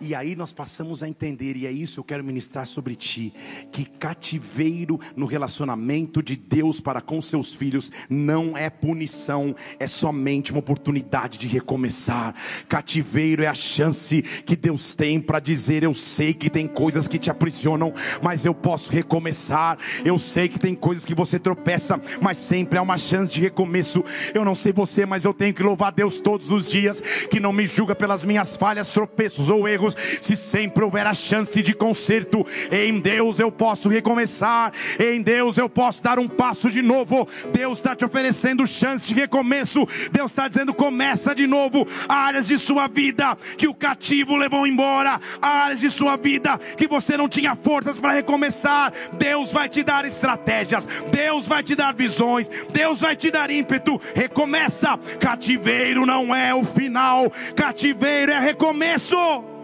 E 0.00 0.14
aí 0.14 0.36
nós 0.36 0.52
passamos 0.52 1.02
a 1.02 1.08
entender, 1.08 1.56
e 1.56 1.66
é 1.66 1.72
isso 1.72 1.94
que 1.94 2.00
eu 2.00 2.04
quero 2.04 2.22
ministrar 2.22 2.64
sobre 2.66 2.94
ti, 2.94 3.34
que 3.72 3.84
cativeiro 3.84 5.00
no 5.16 5.26
relacionamento 5.26 6.22
de 6.22 6.36
Deus 6.36 6.80
para 6.80 7.00
com 7.00 7.20
seus 7.20 7.52
filhos 7.52 7.90
não 8.08 8.56
é 8.56 8.70
punição, 8.70 9.56
é 9.78 9.88
somente 9.88 10.52
uma 10.52 10.60
oportunidade 10.60 11.36
de 11.36 11.48
recomeçar. 11.48 12.32
Cativeiro 12.68 13.42
é 13.42 13.48
a 13.48 13.54
chance 13.54 14.22
que 14.22 14.54
Deus 14.54 14.94
tem 14.94 15.20
para 15.20 15.40
dizer: 15.40 15.82
eu 15.82 15.92
sei 15.92 16.32
que 16.32 16.48
tem 16.48 16.68
coisas 16.68 17.08
que 17.08 17.18
te 17.18 17.28
aprisionam, 17.28 17.92
mas 18.22 18.44
eu 18.44 18.54
posso 18.54 18.92
recomeçar. 18.92 19.78
Eu 20.04 20.16
sei 20.16 20.48
que 20.48 20.60
tem 20.60 20.76
coisas 20.76 21.04
que 21.04 21.14
você 21.14 21.40
tropeça, 21.40 22.00
mas 22.20 22.36
sempre 22.36 22.78
há 22.78 22.82
uma 22.82 22.98
chance 22.98 23.34
de 23.34 23.40
recomeço. 23.40 24.04
Eu 24.32 24.44
não 24.44 24.54
sei 24.54 24.72
você, 24.72 25.04
mas 25.04 25.24
eu 25.24 25.34
tenho 25.34 25.52
que 25.52 25.62
louvar 25.62 25.90
Deus 25.90 26.20
todos 26.20 26.52
os 26.52 26.70
dias, 26.70 27.00
que 27.28 27.40
não 27.40 27.52
me 27.52 27.66
julga 27.66 27.96
pelas 27.96 28.22
minhas 28.22 28.54
falhas, 28.54 28.92
tropeços 28.92 29.48
ou 29.48 29.66
erros 29.66 29.87
se 30.20 30.36
sempre 30.36 30.84
houver 30.84 31.06
a 31.06 31.14
chance 31.14 31.62
de 31.62 31.74
conserto, 31.74 32.46
em 32.70 33.00
Deus 33.00 33.38
eu 33.38 33.50
posso 33.50 33.88
recomeçar, 33.88 34.72
em 34.98 35.20
Deus 35.22 35.58
eu 35.58 35.68
posso 35.68 36.02
dar 36.02 36.18
um 36.18 36.28
passo 36.28 36.70
de 36.70 36.82
novo. 36.82 37.28
Deus 37.52 37.78
está 37.78 37.94
te 37.94 38.04
oferecendo 38.04 38.66
chance 38.66 39.08
de 39.08 39.14
recomeço, 39.14 39.86
Deus 40.10 40.32
está 40.32 40.48
dizendo: 40.48 40.74
começa 40.74 41.34
de 41.34 41.46
novo. 41.46 41.86
Áreas 42.08 42.46
de 42.46 42.58
sua 42.58 42.88
vida 42.88 43.36
que 43.56 43.68
o 43.68 43.74
cativo 43.74 44.36
levou 44.36 44.66
embora, 44.66 45.20
áreas 45.40 45.80
de 45.80 45.90
sua 45.90 46.16
vida 46.16 46.58
que 46.76 46.86
você 46.86 47.16
não 47.16 47.28
tinha 47.28 47.54
forças 47.54 47.98
para 47.98 48.12
recomeçar. 48.12 48.92
Deus 49.18 49.52
vai 49.52 49.68
te 49.68 49.82
dar 49.82 50.04
estratégias, 50.04 50.86
Deus 51.10 51.46
vai 51.46 51.62
te 51.62 51.74
dar 51.74 51.94
visões, 51.94 52.50
Deus 52.70 53.00
vai 53.00 53.16
te 53.16 53.30
dar 53.30 53.50
ímpeto. 53.50 54.00
Recomeça. 54.14 54.98
Cativeiro 55.20 56.06
não 56.06 56.34
é 56.34 56.54
o 56.54 56.64
final, 56.64 57.30
cativeiro 57.54 58.32
é 58.32 58.38
recomeço. 58.38 59.57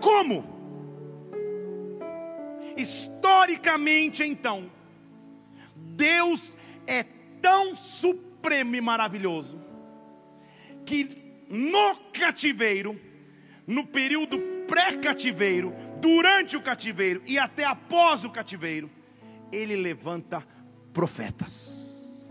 Como? 0.00 0.56
Historicamente, 2.76 4.22
então, 4.22 4.70
Deus 5.74 6.54
é 6.86 7.04
tão 7.42 7.74
supremo 7.74 8.76
e 8.76 8.80
maravilhoso 8.80 9.60
que 10.86 11.44
no 11.48 11.96
cativeiro, 12.12 12.98
no 13.66 13.86
período 13.86 14.38
pré-cativeiro, 14.66 15.74
durante 16.00 16.56
o 16.56 16.62
cativeiro 16.62 17.22
e 17.26 17.38
até 17.38 17.64
após 17.64 18.24
o 18.24 18.30
cativeiro, 18.30 18.90
ele 19.50 19.76
levanta 19.76 20.46
profetas. 20.92 22.28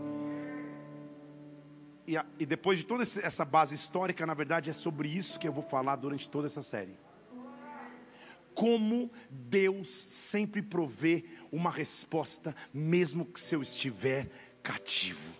E, 2.06 2.16
a, 2.16 2.24
e 2.38 2.46
depois 2.46 2.78
de 2.78 2.86
toda 2.86 3.02
essa 3.02 3.44
base 3.44 3.74
histórica, 3.74 4.24
na 4.24 4.32
verdade, 4.32 4.70
é 4.70 4.72
sobre 4.72 5.08
isso 5.08 5.38
que 5.38 5.46
eu 5.46 5.52
vou 5.52 5.62
falar 5.62 5.96
durante 5.96 6.28
toda 6.28 6.46
essa 6.46 6.62
série. 6.62 6.96
Como 8.58 9.08
Deus 9.30 9.86
sempre 9.86 10.60
provê 10.60 11.24
uma 11.52 11.70
resposta, 11.70 12.56
mesmo 12.74 13.24
que 13.24 13.38
se 13.38 13.54
eu 13.54 13.62
estiver 13.62 14.28
cativo 14.64 15.37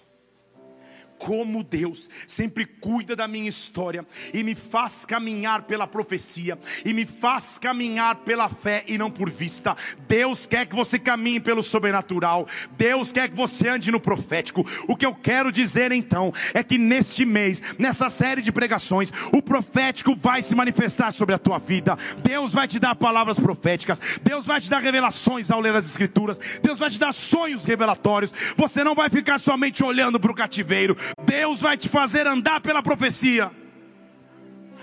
como 1.19 1.62
Deus 1.62 2.09
sempre 2.27 2.64
cuida 2.64 3.14
da 3.14 3.29
minha 3.29 3.49
história 3.49 4.07
e 4.33 4.43
me 4.43 4.55
faz 4.55 5.05
caminhar 5.05 5.62
pela 5.62 5.87
profecia 5.87 6.59
e 6.85 6.93
me 6.93 7.05
faz 7.05 7.59
caminhar 7.59 8.16
pela 8.16 8.49
fé 8.49 8.85
e 8.87 8.97
não 8.97 9.11
por 9.11 9.31
vista. 9.31 9.77
Deus 10.07 10.47
quer 10.47 10.66
que 10.66 10.75
você 10.75 10.99
caminhe 10.99 11.41
pelo 11.41 11.62
sobrenatural. 11.62 12.47
Deus 12.77 13.12
quer 13.12 13.29
que 13.29 13.37
você 13.37 13.69
ande 13.69 13.91
no 13.91 14.01
profético. 14.01 14.66
O 14.87 14.97
que 14.97 15.07
eu 15.07 15.14
quero 15.14 15.53
dizer 15.53 15.93
então 15.93 16.33
é 16.55 16.62
que 16.62 16.79
neste 16.79 17.25
mês, 17.25 17.62
nessa 17.79 18.09
série 18.09 18.43
de 18.43 18.53
pregações, 18.53 19.12
o 19.33 19.43
profético 19.43 20.14
vai 20.16 20.43
se 20.43 20.55
manifestar 20.55 21.12
sobre 21.12 21.35
a 21.35 21.39
tua 21.39 21.59
vida. 21.59 21.99
Deus 22.23 22.53
vai 22.53 22.69
te 22.69 22.79
dar 22.79 22.95
palavras 22.95 23.39
proféticas. 23.39 24.01
Deus 24.23 24.47
vai 24.47 24.61
te 24.61 24.71
dar 24.71 24.81
revelações 24.81 25.51
ao 25.51 25.61
ler 25.61 25.75
as 25.75 25.87
escrituras. 25.87 26.41
Deus 26.62 26.79
vai 26.79 26.91
te 26.91 26.99
dar 26.99 27.12
sonhos 27.12 27.64
revelatórios. 27.64 28.33
Você 28.57 28.85
não 28.85 28.95
vai 28.95 29.09
ficar 29.09 29.39
somente 29.39 29.83
olhando 29.85 30.21
para 30.21 30.31
o 30.31 30.35
cativeiro. 30.35 30.97
Deus 31.25 31.61
vai 31.61 31.77
te 31.77 31.89
fazer 31.89 32.27
andar 32.27 32.61
pela 32.61 32.83
profecia. 32.83 33.51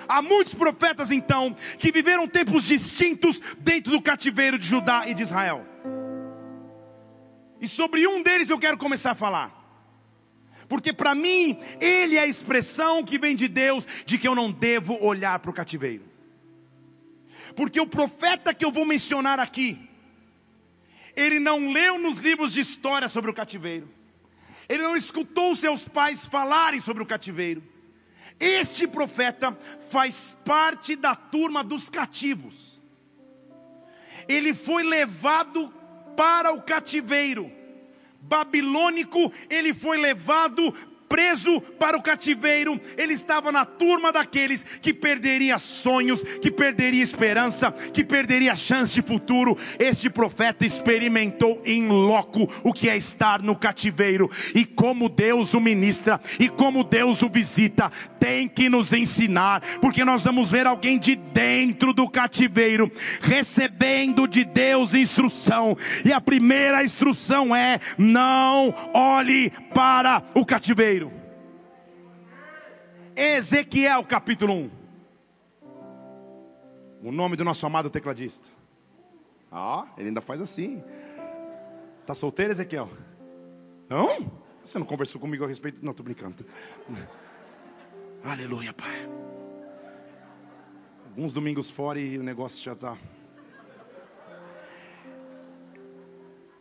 Há 0.08 0.22
muitos 0.22 0.54
profetas 0.54 1.12
então 1.12 1.56
que 1.80 1.92
viveram 1.92 2.28
tempos 2.28 2.66
distintos 2.66 3.42
dentro 3.60 3.92
do 3.92 4.02
cativeiro 4.02 4.58
de 4.58 4.68
Judá 4.68 5.08
e 5.08 5.14
de 5.14 5.24
Israel. 5.24 5.66
E 7.60 7.68
sobre 7.68 8.06
um 8.08 8.22
deles 8.22 8.50
eu 8.50 8.60
quero 8.60 8.78
começar 8.78 9.12
a 9.12 9.16
falar. 9.16 9.64
Porque 10.68 10.92
para 10.92 11.14
mim, 11.14 11.60
ele 11.80 12.18
é 12.18 12.22
a 12.22 12.28
expressão 12.28 13.04
que 13.04 13.20
vem 13.20 13.36
de 13.36 13.48
Deus 13.48 13.88
de 14.06 14.18
que 14.18 14.28
eu 14.28 14.36
não 14.36 14.52
devo 14.52 14.98
olhar 15.04 15.40
para 15.40 15.52
o 15.52 15.54
cativeiro. 15.54 16.04
Porque 17.56 17.80
o 17.80 17.88
profeta 17.88 18.54
que 18.54 18.66
eu 18.66 18.72
vou 18.72 18.86
mencionar 18.86 19.40
aqui, 19.40 19.80
ele 21.16 21.40
não 21.40 21.72
leu 21.72 21.98
nos 21.98 22.18
livros 22.18 22.54
de 22.54 22.62
história 22.62 23.08
sobre 23.08 23.32
o 23.32 23.34
cativeiro. 23.34 23.90
Ele 24.68 24.84
não 24.84 24.96
escutou 24.96 25.56
seus 25.56 25.88
pais 25.88 26.26
falarem 26.26 26.80
sobre 26.80 27.04
o 27.04 27.06
cativeiro. 27.06 27.64
Este 28.40 28.88
profeta 28.88 29.58
faz 29.90 30.36
parte 30.44 30.96
da 30.96 31.16
turma 31.16 31.64
dos 31.64 31.90
cativos. 31.90 32.82
Ele 34.28 34.54
foi 34.54 34.84
levado 34.84 35.74
para 36.18 36.52
o 36.52 36.62
cativeiro 36.62 37.52
babilônico, 38.26 39.32
ele 39.50 39.74
foi 39.74 39.98
levado 39.98 40.74
preso 41.08 41.62
para 41.80 41.98
o 41.98 42.02
cativeiro, 42.02 42.80
ele 42.98 43.14
estava 43.14 43.52
na 43.52 43.66
turma 43.66 44.12
daqueles 44.12 44.66
que 44.82 44.94
perderia 44.94 45.58
sonhos, 45.58 46.24
que 46.42 46.52
perderia 46.52 47.04
esperança, 47.04 47.72
que 47.72 48.04
perderia 48.04 48.56
chance 48.56 48.94
de 48.94 49.02
futuro. 49.02 49.58
Este 49.80 50.10
profeta 50.10 50.66
experimentou 50.66 51.62
em 51.66 51.88
loco 51.88 52.52
o 52.64 52.74
que 52.74 52.90
é 52.90 52.98
estar 52.98 53.42
no 53.42 53.56
cativeiro 53.56 54.30
e 54.54 54.66
como 54.66 55.10
Deus 55.10 55.54
o 55.54 55.60
ministra 55.60 56.20
e 56.40 56.50
como 56.50 56.84
Deus 56.84 57.22
o 57.22 57.30
visita, 57.30 57.92
tem 58.26 58.48
que 58.48 58.68
nos 58.68 58.92
ensinar, 58.92 59.62
porque 59.80 60.04
nós 60.04 60.24
vamos 60.24 60.50
ver 60.50 60.66
alguém 60.66 60.98
de 60.98 61.16
dentro 61.16 61.94
do 61.94 62.10
cativeiro 62.10 62.92
recebendo 63.22 64.28
de 64.28 64.44
Deus 64.44 64.96
instrução, 64.96 65.78
e 66.04 66.12
a 66.12 66.20
primeira 66.20 66.84
instrução 66.84 67.56
é: 67.56 67.80
não 68.00 68.74
olhe 68.96 69.52
para 69.76 70.24
o 70.34 70.44
cativeiro. 70.44 71.14
Ezequiel 73.16 74.04
capítulo 74.04 74.54
1. 74.56 74.72
O 77.04 77.12
nome 77.12 77.36
do 77.36 77.44
nosso 77.44 77.64
amado 77.68 77.92
tecladista. 77.92 78.48
Ah, 79.52 79.86
ele 80.00 80.08
ainda 80.08 80.22
faz 80.22 80.42
assim. 80.42 80.84
Tá 82.08 82.16
solteiro, 82.16 82.52
Ezequiel? 82.52 82.90
Não? 83.88 84.32
Você 84.64 84.80
não 84.80 84.86
conversou 84.86 85.22
comigo 85.22 85.46
a 85.46 85.48
respeito? 85.48 85.86
Não, 85.86 85.94
tô 85.94 86.02
brincando. 86.02 86.44
Aleluia, 88.26 88.74
Pai. 88.74 89.08
Alguns 91.06 91.32
domingos 91.32 91.70
fora 91.70 92.00
e 92.00 92.18
o 92.18 92.24
negócio 92.24 92.64
já 92.64 92.74
está. 92.74 92.98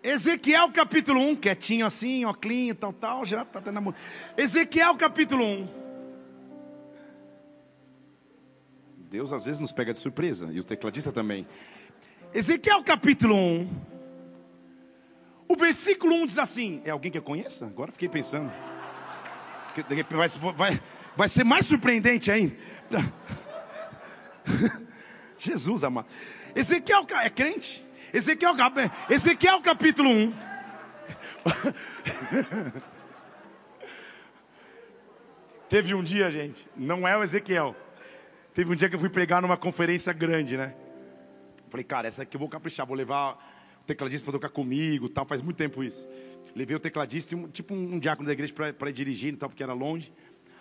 Ezequiel 0.02 0.70
capítulo 0.70 1.18
1, 1.20 1.36
quietinho 1.36 1.86
assim, 1.86 2.26
ó, 2.26 2.34
clean, 2.34 2.74
tal, 2.74 2.92
tal, 2.92 3.24
já 3.24 3.40
está 3.40 3.62
tendo 3.62 3.78
amor. 3.78 3.94
Ezequiel 4.36 4.94
capítulo 4.96 5.42
1. 5.42 5.68
Deus 9.08 9.32
às 9.32 9.42
vezes 9.42 9.58
nos 9.58 9.72
pega 9.72 9.94
de 9.94 9.98
surpresa, 9.98 10.50
e 10.52 10.60
o 10.60 10.64
tecladista 10.64 11.10
também. 11.10 11.46
Ezequiel 12.34 12.84
capítulo 12.84 13.34
1. 13.34 13.68
O 15.48 15.56
versículo 15.56 16.14
1 16.16 16.26
diz 16.26 16.38
assim: 16.38 16.82
É 16.84 16.90
alguém 16.90 17.10
que 17.10 17.16
eu 17.16 17.22
conheça? 17.22 17.64
Agora 17.64 17.90
fiquei 17.90 18.10
pensando. 18.10 18.52
Vai, 19.74 20.52
vai, 20.52 20.80
vai 21.16 21.28
ser 21.28 21.44
mais 21.44 21.66
surpreendente 21.66 22.30
ainda. 22.30 22.56
Jesus 25.38 25.84
amado. 25.84 26.06
Ezequiel 26.54 27.06
é 27.22 27.30
crente? 27.30 27.84
Ezequiel, 28.12 28.54
Ezequiel 29.10 29.60
capítulo 29.60 30.08
1. 30.08 30.32
Teve 35.68 35.94
um 35.94 36.02
dia, 36.04 36.30
gente, 36.30 36.66
não 36.76 37.06
é 37.08 37.16
o 37.16 37.22
Ezequiel. 37.22 37.74
Teve 38.54 38.72
um 38.72 38.76
dia 38.76 38.88
que 38.88 38.94
eu 38.94 39.00
fui 39.00 39.08
pregar 39.08 39.42
numa 39.42 39.56
conferência 39.56 40.12
grande, 40.12 40.56
né? 40.56 40.74
Falei, 41.68 41.82
cara, 41.82 42.06
essa 42.06 42.22
aqui 42.22 42.36
eu 42.36 42.38
vou 42.38 42.48
caprichar, 42.48 42.86
vou 42.86 42.96
levar 42.96 43.32
o 43.82 43.84
tecladista 43.84 44.24
para 44.24 44.32
tocar 44.38 44.50
comigo, 44.50 45.08
tal. 45.08 45.26
Faz 45.26 45.42
muito 45.42 45.56
tempo 45.56 45.82
isso. 45.82 46.06
Levei 46.54 46.76
o 46.76 46.78
tecladista, 46.78 47.34
e 47.34 47.48
tipo 47.48 47.74
um, 47.74 47.94
um 47.94 47.98
diácono 47.98 48.28
da 48.28 48.32
igreja 48.32 48.54
para 48.78 48.90
ir 48.90 48.92
dirigindo, 48.92 49.38
tal, 49.38 49.48
porque 49.48 49.64
era 49.64 49.72
longe. 49.72 50.12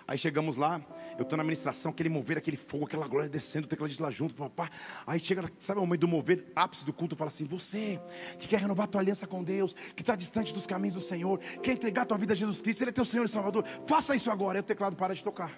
Aí 0.08 0.18
chegamos 0.18 0.58
lá, 0.58 0.82
eu 1.18 1.24
estou 1.24 1.38
na 1.38 1.44
administração, 1.44 1.92
aquele 1.92 2.10
mover, 2.10 2.38
aquele 2.38 2.58
fogo, 2.58 2.86
aquela 2.86 3.08
glória 3.08 3.30
descendo, 3.30 3.66
o 3.66 3.70
tecladista 3.70 4.04
lá 4.04 4.12
junto, 4.12 4.36
papá. 4.36 4.70
Aí 5.08 5.20
chega, 5.20 5.50
sabe 5.60 5.80
o 5.80 5.82
momento 5.82 6.02
do 6.02 6.08
mover, 6.08 6.52
ápice 6.56 6.86
do 6.86 6.92
culto, 6.92 7.16
fala 7.16 7.30
assim: 7.30 7.46
Você 7.46 8.00
que 8.38 8.48
quer 8.48 8.60
renovar 8.60 8.88
tua 8.88 9.00
aliança 9.00 9.26
com 9.26 9.44
Deus, 9.44 9.74
que 9.96 10.02
está 10.02 10.16
distante 10.16 10.54
dos 10.54 10.68
caminhos 10.68 10.96
do 10.96 11.02
Senhor, 11.02 11.40
quer 11.62 11.74
entregar 11.74 12.06
tua 12.06 12.18
vida 12.18 12.34
a 12.34 12.36
Jesus 12.36 12.62
Cristo, 12.62 12.82
Ele 12.82 12.90
é 12.90 12.94
teu 12.94 13.06
Senhor 13.06 13.24
e 13.24 13.30
Salvador, 13.30 13.66
faça 13.88 14.16
isso 14.16 14.30
agora. 14.30 14.58
Aí 14.58 14.62
o 14.62 14.64
teclado 14.64 14.96
para 14.96 15.16
de 15.16 15.24
tocar. 15.24 15.52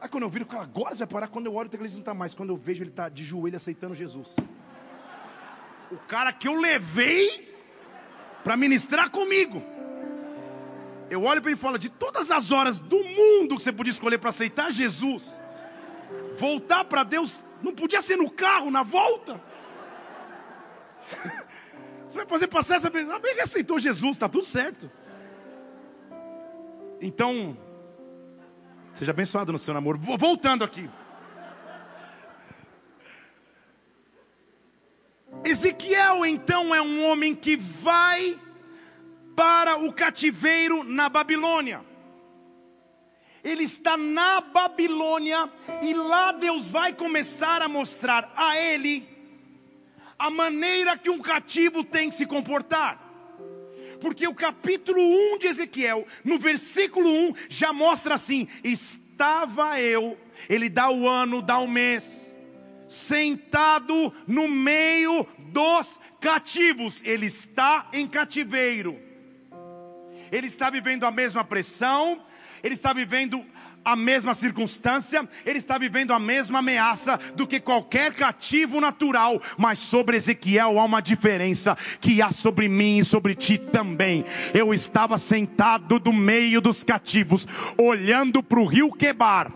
Aí 0.00 0.08
quando 0.08 0.22
eu 0.22 0.30
viro, 0.30 0.46
agora 0.56 0.94
você 0.94 1.00
vai 1.00 1.08
parar. 1.08 1.28
Quando 1.28 1.46
eu 1.46 1.54
olho, 1.54 1.66
o 1.66 1.70
tecladista 1.70 1.98
não 1.98 2.02
está 2.02 2.14
mais. 2.14 2.32
Quando 2.32 2.50
eu 2.50 2.56
vejo, 2.56 2.82
ele 2.82 2.90
está 2.90 3.08
de 3.08 3.24
joelho 3.24 3.56
aceitando 3.56 3.94
Jesus. 3.94 4.36
O 5.90 5.98
cara 5.98 6.32
que 6.32 6.48
eu 6.48 6.54
levei 6.54 7.50
para 8.42 8.56
ministrar 8.56 9.10
comigo. 9.10 9.62
Eu 11.10 11.24
olho 11.24 11.42
para 11.42 11.50
ele 11.50 11.58
e 11.58 11.62
falo: 11.62 11.76
de 11.76 11.90
todas 11.90 12.30
as 12.30 12.52
horas 12.52 12.78
do 12.78 13.02
mundo 13.02 13.56
que 13.56 13.62
você 13.62 13.72
podia 13.72 13.90
escolher 13.90 14.18
para 14.18 14.30
aceitar 14.30 14.70
Jesus, 14.70 15.42
voltar 16.38 16.84
para 16.84 17.02
Deus, 17.02 17.44
não 17.60 17.74
podia 17.74 18.00
ser 18.00 18.16
no 18.16 18.30
carro, 18.30 18.70
na 18.70 18.84
volta. 18.84 19.40
Você 22.06 22.18
vai 22.18 22.26
fazer 22.26 22.48
passar 22.48 22.74
essa 22.74 22.90
pergunta. 22.90 23.16
Ah, 23.16 23.20
bem 23.20 23.36
que 23.36 23.40
aceitou 23.40 23.78
Jesus, 23.78 24.16
está 24.16 24.28
tudo 24.28 24.44
certo. 24.44 24.90
Então, 27.00 27.56
seja 28.92 29.12
abençoado 29.12 29.52
no 29.52 29.58
seu 29.58 29.72
namoro. 29.72 29.96
Voltando 29.96 30.64
aqui. 30.64 30.90
Ezequiel 35.44 36.26
então 36.26 36.74
é 36.74 36.82
um 36.82 37.04
homem 37.08 37.32
que 37.32 37.56
vai 37.56 38.36
para 39.36 39.78
o 39.78 39.92
cativeiro 39.92 40.84
na 40.84 41.08
Babilônia. 41.08 41.84
Ele 43.42 43.64
está 43.64 43.96
na 43.96 44.40
Babilônia 44.40 45.50
e 45.82 45.94
lá 45.94 46.32
Deus 46.32 46.68
vai 46.68 46.92
começar 46.92 47.62
a 47.62 47.68
mostrar 47.68 48.30
a 48.36 48.56
ele 48.58 49.08
a 50.18 50.28
maneira 50.28 50.98
que 50.98 51.08
um 51.08 51.18
cativo 51.18 51.82
tem 51.82 52.10
que 52.10 52.14
se 52.14 52.26
comportar. 52.26 53.08
Porque 54.00 54.28
o 54.28 54.34
capítulo 54.34 55.00
1 55.00 55.38
de 55.38 55.46
Ezequiel, 55.46 56.06
no 56.22 56.38
versículo 56.38 57.10
1, 57.10 57.34
já 57.48 57.72
mostra 57.72 58.14
assim: 58.14 58.46
estava 58.62 59.80
eu, 59.80 60.18
ele 60.48 60.68
dá 60.68 60.90
o 60.90 61.08
ano, 61.08 61.40
dá 61.40 61.58
o 61.58 61.68
mês, 61.68 62.34
sentado 62.86 64.12
no 64.26 64.46
meio 64.48 65.26
dos 65.38 65.98
cativos, 66.20 67.02
ele 67.04 67.26
está 67.26 67.88
em 67.92 68.06
cativeiro, 68.06 68.98
ele 70.30 70.46
está 70.46 70.70
vivendo 70.70 71.04
a 71.04 71.10
mesma 71.10 71.44
pressão, 71.44 72.20
ele 72.62 72.74
está 72.74 72.92
vivendo 72.92 73.44
a 73.84 73.96
mesma 73.96 74.34
circunstância, 74.34 75.26
ele 75.44 75.58
está 75.58 75.78
vivendo 75.78 76.12
a 76.12 76.18
mesma 76.18 76.58
ameaça 76.58 77.18
do 77.34 77.46
que 77.46 77.58
qualquer 77.58 78.12
cativo 78.12 78.80
natural, 78.80 79.40
mas 79.56 79.78
sobre 79.78 80.16
Ezequiel 80.16 80.78
há 80.78 80.84
uma 80.84 81.00
diferença 81.00 81.76
que 82.00 82.20
há 82.20 82.30
sobre 82.30 82.68
mim 82.68 82.98
e 82.98 83.04
sobre 83.04 83.34
ti 83.34 83.58
também. 83.58 84.24
Eu 84.52 84.74
estava 84.74 85.16
sentado 85.18 85.98
do 85.98 86.12
meio 86.12 86.60
dos 86.60 86.84
cativos, 86.84 87.46
olhando 87.78 88.42
para 88.42 88.60
o 88.60 88.66
rio 88.66 88.92
Quebar. 88.92 89.50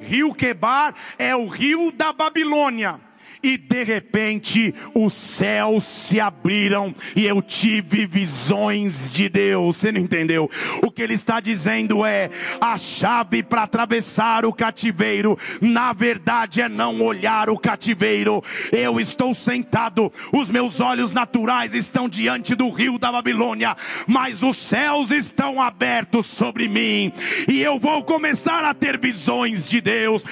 Rio 0.00 0.34
Quebar 0.34 0.94
é 1.18 1.34
o 1.34 1.46
rio 1.46 1.92
da 1.92 2.12
Babilônia 2.12 3.07
e 3.42 3.56
de 3.56 3.84
repente 3.84 4.74
os 4.94 5.14
céus 5.14 5.84
se 5.84 6.20
abriram 6.20 6.94
e 7.14 7.26
eu 7.26 7.40
tive 7.40 8.06
visões 8.06 9.12
de 9.12 9.28
Deus. 9.28 9.76
Você 9.76 9.92
não 9.92 10.00
entendeu? 10.00 10.50
O 10.82 10.90
que 10.90 11.02
ele 11.02 11.14
está 11.14 11.40
dizendo 11.40 12.04
é: 12.04 12.30
a 12.60 12.76
chave 12.76 13.42
para 13.42 13.62
atravessar 13.62 14.44
o 14.44 14.52
cativeiro, 14.52 15.38
na 15.60 15.92
verdade, 15.92 16.60
é 16.60 16.68
não 16.68 17.00
olhar 17.00 17.48
o 17.50 17.58
cativeiro. 17.58 18.42
Eu 18.72 18.98
estou 19.00 19.34
sentado, 19.34 20.12
os 20.32 20.50
meus 20.50 20.80
olhos 20.80 21.12
naturais 21.12 21.74
estão 21.74 22.08
diante 22.08 22.54
do 22.54 22.70
rio 22.70 22.98
da 22.98 23.12
Babilônia, 23.12 23.76
mas 24.06 24.42
os 24.42 24.56
céus 24.56 25.10
estão 25.10 25.60
abertos 25.60 26.26
sobre 26.26 26.68
mim 26.68 27.12
e 27.48 27.60
eu 27.60 27.78
vou 27.78 28.02
começar 28.02 28.64
a 28.64 28.74
ter 28.74 28.98
visões 28.98 29.68
de 29.68 29.80
Deus. 29.80 30.24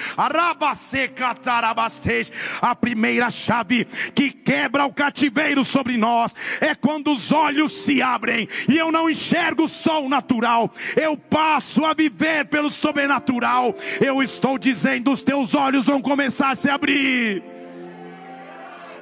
A 2.62 2.74
primeira 2.74 2.95
chave 3.30 3.84
que 4.14 4.30
quebra 4.30 4.84
o 4.84 4.92
cativeiro 4.92 5.64
sobre 5.64 5.97
nós 5.97 6.34
é 6.61 6.74
quando 6.74 7.12
os 7.12 7.32
olhos 7.32 7.72
se 7.72 8.03
abrem 8.03 8.49
e 8.68 8.76
eu 8.76 8.90
não 8.90 9.11
enxergo 9.11 9.68
só 9.68 10.03
o 10.03 10.09
natural, 10.09 10.72
eu 10.97 11.16
passo 11.16 11.84
a 11.84 11.94
viver 11.94 12.47
pelo 12.47 12.70
sobrenatural. 12.70 13.74
Eu 14.01 14.22
estou 14.22 14.59
dizendo: 14.59 15.11
os 15.11 15.22
teus 15.22 15.55
olhos 15.55 15.86
vão 15.86 16.01
começar 16.01 16.51
a 16.51 16.55
se 16.55 16.68
abrir. 16.68 17.42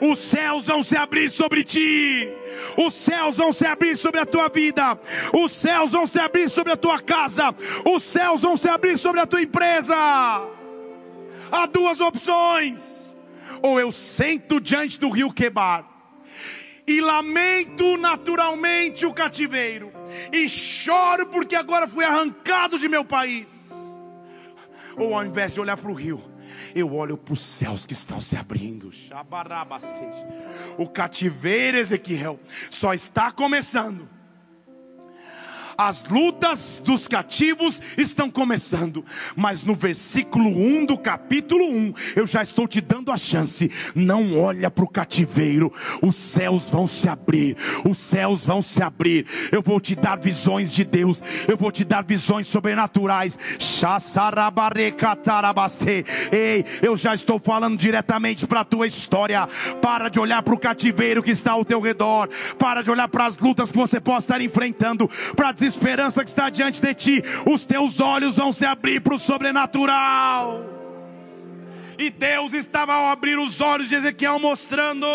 Os 0.01 0.19
céus 0.19 0.67
vão 0.67 0.83
se 0.83 0.97
abrir 0.97 1.31
sobre 1.31 1.65
ti. 1.65 2.29
Os 2.77 2.95
céus 2.95 3.37
vão 3.37 3.53
se 3.53 3.67
abrir 3.67 3.97
sobre 3.97 4.21
a 4.21 4.27
tua 4.27 4.49
vida. 4.49 4.99
Os 5.33 5.53
céus 5.53 5.93
vão 5.93 6.07
se 6.07 6.19
abrir 6.19 6.51
sobre 6.51 6.73
a 6.73 6.77
tua 6.77 7.01
casa. 7.01 7.55
Os 7.85 8.03
céus 8.03 8.41
vão 8.41 8.57
se 8.57 8.69
abrir 8.69 8.99
sobre 8.99 9.21
a 9.21 9.27
tua 9.27 9.43
empresa. 9.43 9.95
Há 11.51 11.67
duas 11.67 12.01
opções 12.01 13.04
ou 13.65 13.81
eu 13.81 13.91
sento 13.91 14.61
diante 14.61 15.01
do 15.01 15.09
rio 15.09 15.33
Quebar 15.33 15.89
e 16.87 17.01
lamento 17.01 17.97
naturalmente 17.97 19.07
o 19.07 19.15
cativeiro 19.15 19.91
e 20.31 20.47
choro 20.51 21.29
porque 21.29 21.57
agora 21.57 21.89
fui 21.89 22.05
arrancado 22.05 22.79
de 22.79 22.91
meu 22.91 23.07
país. 23.07 23.73
Ou 24.99 25.15
ao 25.15 25.25
invés 25.25 25.55
de 25.55 25.61
olhar 25.63 25.79
para 25.79 25.91
o 25.91 25.95
rio, 25.95 26.23
eu 26.75 26.95
olho 26.95 27.17
para 27.17 27.33
os 27.33 27.41
céus 27.41 27.87
que 27.87 27.95
estão 27.95 28.21
se 28.21 28.37
abrindo. 28.37 28.93
O 30.77 30.87
cativeiro, 30.87 31.79
Ezequiel, 31.79 32.39
só 32.71 32.93
está 32.93 33.33
começando 33.33 34.07
as 35.77 36.05
lutas 36.05 36.83
dos 36.85 37.09
cativos 37.09 37.81
estão 37.99 38.31
começando, 38.31 39.05
mas 39.37 39.63
no 39.65 39.75
versículo 39.75 40.49
1 40.49 40.87
do 40.87 40.97
capítulo 40.97 41.65
1, 41.65 41.95
eu 42.17 42.27
já 42.27 42.43
estou 42.43 42.67
te 42.69 42.81
dando 42.81 43.11
a 43.11 43.17
chance. 43.17 43.71
Não 43.95 44.39
olha 44.39 44.71
para 44.71 44.85
o 44.85 44.89
cativeiro, 44.89 45.73
os 46.01 46.17
céus 46.17 46.69
vão 46.69 46.87
se 46.87 47.09
abrir, 47.09 47.57
os 47.85 47.99
céus 47.99 48.45
vão 48.45 48.63
se 48.63 48.83
abrir. 48.83 49.27
Eu 49.51 49.63
vou 49.63 49.81
te 49.81 49.95
dar 49.95 50.19
visões 50.19 50.73
de 50.73 50.85
Deus, 50.85 51.23
eu 51.49 51.57
vou 51.57 51.73
te 51.73 51.85
dar 51.85 52.05
visões 52.05 52.47
sobrenaturais. 52.47 53.39
Ei, 56.33 56.65
eu 56.83 56.97
já 56.97 57.15
estou 57.15 57.39
falando 57.39 57.77
diretamente 57.77 58.47
para 58.47 58.61
a 58.61 58.65
tua 58.65 58.87
história. 58.87 59.49
Para 59.81 60.09
de 60.09 60.21
olhar 60.21 60.43
para 60.43 60.55
o 60.55 60.59
cativeiro 60.59 61.23
que 61.23 61.31
está 61.31 61.53
ao 61.53 61.65
teu 61.65 61.81
redor, 61.81 62.29
para 62.59 62.83
de 62.83 62.91
olhar 62.91 63.09
para 63.09 63.27
as 63.27 63.39
lutas 63.39 63.71
que 63.71 63.77
você 63.77 64.01
possa 64.01 64.27
estar 64.27 64.41
enfrentando, 64.41 65.11
para 65.35 65.53
dizer 65.53 65.64
esperança 65.67 66.23
que 66.23 66.31
está 66.31 66.51
diante 66.51 66.81
de 66.81 66.95
ti, 66.95 67.23
os 67.51 67.65
teus 67.67 68.01
olhos 68.01 68.37
vão 68.37 68.53
se 68.53 68.65
abrir 68.65 69.01
para 69.01 69.15
o 69.15 69.19
sobrenatural. 69.19 70.65
E 71.99 72.11
Deus 72.11 72.53
estava 72.53 72.95
ao 72.95 73.07
abrir 73.07 73.39
os 73.39 73.61
olhos 73.61 73.89
de 73.89 73.95
Ezequiel 73.95 74.39
mostrando, 74.39 75.07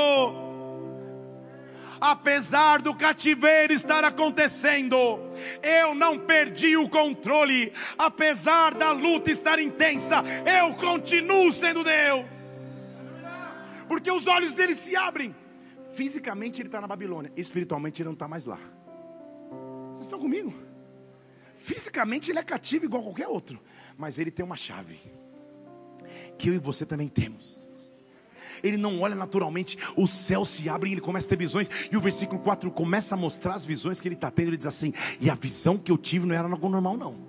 apesar 2.00 2.82
do 2.82 2.96
cativeiro 2.96 3.74
estar 3.74 4.04
acontecendo, 4.04 4.96
eu 5.62 5.94
não 5.94 6.18
perdi 6.18 6.78
o 6.78 6.88
controle, 6.88 7.74
apesar 7.98 8.74
da 8.74 8.92
luta 8.92 9.30
estar 9.30 9.60
intensa, 9.60 10.24
eu 10.62 10.74
continuo 10.76 11.52
sendo 11.52 11.84
Deus, 11.84 12.26
porque 13.88 14.10
os 14.10 14.28
olhos 14.28 14.54
dele 14.54 14.74
se 14.74 14.96
abrem. 14.96 15.36
Fisicamente 15.92 16.62
ele 16.62 16.70
está 16.70 16.80
na 16.80 16.88
Babilônia, 16.88 17.32
espiritualmente 17.36 18.02
ele 18.02 18.08
não 18.08 18.14
está 18.14 18.28
mais 18.28 18.46
lá. 18.46 18.60
Vocês 20.00 20.08
estão 20.08 20.20
comigo? 20.20 20.54
Fisicamente 21.58 22.32
ele 22.32 22.40
é 22.40 22.44
cativo 22.44 22.86
igual 22.86 23.04
qualquer 23.04 23.28
outro, 23.28 23.60
mas 23.98 24.18
ele 24.18 24.32
tem 24.32 24.46
uma 24.46 24.56
chave 24.56 24.98
que 26.38 26.50
eu 26.50 26.54
e 26.54 26.58
você 26.58 26.86
também 26.86 27.10
temos. 27.10 27.92
Ele 28.64 28.78
não 28.78 29.02
olha 29.02 29.14
naturalmente, 29.14 29.78
o 29.98 30.08
céu 30.08 30.46
se 30.46 30.70
abre 30.70 30.90
e 30.90 30.94
ele 30.94 31.02
começa 31.02 31.28
a 31.28 31.30
ter 31.30 31.38
visões. 31.38 31.70
E 31.92 31.98
o 31.98 32.02
versículo 32.02 32.40
4 32.40 32.72
começa 32.72 33.14
a 33.14 33.18
mostrar 33.18 33.56
as 33.56 33.66
visões 33.66 34.00
que 34.00 34.08
ele 34.08 34.16
está 34.16 34.32
tendo. 34.32 34.48
Ele 34.48 34.58
diz 34.58 34.68
assim: 34.68 34.94
E 35.20 35.30
a 35.30 35.36
visão 35.36 35.78
que 35.78 35.92
eu 35.92 35.98
tive 35.98 36.26
não 36.26 36.34
era 36.34 36.48
algo 36.48 36.70
normal, 36.70 36.96
não. 36.96 37.28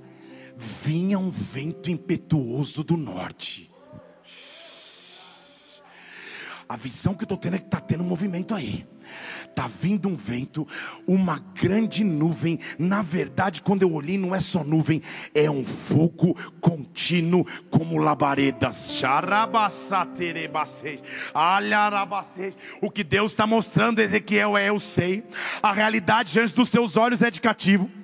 Vinha 0.56 1.18
um 1.18 1.28
vento 1.28 1.90
impetuoso 1.90 2.84
do 2.84 2.96
norte. 2.96 3.68
A 6.68 6.76
visão 6.76 7.14
que 7.14 7.22
eu 7.22 7.26
estou 7.26 7.38
tendo 7.38 7.56
é 7.56 7.58
que 7.58 7.64
está 7.64 7.80
tendo 7.80 8.04
um 8.04 8.06
movimento 8.06 8.54
aí. 8.54 8.86
Está 9.48 9.68
vindo 9.68 10.08
um 10.08 10.16
vento, 10.16 10.66
uma 11.06 11.38
grande 11.60 12.02
nuvem. 12.02 12.58
Na 12.78 13.02
verdade, 13.02 13.62
quando 13.62 13.82
eu 13.82 13.92
olhei, 13.92 14.16
não 14.16 14.34
é 14.34 14.40
só 14.40 14.64
nuvem, 14.64 15.02
é 15.34 15.50
um 15.50 15.64
fogo 15.64 16.36
contínuo 16.60 17.46
como 17.68 17.98
labaredas. 17.98 18.76
O 22.80 22.90
que 22.90 23.04
Deus 23.04 23.32
está 23.32 23.46
mostrando, 23.46 23.98
Ezequiel, 23.98 24.56
é: 24.56 24.68
eu 24.68 24.80
sei, 24.80 25.24
a 25.62 25.72
realidade 25.72 26.32
diante 26.32 26.54
dos 26.54 26.70
teus 26.70 26.96
olhos 26.96 27.22
é 27.22 27.30
de 27.30 27.40
cativo. 27.40 27.99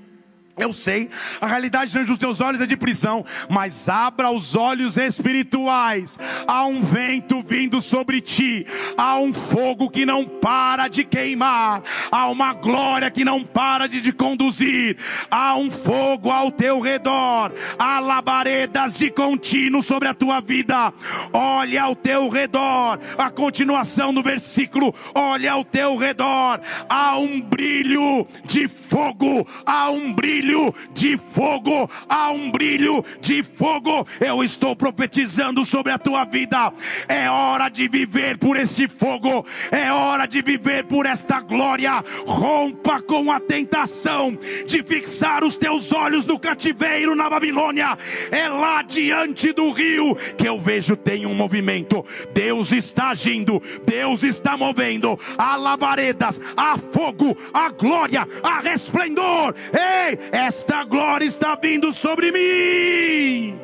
Eu 0.59 0.73
sei, 0.73 1.11
a 1.39 1.47
realidade 1.47 1.91
diante 1.91 2.07
dos 2.07 2.17
teus 2.17 2.41
olhos 2.41 2.63
é 2.63 2.67
de 2.67 2.79
prisão, 2.79 3.27
mas 3.47 3.91
abra 3.91 4.31
os 4.31 4.55
olhos 4.55 4.97
espirituais. 4.97 6.19
Há 6.49 6.65
um 6.65 6.81
vento 6.81 7.43
vindo 7.43 7.79
sobre 7.79 8.23
ti, 8.23 8.67
há 8.97 9.19
um 9.19 9.35
fogo 9.35 9.91
que 9.91 10.07
não 10.07 10.25
para 10.25 10.89
de 10.89 11.05
queimar, 11.05 11.83
há 12.11 12.27
uma 12.29 12.55
glória 12.55 13.11
que 13.11 13.23
não 13.23 13.45
para 13.45 13.87
de 13.87 14.01
te 14.01 14.13
conduzir, 14.13 14.97
há 15.31 15.55
um 15.57 15.71
fogo 15.71 16.31
ao 16.31 16.51
teu 16.51 16.81
redor, 16.81 17.53
há 17.79 18.01
labaredas 18.01 18.97
de 18.97 19.11
contínuo 19.11 19.83
sobre 19.83 20.09
a 20.09 20.15
tua 20.15 20.41
vida. 20.41 20.91
Olha 21.35 21.83
ao 21.83 21.95
teu 21.95 22.31
redor, 22.31 22.99
a 23.19 23.29
continuação 23.29 24.15
do 24.15 24.23
versículo, 24.23 24.95
olha 25.15 25.53
ao 25.53 25.67
teu 25.67 25.99
redor, 25.99 26.63
há 26.89 27.19
um 27.19 27.43
brilho 27.43 28.27
de 28.43 28.67
fogo, 28.69 29.47
há 29.67 29.91
um 29.91 30.15
brilho 30.15 30.46
brilho 30.47 30.73
de 30.95 31.17
fogo, 31.17 31.91
há 32.09 32.31
um 32.31 32.51
brilho 32.53 33.05
de 33.21 33.43
fogo. 33.43 34.07
Eu 34.21 34.45
estou 34.45 34.77
profetizando 34.77 35.65
sobre 35.65 35.93
a 35.93 35.99
tua 35.99 36.25
vida. 36.25 36.73
É 37.09 37.29
hora 37.29 37.69
de 37.69 37.89
viver 37.89 38.39
por 38.39 38.57
esse 38.57 38.87
fogo, 38.87 39.45
é 39.73 39.91
hora 39.91 40.27
de 40.27 40.41
viver 40.43 40.85
por 40.85 41.05
esta 41.05 41.41
glória. 41.41 42.05
Rompa 42.27 43.03
com 43.03 43.33
a 43.33 43.41
tentação 43.41 44.39
de 44.67 44.83
fixar 44.85 45.43
os 45.43 45.57
teus 45.57 45.93
olhos 45.93 46.25
no 46.25 46.39
cativeiro 46.39 47.17
na 47.17 47.29
Babilônia. 47.29 47.99
É 48.31 48.49
lá 48.49 48.83
diante 48.83 49.53
do 49.53 49.73
rio 49.73 50.15
que 50.39 50.49
eu 50.49 50.61
vejo 50.61 50.97
tem 50.97 51.27
um 51.27 51.35
movimento. 51.35 52.05
Deus 52.33 52.71
está 52.71 53.11
agindo, 53.11 53.61
Deus 53.85 54.23
está 54.23 54.57
movendo. 54.57 55.19
Há 55.37 55.57
labaredas, 55.57 56.41
há 56.57 56.79
fogo, 56.93 57.37
há 57.53 57.69
glória, 57.71 58.27
há 58.45 58.61
resplendor. 58.61 59.55
Ei, 59.73 60.19
esta 60.37 60.85
glória 60.85 61.25
está 61.25 61.55
vindo 61.57 61.91
sobre 61.93 62.31
mim. 62.31 63.59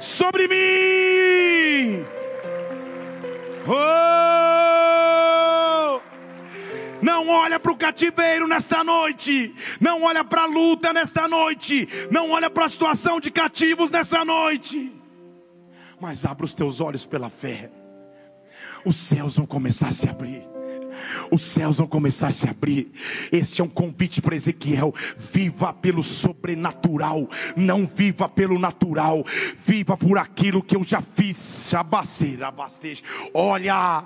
Sobre 0.00 0.48
mim. 0.48 2.04
Oh! 3.66 4.10
Não 7.00 7.28
olha 7.28 7.60
para 7.60 7.72
o 7.72 7.76
cativeiro 7.76 8.48
nesta 8.48 8.82
noite. 8.82 9.54
Não 9.80 10.02
olha 10.02 10.24
para 10.24 10.42
a 10.42 10.46
luta 10.46 10.92
nesta 10.92 11.28
noite. 11.28 11.88
Não 12.10 12.32
olha 12.32 12.50
para 12.50 12.64
a 12.64 12.68
situação 12.68 13.20
de 13.20 13.30
cativos 13.30 13.90
nesta 13.90 14.24
noite. 14.24 14.92
Mas 16.00 16.24
abra 16.24 16.44
os 16.44 16.54
teus 16.54 16.80
olhos 16.80 17.06
pela 17.06 17.30
fé. 17.30 17.70
Os 18.84 18.96
céus 18.96 19.36
vão 19.36 19.46
começar 19.46 19.88
a 19.88 19.92
se 19.92 20.08
abrir 20.08 20.59
os 21.30 21.42
céus 21.42 21.78
vão 21.78 21.86
começar 21.86 22.28
a 22.28 22.32
se 22.32 22.48
abrir. 22.48 22.90
Este 23.32 23.60
é 23.60 23.64
um 23.64 23.68
convite 23.68 24.20
para 24.20 24.36
Ezequiel: 24.36 24.94
viva 25.16 25.72
pelo 25.72 26.02
sobrenatural, 26.02 27.28
não 27.56 27.86
viva 27.86 28.28
pelo 28.28 28.58
natural, 28.58 29.24
viva 29.64 29.96
por 29.96 30.18
aquilo 30.18 30.62
que 30.62 30.76
eu 30.76 30.82
já 30.82 31.00
fiz. 31.00 31.72
Olha, 33.32 34.04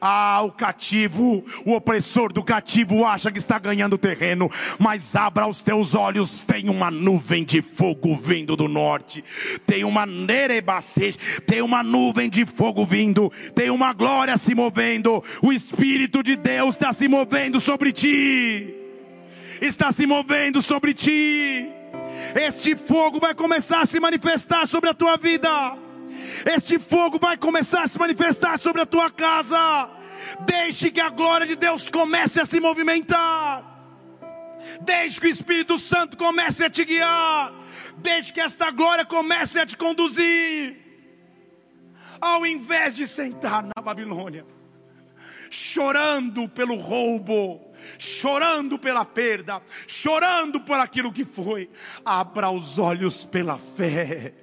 ah, 0.00 0.42
o 0.42 0.50
cativo, 0.50 1.44
o 1.64 1.72
opressor 1.72 2.32
do 2.32 2.42
cativo 2.42 3.04
acha 3.04 3.30
que 3.30 3.38
está 3.38 3.58
ganhando 3.58 3.98
terreno, 3.98 4.50
mas 4.78 5.14
abra 5.14 5.46
os 5.46 5.62
teus 5.62 5.94
olhos, 5.94 6.42
tem 6.42 6.68
uma 6.68 6.90
nuvem 6.90 7.44
de 7.44 7.62
fogo 7.62 8.16
vindo 8.16 8.56
do 8.56 8.68
norte, 8.68 9.24
tem 9.66 9.84
uma 9.84 10.06
nerebacete, 10.06 11.18
tem 11.46 11.62
uma 11.62 11.82
nuvem 11.82 12.28
de 12.28 12.44
fogo 12.44 12.84
vindo, 12.84 13.30
tem 13.54 13.70
uma 13.70 13.92
glória 13.92 14.36
se 14.36 14.54
movendo, 14.54 15.22
o 15.42 15.52
Espírito 15.52 16.22
de 16.22 16.36
Deus 16.42 16.74
está 16.74 16.92
se 16.92 17.08
movendo 17.08 17.60
sobre 17.60 17.92
ti. 17.92 18.74
Está 19.60 19.92
se 19.92 20.06
movendo 20.06 20.60
sobre 20.60 20.92
ti. 20.92 21.70
Este 22.34 22.74
fogo 22.74 23.20
vai 23.20 23.34
começar 23.34 23.82
a 23.82 23.86
se 23.86 24.00
manifestar 24.00 24.66
sobre 24.66 24.90
a 24.90 24.94
tua 24.94 25.16
vida. 25.16 25.76
Este 26.44 26.78
fogo 26.78 27.18
vai 27.18 27.36
começar 27.36 27.84
a 27.84 27.86
se 27.86 27.98
manifestar 27.98 28.58
sobre 28.58 28.82
a 28.82 28.86
tua 28.86 29.10
casa. 29.10 29.88
Deixe 30.40 30.90
que 30.90 31.00
a 31.00 31.10
glória 31.10 31.46
de 31.46 31.54
Deus 31.54 31.88
comece 31.88 32.40
a 32.40 32.44
se 32.44 32.58
movimentar. 32.58 33.64
Deixe 34.80 35.20
que 35.20 35.26
o 35.28 35.30
Espírito 35.30 35.78
Santo 35.78 36.16
comece 36.16 36.64
a 36.64 36.70
te 36.70 36.84
guiar. 36.84 37.52
Deixe 37.98 38.32
que 38.32 38.40
esta 38.40 38.70
glória 38.70 39.04
comece 39.04 39.60
a 39.60 39.66
te 39.66 39.76
conduzir. 39.76 40.76
Ao 42.20 42.44
invés 42.44 42.94
de 42.94 43.06
sentar 43.06 43.62
na 43.62 43.82
Babilônia 43.82 44.44
chorando 45.52 46.48
pelo 46.48 46.76
roubo, 46.76 47.60
chorando 47.98 48.78
pela 48.78 49.04
perda, 49.04 49.62
chorando 49.86 50.60
por 50.60 50.78
aquilo 50.78 51.12
que 51.12 51.24
foi. 51.24 51.70
Abra 52.04 52.50
os 52.50 52.78
olhos 52.78 53.24
pela 53.24 53.58
fé 53.58 54.41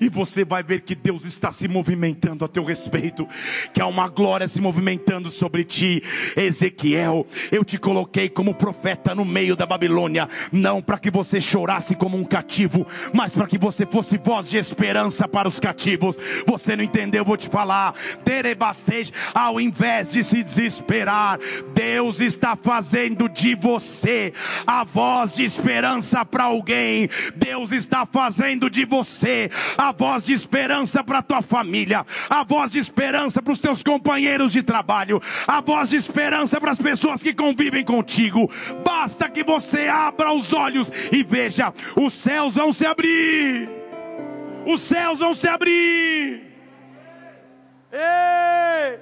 e 0.00 0.08
você 0.08 0.44
vai 0.44 0.62
ver 0.62 0.80
que 0.80 0.94
Deus 0.94 1.24
está 1.24 1.50
se 1.50 1.68
movimentando 1.68 2.44
a 2.44 2.48
teu 2.48 2.64
respeito, 2.64 3.26
que 3.72 3.80
há 3.80 3.86
uma 3.86 4.08
glória 4.08 4.48
se 4.48 4.60
movimentando 4.60 5.30
sobre 5.30 5.64
ti. 5.64 6.02
Ezequiel, 6.36 7.26
eu 7.50 7.64
te 7.64 7.78
coloquei 7.78 8.28
como 8.28 8.54
profeta 8.54 9.14
no 9.14 9.24
meio 9.24 9.56
da 9.56 9.66
Babilônia, 9.66 10.28
não 10.52 10.80
para 10.80 10.98
que 10.98 11.10
você 11.10 11.40
chorasse 11.40 11.94
como 11.94 12.16
um 12.16 12.24
cativo, 12.24 12.86
mas 13.14 13.32
para 13.32 13.46
que 13.46 13.58
você 13.58 13.86
fosse 13.86 14.18
voz 14.18 14.48
de 14.48 14.56
esperança 14.56 15.26
para 15.26 15.48
os 15.48 15.60
cativos. 15.60 16.18
Você 16.46 16.76
não 16.76 16.84
entendeu? 16.84 17.24
Vou 17.24 17.36
te 17.36 17.48
falar. 17.48 17.94
Terebastej, 18.24 19.12
ao 19.34 19.60
invés 19.60 20.10
de 20.10 20.22
se 20.22 20.42
desesperar, 20.42 21.38
Deus 21.74 22.20
está 22.20 22.56
fazendo 22.56 23.28
de 23.28 23.54
você 23.54 24.32
a 24.66 24.84
voz 24.84 25.32
de 25.32 25.44
esperança 25.44 26.24
para 26.24 26.44
alguém. 26.44 27.08
Deus 27.36 27.72
está 27.72 28.06
fazendo 28.06 28.70
de 28.70 28.84
você 28.84 29.50
a 29.76 29.92
voz 29.92 30.22
de 30.22 30.32
esperança 30.32 31.02
para 31.02 31.18
a 31.18 31.22
tua 31.22 31.42
família, 31.42 32.06
a 32.28 32.44
voz 32.44 32.72
de 32.72 32.78
esperança 32.78 33.42
para 33.42 33.52
os 33.52 33.58
teus 33.58 33.82
companheiros 33.82 34.52
de 34.52 34.62
trabalho, 34.62 35.20
a 35.46 35.60
voz 35.60 35.90
de 35.90 35.96
esperança 35.96 36.60
para 36.60 36.72
as 36.72 36.78
pessoas 36.78 37.22
que 37.22 37.34
convivem 37.34 37.84
contigo. 37.84 38.50
Basta 38.84 39.28
que 39.28 39.42
você 39.44 39.88
abra 39.88 40.32
os 40.32 40.52
olhos 40.52 40.90
e 41.12 41.22
veja: 41.22 41.72
os 41.96 42.12
céus 42.12 42.54
vão 42.54 42.72
se 42.72 42.86
abrir, 42.86 43.68
os 44.66 44.80
céus 44.80 45.18
vão 45.18 45.34
se 45.34 45.48
abrir. 45.48 46.50
Ei! 47.92 49.00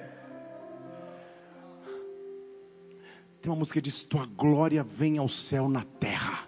Tem 3.41 3.51
uma 3.51 3.57
música 3.57 3.79
que 3.79 3.85
diz: 3.85 4.03
Tua 4.03 4.25
glória 4.25 4.83
vem 4.83 5.17
ao 5.17 5.27
céu 5.27 5.69
na 5.69 5.83
terra. 5.83 6.47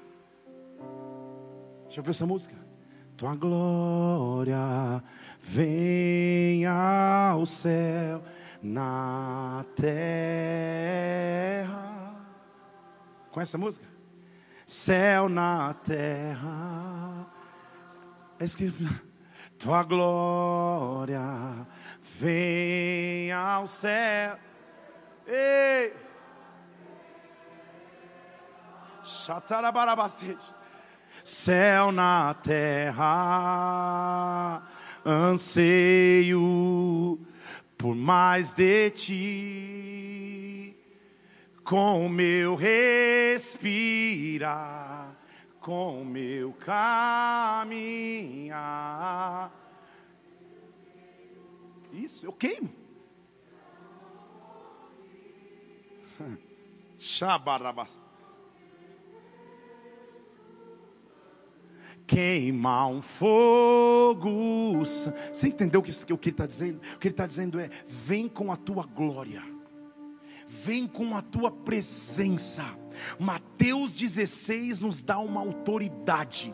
Já 1.89 2.01
ouviu 2.01 2.11
essa 2.11 2.25
música? 2.25 2.60
Tua 3.21 3.35
glória 3.35 4.57
venha 5.43 7.29
ao 7.33 7.45
céu, 7.45 8.23
na 8.63 9.63
terra. 9.75 10.89
Conhece 13.29 13.51
essa 13.51 13.59
música? 13.59 13.85
Céu 14.65 15.29
na 15.29 15.71
terra. 15.85 17.27
É 18.39 18.45
isso 18.45 18.57
que. 18.57 18.73
Tua 19.59 19.83
glória 19.83 21.21
venha 22.17 23.37
ao 23.37 23.67
céu. 23.67 24.35
Ei! 25.27 25.93
Chatarabarabasteja 29.03 30.60
céu 31.23 31.91
na 31.91 32.33
terra, 32.33 33.03
anseio 35.05 37.19
por 37.81 37.95
mais 37.95 38.53
de 38.53 38.91
ti, 38.91 40.77
com 41.63 42.07
meu 42.07 42.53
respirar, 42.53 43.57
com 45.59 46.05
meu 46.05 46.53
caminhar. 46.53 47.71
Isso, 51.91 52.23
eu 52.23 52.33
queimo. 52.33 52.69
Shabarabas. 56.99 58.00
Queima 62.11 62.85
um 62.87 63.01
fogo. 63.01 64.79
Você 64.79 65.47
entendeu 65.47 65.79
o 65.79 65.83
que, 65.83 66.13
o 66.13 66.17
que 66.17 66.29
ele 66.29 66.33
está 66.33 66.45
dizendo? 66.45 66.81
O 66.95 66.99
que 66.99 67.07
ele 67.07 67.13
está 67.13 67.25
dizendo 67.25 67.57
é: 67.57 67.69
vem 67.87 68.27
com 68.27 68.51
a 68.51 68.57
tua 68.57 68.83
glória, 68.83 69.41
vem 70.45 70.85
com 70.85 71.15
a 71.15 71.21
tua 71.21 71.49
presença. 71.49 72.65
Mateus 73.17 73.93
16 73.95 74.81
nos 74.81 75.01
dá 75.01 75.17
uma 75.19 75.39
autoridade 75.39 76.53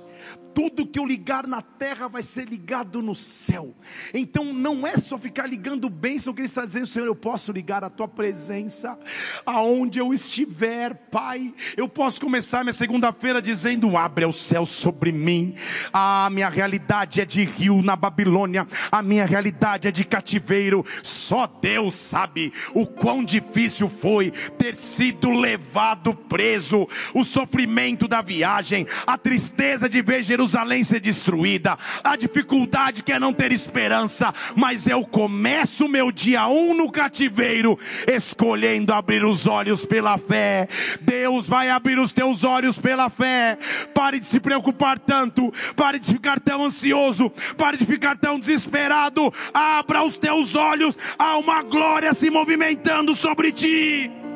tudo 0.58 0.88
que 0.88 0.98
eu 0.98 1.06
ligar 1.06 1.46
na 1.46 1.62
terra 1.62 2.08
vai 2.08 2.24
ser 2.24 2.48
ligado 2.48 3.00
no 3.00 3.14
céu. 3.14 3.76
Então 4.12 4.44
não 4.44 4.88
é 4.88 4.98
só 4.98 5.16
ficar 5.16 5.46
ligando 5.46 5.88
bênção 5.88 6.34
que 6.34 6.42
ele 6.42 6.48
está 6.48 6.66
dizendo, 6.66 6.88
Senhor, 6.88 7.06
eu 7.06 7.16
posso 7.16 7.52
ligar 7.52 7.84
a 7.84 7.92
tua 7.92 8.08
presença 8.08 8.98
aonde 9.46 10.00
eu 10.00 10.12
estiver, 10.12 10.96
Pai. 11.12 11.54
Eu 11.78 11.88
posso 11.88 12.20
começar 12.20 12.64
minha 12.64 12.74
segunda-feira 12.74 13.40
dizendo: 13.40 13.96
abre 13.96 14.26
o 14.26 14.32
céu 14.32 14.66
sobre 14.66 15.12
mim. 15.12 15.54
A 15.94 16.28
minha 16.32 16.50
realidade 16.50 17.22
é 17.22 17.26
de 17.26 17.44
rio 17.44 17.84
na 17.84 17.96
Babilônia, 17.96 18.68
a 18.92 19.04
minha 19.04 19.28
realidade 19.28 19.88
é 19.88 19.92
de 19.92 20.04
cativeiro. 20.04 20.84
Só 21.04 21.46
Deus 21.46 21.94
sabe 21.94 22.52
o 22.74 22.88
quão 22.88 23.24
difícil 23.24 23.88
foi 23.88 24.32
ter 24.58 24.74
sido 24.74 25.30
levado 25.30 26.16
preso, 26.16 26.88
o 27.14 27.24
sofrimento 27.24 28.08
da 28.08 28.24
viagem, 28.24 28.88
a 29.06 29.20
tristeza 29.20 29.88
de 29.88 30.02
ver 30.08 30.24
Jerusalém 30.24 30.86
ser 30.86 31.02
destruída, 31.02 31.78
a 32.02 32.16
dificuldade 32.16 33.04
que 33.04 33.12
é 33.12 33.20
não 33.20 33.34
ter 33.34 33.52
esperança, 33.52 34.34
mas 34.56 34.88
eu 34.88 35.06
começo 35.06 35.90
meu 35.90 36.14
dia 36.14 36.48
um 36.48 36.74
no 36.74 36.90
cativeiro, 36.90 37.78
escolhendo 38.08 38.94
abrir 38.94 39.26
os 39.26 39.46
olhos 39.46 39.86
pela 39.86 40.18
fé. 40.18 40.70
Deus 41.02 41.46
vai 41.46 41.70
abrir 41.70 42.00
os 42.00 42.14
teus 42.14 42.46
olhos 42.46 42.80
pela 42.80 43.10
fé. 43.10 43.58
Pare 43.94 44.18
de 44.18 44.26
se 44.26 44.40
preocupar 44.40 44.98
tanto, 44.98 45.54
pare 45.76 46.00
de 46.00 46.10
ficar 46.10 46.40
tão 46.40 46.64
ansioso, 46.64 47.30
pare 47.58 47.76
de 47.76 47.86
ficar 47.86 48.16
tão 48.16 48.40
desesperado. 48.40 49.34
Abra 49.54 50.04
os 50.04 50.18
teus 50.18 50.56
olhos, 50.56 50.98
há 51.20 51.38
uma 51.38 51.62
glória 51.64 52.14
se 52.14 52.30
movimentando 52.30 53.14
sobre 53.14 53.52
ti. 53.52 54.27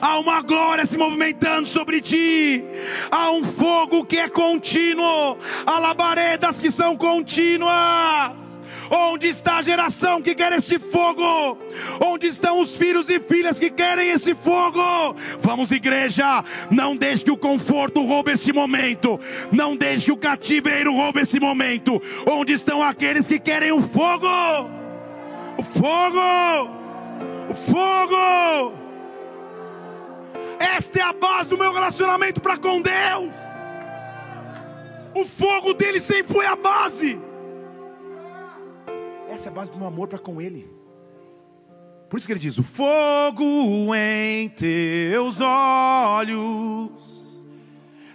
Há 0.00 0.18
uma 0.18 0.40
glória 0.42 0.86
se 0.86 0.96
movimentando 0.98 1.66
sobre 1.66 2.00
ti. 2.00 2.64
Há 3.10 3.30
um 3.30 3.42
fogo 3.42 4.04
que 4.04 4.18
é 4.18 4.28
contínuo. 4.28 5.38
Há 5.66 5.78
labaredas 5.78 6.58
que 6.58 6.70
são 6.70 6.96
contínuas. 6.96 8.54
Onde 8.90 9.28
está 9.28 9.56
a 9.56 9.62
geração 9.62 10.20
que 10.20 10.34
quer 10.34 10.52
esse 10.52 10.78
fogo? 10.78 11.58
Onde 12.00 12.26
estão 12.26 12.60
os 12.60 12.74
filhos 12.74 13.08
e 13.08 13.18
filhas 13.18 13.58
que 13.58 13.70
querem 13.70 14.10
esse 14.10 14.34
fogo? 14.34 14.82
Vamos, 15.40 15.70
igreja, 15.70 16.44
não 16.70 16.96
deixe 16.96 17.24
que 17.24 17.30
o 17.30 17.36
conforto 17.36 18.04
roube 18.04 18.32
esse 18.32 18.52
momento. 18.52 19.18
Não 19.50 19.76
deixe 19.76 20.06
que 20.06 20.12
o 20.12 20.16
cativeiro 20.16 20.92
roube 20.92 21.20
esse 21.20 21.40
momento. 21.40 22.00
Onde 22.30 22.52
estão 22.52 22.82
aqueles 22.82 23.26
que 23.26 23.38
querem 23.38 23.72
o 23.72 23.80
fogo? 23.80 24.28
O 25.56 25.62
fogo! 25.62 26.70
O 27.48 27.54
fogo! 27.54 28.83
Esta 30.64 30.98
é 30.98 31.02
a 31.02 31.12
base 31.12 31.50
do 31.50 31.58
meu 31.58 31.72
relacionamento 31.72 32.40
para 32.40 32.56
com 32.56 32.80
Deus. 32.80 33.34
O 35.14 35.24
fogo 35.24 35.74
dele 35.74 36.00
sempre 36.00 36.32
foi 36.32 36.46
a 36.46 36.56
base. 36.56 37.18
Essa 39.28 39.48
é 39.48 39.50
a 39.50 39.54
base 39.54 39.72
do 39.72 39.78
meu 39.78 39.86
amor 39.86 40.08
para 40.08 40.18
com 40.18 40.40
Ele. 40.40 40.68
Por 42.08 42.18
isso 42.18 42.26
que 42.26 42.32
ele 42.32 42.40
diz: 42.40 42.58
O 42.58 42.62
fogo 42.62 43.94
em 43.94 44.48
teus 44.48 45.40
olhos 45.40 47.44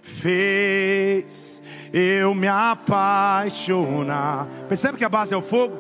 fez 0.02 1.62
eu 1.92 2.34
me 2.34 2.48
apaixonar. 2.48 4.48
Percebe 4.68 4.98
que 4.98 5.04
a 5.04 5.10
base 5.10 5.34
é 5.34 5.38
o 5.38 5.42
fogo? 5.42 5.78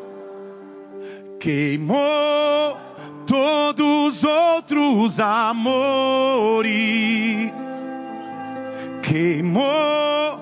Queimou 1.39 2.77
todos 3.29 4.17
os 4.17 4.23
outros 4.23 5.19
amores, 5.19 6.71
queimou 9.03 10.39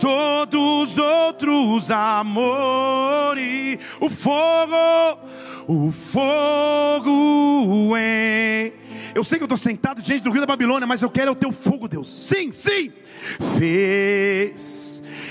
todos 0.00 0.90
os 0.90 0.98
outros 0.98 1.92
amores, 1.92 3.78
o 4.00 4.10
fogo, 4.10 5.20
o 5.68 5.92
fogo 5.92 7.96
em. 7.96 8.72
Eu 9.14 9.22
sei 9.22 9.38
que 9.38 9.44
eu 9.44 9.46
estou 9.46 9.56
sentado 9.56 10.02
diante 10.02 10.24
do 10.24 10.32
rio 10.32 10.40
da 10.40 10.46
Babilônia, 10.48 10.88
mas 10.88 11.02
eu 11.02 11.10
quero 11.10 11.30
o 11.30 11.36
teu 11.36 11.52
fogo, 11.52 11.86
Deus. 11.86 12.12
Sim, 12.12 12.50
sim. 12.50 12.92
Fez 13.56 14.84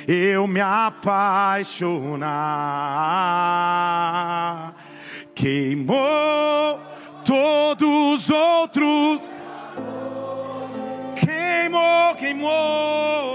eu 0.08 0.48
me 0.48 0.60
apaixonar, 0.60 2.24
queimou 5.36 6.80
todos 7.26 8.30
os 8.30 8.30
outros. 8.30 9.22
Queimou, 11.16 12.16
queimou. 12.16 13.34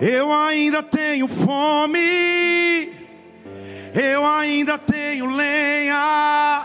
Eu 0.00 0.32
ainda 0.32 0.82
tenho 0.82 1.28
fome, 1.28 2.90
eu 3.94 4.24
ainda 4.24 4.78
tenho 4.78 5.26
lenha. 5.26 6.64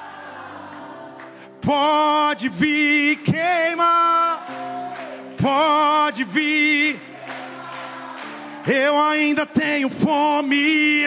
Pode 1.59 2.47
vir 2.47 3.17
queimar, 3.17 4.47
pode 5.45 6.23
vir. 6.23 6.99
Eu 8.65 8.99
ainda 8.99 9.45
tenho 9.45 9.89
fome. 9.89 11.03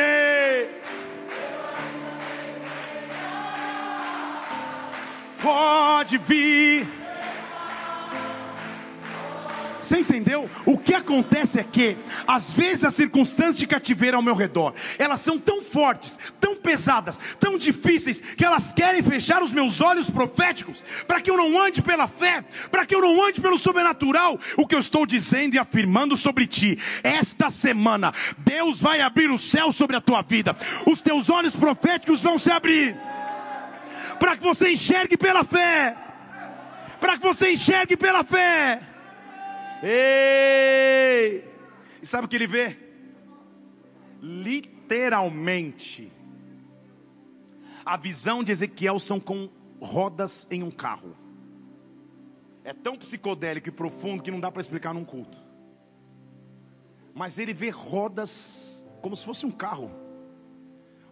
Pode 5.43 6.19
vir. 6.19 6.98
Você 9.81 9.99
entendeu? 9.99 10.51
O 10.67 10.77
que 10.77 10.95
acontece 10.95 11.61
é 11.61 11.65
que, 11.65 11.97
às 12.27 12.53
vezes, 12.53 12.85
as 12.85 12.95
circunstâncias 12.95 13.59
de 13.59 13.67
cativeiro 13.67 14.17
ao 14.17 14.23
meu 14.23 14.35
redor, 14.35 14.75
elas 14.99 15.21
são 15.21 15.39
tão 15.39 15.63
fortes, 15.63 16.19
tão 16.41 16.57
pesadas, 16.57 17.19
tão 17.39 17.57
difíceis, 17.57 18.21
que 18.21 18.45
elas 18.45 18.73
querem 18.73 19.03
fechar 19.03 19.43
os 19.43 19.53
meus 19.53 19.81
olhos 19.81 20.11
proféticos, 20.11 20.83
para 21.07 21.21
que 21.21 21.31
eu 21.31 21.37
não 21.37 21.61
ande 21.61 21.81
pela 21.81 22.09
fé, 22.09 22.45
para 22.71 22.85
que 22.85 22.95
eu 22.95 23.01
não 23.01 23.25
ande 23.25 23.41
pelo 23.41 23.59
sobrenatural. 23.59 24.39
O 24.57 24.67
que 24.67 24.75
eu 24.75 24.81
estou 24.81 25.07
dizendo 25.07 25.55
e 25.55 25.59
afirmando 25.59 26.17
sobre 26.17 26.47
ti, 26.47 26.79
esta 27.03 27.49
semana, 27.49 28.13
Deus 28.39 28.81
vai 28.81 29.01
abrir 29.01 29.31
o 29.31 29.39
céu 29.39 29.71
sobre 29.71 29.97
a 29.97 30.01
tua 30.01 30.23
vida, 30.23 30.57
os 30.87 31.01
teus 31.01 31.31
olhos 31.31 31.55
proféticos 31.55 32.21
vão 32.21 32.39
se 32.39 32.51
abrir, 32.51 32.97
para 34.19 34.37
que 34.37 34.43
você 34.43 34.73
enxergue 34.73 35.17
pela 35.17 35.45
fé, 35.45 35.97
para 37.01 37.17
que 37.17 37.23
você 37.23 37.53
enxergue 37.53 37.97
pela 37.97 38.25
fé. 38.25 38.81
Ei! 39.83 41.45
E 42.03 42.07
sabe 42.07 42.27
o 42.27 42.29
que 42.29 42.37
ele 42.37 42.47
vê? 42.47 42.77
Literalmente, 44.21 46.13
a 47.85 47.97
visão 47.97 48.43
de 48.43 48.53
Ezequiel 48.53 48.99
são 48.99 49.21
com 49.21 49.49
rodas 49.81 50.47
em 50.51 50.63
um 50.63 50.71
carro. 50.71 51.17
É 52.65 52.73
tão 52.73 52.97
psicodélico 52.97 53.69
e 53.69 53.73
profundo 53.73 54.23
que 54.23 54.31
não 54.31 54.41
dá 54.41 54.51
para 54.51 54.61
explicar 54.61 54.93
num 54.93 55.05
culto. 55.05 55.39
Mas 57.15 57.39
ele 57.39 57.55
vê 57.55 57.71
rodas 57.71 58.85
como 59.01 59.17
se 59.17 59.25
fosse 59.25 59.47
um 59.47 59.51
carro. 59.51 59.91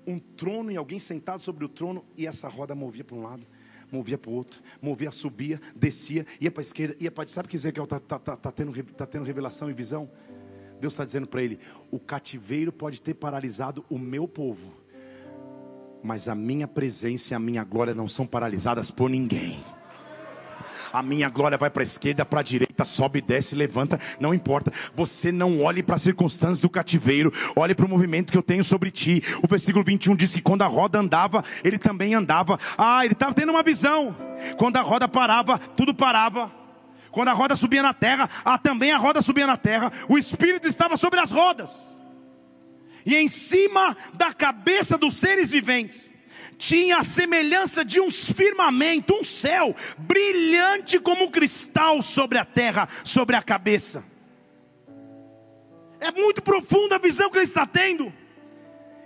Um 0.07 0.19
trono 0.19 0.71
e 0.71 0.77
alguém 0.77 0.99
sentado 0.99 1.41
sobre 1.41 1.65
o 1.65 1.69
trono 1.69 2.05
e 2.17 2.27
essa 2.27 2.49
roda 2.49 2.75
movia 2.75 3.05
para 3.05 3.17
um 3.17 3.23
lado 3.23 3.47
movia 3.91 4.19
para 4.19 4.31
o 4.31 4.35
outro, 4.35 4.61
movia, 4.81 5.11
subia, 5.11 5.61
descia, 5.75 6.27
ia 6.41 6.51
para 6.51 6.61
a 6.61 6.65
esquerda, 6.65 6.97
ia 6.99 7.11
para. 7.11 7.27
Sabe 7.29 7.49
que 7.49 7.57
Ezequiel 7.57 7.85
está 7.85 8.01
tá, 8.01 8.19
tá, 8.19 8.37
tá, 8.37 8.53
tendo, 8.53 8.73
tá 8.93 9.07
tendo 9.07 9.25
revelação 9.25 9.71
e 9.71 9.73
visão? 9.73 10.11
Deus 10.81 10.95
está 10.95 11.05
dizendo 11.05 11.29
para 11.29 11.43
ele: 11.43 11.59
o 11.91 11.99
cativeiro 11.99 12.73
pode 12.73 13.01
ter 13.01 13.15
paralisado 13.15 13.85
o 13.89 13.99
meu 13.99 14.27
povo, 14.27 14.73
mas 16.03 16.29
a 16.29 16.35
minha 16.35 16.67
presença 16.67 17.33
e 17.33 17.37
a 17.37 17.39
minha 17.39 17.65
glória 17.65 17.95
não 17.95 18.09
são 18.09 18.27
paralisadas 18.27 18.91
por 18.91 19.09
ninguém 19.09 19.63
a 20.93 21.03
minha 21.03 21.29
glória 21.29 21.59
vai 21.59 21.71
para 21.71 21.83
a 21.83 21.85
esquerda, 21.85 22.25
para 22.25 22.41
a 22.41 22.43
direita, 22.43 22.85
sobe, 22.85 23.21
desce, 23.21 23.55
levanta, 23.55 24.01
não 24.21 24.35
importa. 24.35 24.73
Você 24.95 25.31
não 25.33 25.63
olhe 25.63 25.83
para 25.83 25.97
as 25.97 26.03
circunstâncias 26.03 26.61
do 26.61 26.69
cativeiro, 26.69 27.33
olhe 27.55 27.75
para 27.75 27.87
o 27.87 27.89
movimento 27.89 28.31
que 28.31 28.39
eu 28.39 28.43
tenho 28.43 28.65
sobre 28.65 28.91
ti. 28.91 29.23
O 29.43 29.49
versículo 29.49 29.85
21 29.85 30.17
diz 30.17 30.35
que 30.35 30.43
quando 30.43 30.63
a 30.63 30.67
roda 30.67 30.99
andava, 30.99 31.45
ele 31.65 31.79
também 31.79 32.15
andava. 32.15 32.59
Ah, 32.77 33.05
ele 33.05 33.15
estava 33.15 33.35
tendo 33.35 33.51
uma 33.51 33.63
visão. 33.63 34.15
Quando 34.57 34.77
a 34.77 34.83
roda 34.83 35.09
parava, 35.09 35.59
tudo 35.59 35.95
parava. 35.95 36.53
Quando 37.11 37.29
a 37.29 37.33
roda 37.33 37.57
subia 37.57 37.83
na 37.83 37.95
terra, 37.95 38.29
ah, 38.45 38.59
também 38.59 38.93
a 38.93 38.99
roda 38.99 39.23
subia 39.23 39.47
na 39.47 39.57
terra. 39.57 39.91
O 40.09 40.19
Espírito 40.19 40.69
estava 40.69 40.97
sobre 40.97 41.19
as 41.21 41.31
rodas. 41.31 41.97
E 43.05 43.15
em 43.15 43.29
cima 43.29 43.97
da 44.15 44.33
cabeça 44.33 44.99
dos 44.99 45.17
seres 45.17 45.51
viventes 45.51 46.13
tinha 46.59 46.99
a 46.99 47.05
semelhança 47.05 47.85
de 47.85 48.01
um 48.01 48.11
firmamento, 48.11 49.15
um 49.15 49.25
céu, 49.25 49.75
brilhante 49.99 50.99
como 50.99 51.25
um 51.25 51.31
cristal 51.31 52.03
sobre 52.03 52.39
a 52.39 52.45
terra, 52.45 52.89
sobre 53.05 53.37
a 53.37 53.43
cabeça. 53.43 54.05
É 56.01 56.11
muito 56.11 56.43
profunda 56.43 56.97
a 56.97 56.99
visão 56.99 57.31
que 57.31 57.39
ele 57.39 57.45
está 57.45 57.67
tendo. 57.67 58.13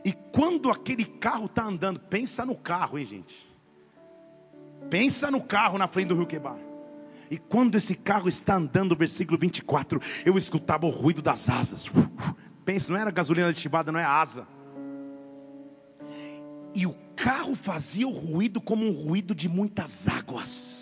E 0.04 0.12
quando 0.32 0.70
aquele 0.70 1.04
carro 1.04 1.46
está 1.46 1.64
andando, 1.64 2.00
pensa 2.00 2.44
no 2.44 2.56
carro, 2.56 2.98
hein, 2.98 3.04
gente? 3.04 3.48
Pensa 4.88 5.30
no 5.30 5.42
carro 5.42 5.78
na 5.78 5.86
frente 5.86 6.08
do 6.08 6.16
rio 6.16 6.26
Quebar. 6.26 6.58
E 7.30 7.38
quando 7.38 7.76
esse 7.76 7.94
carro 7.94 8.28
está 8.28 8.56
andando, 8.56 8.96
versículo 8.96 9.38
24, 9.38 10.00
eu 10.24 10.36
escutava 10.36 10.86
o 10.86 10.90
ruído 10.90 11.22
das 11.22 11.48
asas. 11.48 11.88
Pensa, 12.64 12.92
não 12.92 12.98
era 12.98 13.10
gasolina 13.10 13.48
ativada, 13.48 13.92
não 13.92 14.00
é 14.00 14.04
asa. 14.04 14.46
E 16.74 16.86
o 16.86 16.94
carro 17.22 17.54
fazia 17.54 18.08
o 18.08 18.10
ruído 18.10 18.60
como 18.62 18.86
um 18.86 18.92
ruído 18.92 19.34
de 19.34 19.46
muitas 19.48 20.08
águas. 20.08 20.79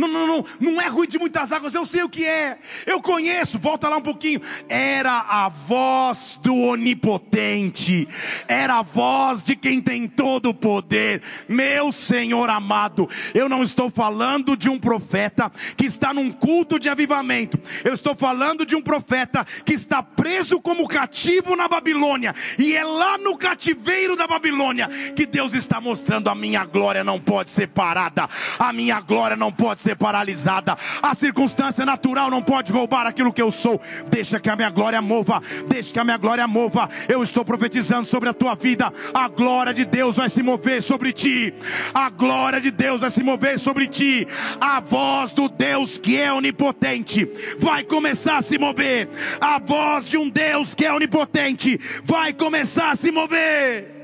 Não, 0.00 0.08
não, 0.08 0.26
não, 0.26 0.44
não 0.58 0.80
é 0.80 0.88
ruído 0.88 1.10
de 1.10 1.18
muitas 1.18 1.52
águas, 1.52 1.74
eu 1.74 1.84
sei 1.84 2.02
o 2.02 2.08
que 2.08 2.24
é. 2.24 2.58
Eu 2.86 3.02
conheço, 3.02 3.58
volta 3.58 3.86
lá 3.88 3.98
um 3.98 4.02
pouquinho. 4.02 4.40
Era 4.66 5.26
a 5.28 5.48
voz 5.48 6.40
do 6.42 6.54
onipotente. 6.54 8.08
Era 8.48 8.78
a 8.78 8.82
voz 8.82 9.44
de 9.44 9.54
quem 9.54 9.80
tem 9.80 10.08
todo 10.08 10.48
o 10.48 10.54
poder. 10.54 11.22
Meu 11.46 11.92
Senhor 11.92 12.48
amado, 12.48 13.08
eu 13.34 13.46
não 13.46 13.62
estou 13.62 13.90
falando 13.90 14.56
de 14.56 14.70
um 14.70 14.78
profeta 14.78 15.52
que 15.76 15.84
está 15.84 16.14
num 16.14 16.32
culto 16.32 16.78
de 16.78 16.88
avivamento. 16.88 17.60
Eu 17.84 17.92
estou 17.92 18.14
falando 18.14 18.64
de 18.64 18.74
um 18.74 18.80
profeta 18.80 19.46
que 19.66 19.74
está 19.74 20.02
preso 20.02 20.60
como 20.60 20.88
cativo 20.88 21.54
na 21.54 21.68
Babilônia. 21.68 22.34
E 22.58 22.74
é 22.74 22.82
lá 22.82 23.18
no 23.18 23.36
cativeiro 23.36 24.16
da 24.16 24.26
Babilônia 24.26 24.88
que 25.14 25.26
Deus 25.26 25.52
está 25.52 25.78
mostrando 25.78 26.30
a 26.30 26.34
minha 26.34 26.64
glória 26.64 27.04
não 27.04 27.18
pode 27.18 27.50
ser 27.50 27.68
parada. 27.68 28.28
A 28.58 28.72
minha 28.72 28.98
glória 29.00 29.36
não 29.36 29.52
pode 29.52 29.80
ser 29.80 29.89
paralisada. 29.94 30.76
A 31.02 31.14
circunstância 31.14 31.84
natural 31.84 32.30
não 32.30 32.42
pode 32.42 32.72
roubar 32.72 33.06
aquilo 33.06 33.32
que 33.32 33.42
eu 33.42 33.50
sou. 33.50 33.80
Deixa 34.08 34.40
que 34.40 34.48
a 34.48 34.56
minha 34.56 34.70
glória 34.70 35.00
mova. 35.00 35.42
Deixa 35.68 35.92
que 35.92 35.98
a 35.98 36.04
minha 36.04 36.16
glória 36.16 36.46
mova. 36.46 36.88
Eu 37.08 37.22
estou 37.22 37.44
profetizando 37.44 38.06
sobre 38.06 38.28
a 38.28 38.34
tua 38.34 38.54
vida. 38.54 38.92
A 39.12 39.28
glória 39.28 39.74
de 39.74 39.84
Deus 39.84 40.16
vai 40.16 40.28
se 40.28 40.42
mover 40.42 40.82
sobre 40.82 41.12
ti. 41.12 41.54
A 41.94 42.10
glória 42.10 42.60
de 42.60 42.70
Deus 42.70 43.00
vai 43.00 43.10
se 43.10 43.22
mover 43.22 43.58
sobre 43.58 43.86
ti. 43.86 44.26
A 44.60 44.80
voz 44.80 45.32
do 45.32 45.48
Deus 45.48 45.98
que 45.98 46.18
é 46.18 46.32
onipotente 46.32 47.28
vai 47.58 47.84
começar 47.84 48.38
a 48.38 48.42
se 48.42 48.58
mover. 48.58 49.08
A 49.40 49.58
voz 49.58 50.08
de 50.08 50.16
um 50.18 50.28
Deus 50.28 50.74
que 50.74 50.84
é 50.84 50.92
onipotente 50.92 51.80
vai 52.04 52.32
começar 52.32 52.90
a 52.90 52.96
se 52.96 53.10
mover. 53.10 54.00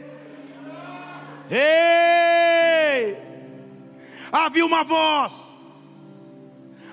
Ei! 1.50 3.16
Havia 4.32 4.66
uma 4.66 4.84
voz. 4.84 5.55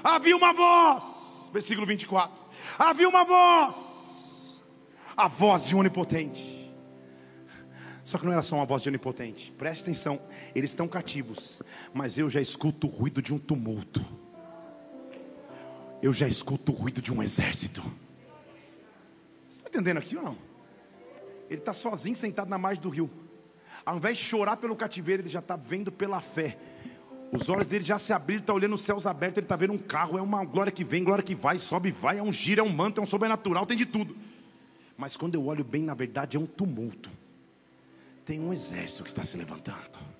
Havia 0.03 0.35
uma 0.35 0.53
voz. 0.53 1.49
Versículo 1.53 1.87
24. 1.87 2.43
Havia 2.77 3.07
uma 3.07 3.23
voz. 3.23 4.59
A 5.15 5.27
voz 5.27 5.65
de 5.65 5.75
onipotente. 5.75 6.71
Só 8.03 8.17
que 8.17 8.25
não 8.25 8.33
era 8.33 8.41
só 8.41 8.57
uma 8.57 8.65
voz 8.65 8.81
de 8.81 8.89
onipotente. 8.89 9.51
Preste 9.51 9.83
atenção. 9.83 10.19
Eles 10.53 10.71
estão 10.71 10.87
cativos. 10.87 11.61
Mas 11.93 12.17
eu 12.17 12.29
já 12.29 12.41
escuto 12.41 12.87
o 12.87 12.89
ruído 12.89 13.21
de 13.21 13.33
um 13.33 13.39
tumulto. 13.39 14.03
Eu 16.01 16.11
já 16.11 16.27
escuto 16.27 16.73
o 16.73 16.75
ruído 16.75 17.01
de 17.01 17.13
um 17.13 17.23
exército. 17.23 17.81
Você 19.47 19.59
está 19.59 19.69
entendendo 19.69 19.99
aqui 19.99 20.17
ou 20.17 20.23
não? 20.23 20.37
Ele 21.49 21.59
está 21.59 21.71
sozinho 21.71 22.15
sentado 22.15 22.49
na 22.49 22.57
margem 22.57 22.81
do 22.81 22.89
rio. 22.89 23.09
Ao 23.85 23.95
invés 23.95 24.17
de 24.17 24.23
chorar 24.23 24.57
pelo 24.57 24.75
cativeiro, 24.75 25.21
ele 25.21 25.29
já 25.29 25.39
está 25.39 25.55
vendo 25.55 25.91
pela 25.91 26.19
fé. 26.19 26.57
Os 27.33 27.49
olhos 27.49 27.65
dele 27.65 27.83
já 27.83 27.97
se 27.97 28.13
abriram, 28.13 28.41
está 28.41 28.53
olhando 28.53 28.75
os 28.75 28.83
céus 28.83 29.07
abertos, 29.07 29.39
ele 29.39 29.45
está 29.45 29.55
vendo 29.55 29.73
um 29.73 29.77
carro, 29.77 30.19
é 30.19 30.21
uma 30.21 30.45
glória 30.45 30.71
que 30.71 30.83
vem, 30.83 31.03
glória 31.03 31.23
que 31.23 31.33
vai, 31.33 31.57
sobe 31.57 31.89
e 31.89 31.91
vai, 31.91 32.19
é 32.19 32.21
um 32.21 32.31
giro, 32.31 32.61
é 32.61 32.63
um 32.63 32.69
manto, 32.69 33.01
é 33.01 33.03
um 33.03 33.07
sobrenatural, 33.07 33.65
tem 33.65 33.75
de 33.75 33.87
tudo. 33.87 34.15
Mas 34.95 35.17
quando 35.17 35.33
eu 35.33 35.47
olho 35.47 35.63
bem, 35.63 35.81
na 35.81 35.95
verdade 35.95 36.37
é 36.37 36.39
um 36.39 36.45
tumulto. 36.45 37.09
Tem 38.23 38.39
um 38.39 38.53
exército 38.53 39.01
que 39.01 39.09
está 39.09 39.25
se 39.25 39.35
levantando. 39.35 40.12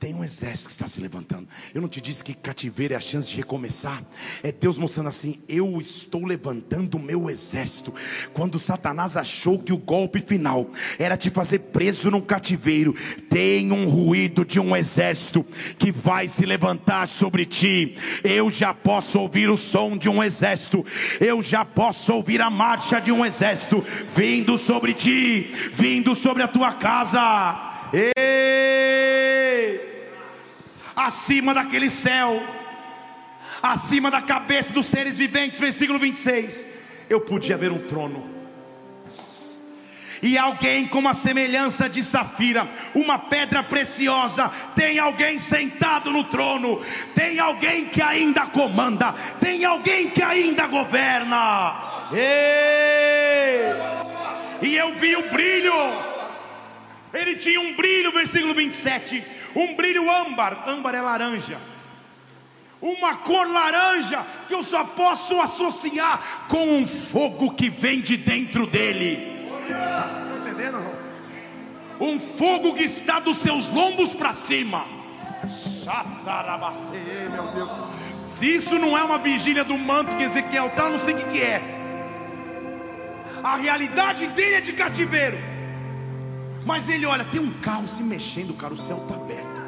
Tem 0.00 0.14
um 0.14 0.24
exército 0.24 0.68
que 0.68 0.72
está 0.72 0.88
se 0.88 0.98
levantando. 0.98 1.46
Eu 1.74 1.82
não 1.82 1.88
te 1.88 2.00
disse 2.00 2.24
que 2.24 2.32
cativeiro 2.32 2.94
é 2.94 2.96
a 2.96 3.00
chance 3.00 3.28
de 3.28 3.36
recomeçar. 3.36 4.02
É 4.42 4.50
Deus 4.50 4.78
mostrando 4.78 5.10
assim: 5.10 5.38
eu 5.46 5.78
estou 5.78 6.24
levantando 6.24 6.96
o 6.96 6.98
meu 6.98 7.28
exército. 7.28 7.92
Quando 8.32 8.58
Satanás 8.58 9.14
achou 9.18 9.58
que 9.58 9.74
o 9.74 9.76
golpe 9.76 10.22
final 10.22 10.70
era 10.98 11.18
te 11.18 11.28
fazer 11.28 11.58
preso 11.58 12.10
num 12.10 12.22
cativeiro, 12.22 12.96
tem 13.28 13.70
um 13.72 13.90
ruído 13.90 14.42
de 14.42 14.58
um 14.58 14.74
exército 14.74 15.44
que 15.78 15.92
vai 15.92 16.26
se 16.26 16.46
levantar 16.46 17.06
sobre 17.06 17.44
ti. 17.44 17.94
Eu 18.24 18.48
já 18.48 18.72
posso 18.72 19.20
ouvir 19.20 19.50
o 19.50 19.56
som 19.56 19.98
de 19.98 20.08
um 20.08 20.24
exército. 20.24 20.82
Eu 21.20 21.42
já 21.42 21.62
posso 21.62 22.14
ouvir 22.14 22.40
a 22.40 22.48
marcha 22.48 23.00
de 23.00 23.12
um 23.12 23.22
exército 23.22 23.84
vindo 24.16 24.56
sobre 24.56 24.94
ti, 24.94 25.52
vindo 25.74 26.14
sobre 26.14 26.42
a 26.42 26.48
tua 26.48 26.72
casa. 26.72 27.90
Ei! 27.92 29.89
Acima 30.94 31.54
daquele 31.54 31.90
céu, 31.90 32.42
acima 33.62 34.10
da 34.10 34.20
cabeça 34.20 34.72
dos 34.72 34.86
seres 34.86 35.16
viventes, 35.16 35.58
versículo 35.58 35.98
26. 35.98 36.66
Eu 37.08 37.20
podia 37.20 37.56
ver 37.56 37.72
um 37.72 37.86
trono. 37.86 38.28
E 40.22 40.36
alguém 40.36 40.86
com 40.86 40.98
uma 40.98 41.14
semelhança 41.14 41.88
de 41.88 42.04
safira, 42.04 42.68
uma 42.94 43.18
pedra 43.18 43.62
preciosa, 43.62 44.50
tem 44.76 44.98
alguém 44.98 45.38
sentado 45.38 46.10
no 46.10 46.24
trono, 46.24 46.82
tem 47.14 47.38
alguém 47.38 47.86
que 47.86 48.02
ainda 48.02 48.44
comanda, 48.46 49.14
tem 49.40 49.64
alguém 49.64 50.10
que 50.10 50.22
ainda 50.22 50.66
governa. 50.66 51.74
Ei! 52.12 53.70
E 54.60 54.76
eu 54.76 54.94
vi 54.94 55.16
o 55.16 55.30
brilho, 55.30 55.72
ele 57.14 57.36
tinha 57.36 57.58
um 57.58 57.74
brilho, 57.74 58.12
versículo 58.12 58.54
27 58.54 59.39
um 59.54 59.74
brilho 59.74 60.10
âmbar, 60.10 60.68
âmbar 60.68 60.94
é 60.94 61.00
laranja, 61.00 61.58
uma 62.80 63.16
cor 63.16 63.46
laranja 63.46 64.24
que 64.48 64.54
eu 64.54 64.62
só 64.62 64.84
posso 64.84 65.38
associar 65.40 66.46
com 66.48 66.78
um 66.78 66.86
fogo 66.86 67.52
que 67.52 67.68
vem 67.68 68.00
de 68.00 68.16
dentro 68.16 68.66
dele. 68.66 69.38
Um 72.00 72.18
fogo 72.18 72.74
que 72.74 72.84
está 72.84 73.20
dos 73.20 73.36
seus 73.38 73.68
lombos 73.68 74.14
para 74.14 74.32
cima. 74.32 74.86
Meu 77.28 77.46
Deus. 77.48 77.70
Se 78.30 78.46
isso 78.46 78.78
não 78.78 78.96
é 78.96 79.02
uma 79.02 79.18
vigília 79.18 79.64
do 79.64 79.76
manto 79.76 80.16
que 80.16 80.22
Ezequiel 80.22 80.68
está, 80.68 80.88
não 80.88 80.98
sei 80.98 81.14
o 81.14 81.18
que, 81.18 81.24
que 81.24 81.42
é. 81.42 81.60
A 83.42 83.56
realidade 83.56 84.26
dele 84.28 84.54
é 84.56 84.60
de 84.60 84.72
cativeiro. 84.72 85.36
Mas 86.64 86.88
ele 86.88 87.06
olha, 87.06 87.24
tem 87.24 87.40
um 87.40 87.52
carro 87.60 87.88
se 87.88 88.02
mexendo, 88.02 88.54
cara, 88.54 88.74
o 88.74 88.78
céu 88.78 88.98
está 88.98 89.14
aberto. 89.14 89.60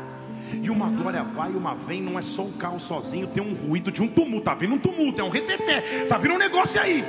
E 0.62 0.68
uma 0.68 0.90
glória 0.90 1.22
vai 1.22 1.50
uma 1.50 1.74
vem, 1.74 2.02
não 2.02 2.18
é 2.18 2.22
só 2.22 2.42
um 2.42 2.52
carro 2.52 2.78
sozinho, 2.78 3.26
tem 3.26 3.42
um 3.42 3.54
ruído 3.54 3.90
de 3.90 4.02
um 4.02 4.08
tumulto. 4.08 4.38
Está 4.38 4.54
vindo 4.54 4.74
um 4.74 4.78
tumulto, 4.78 5.20
é 5.20 5.24
um 5.24 5.30
reteté, 5.30 6.02
está 6.02 6.18
vindo 6.18 6.34
um 6.34 6.38
negócio 6.38 6.80
aí. 6.80 7.04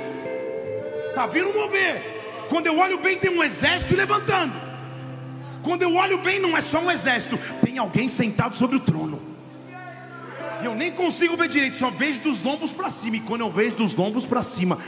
Está 1.10 1.26
vindo 1.26 1.52
mover. 1.52 2.46
Quando 2.48 2.66
eu 2.66 2.78
olho 2.78 2.98
bem, 2.98 3.16
tem 3.18 3.30
um 3.30 3.42
exército 3.42 3.96
levantando. 3.96 4.54
Quando 5.62 5.82
eu 5.82 5.94
olho 5.94 6.18
bem, 6.18 6.38
não 6.38 6.56
é 6.56 6.60
só 6.60 6.78
um 6.78 6.90
exército, 6.90 7.38
tem 7.62 7.78
alguém 7.78 8.06
sentado 8.06 8.54
sobre 8.54 8.76
o 8.76 8.80
trono. 8.80 9.20
E 10.60 10.66
eu 10.66 10.74
nem 10.74 10.92
consigo 10.92 11.36
ver 11.36 11.48
direito, 11.48 11.76
só 11.76 11.90
vejo 11.90 12.20
dos 12.20 12.42
lombos 12.42 12.70
para 12.70 12.90
cima. 12.90 13.16
E 13.16 13.20
quando 13.20 13.40
eu 13.40 13.50
vejo 13.50 13.76
dos 13.76 13.94
lombos 13.94 14.24
para 14.24 14.42
cima, 14.42 14.78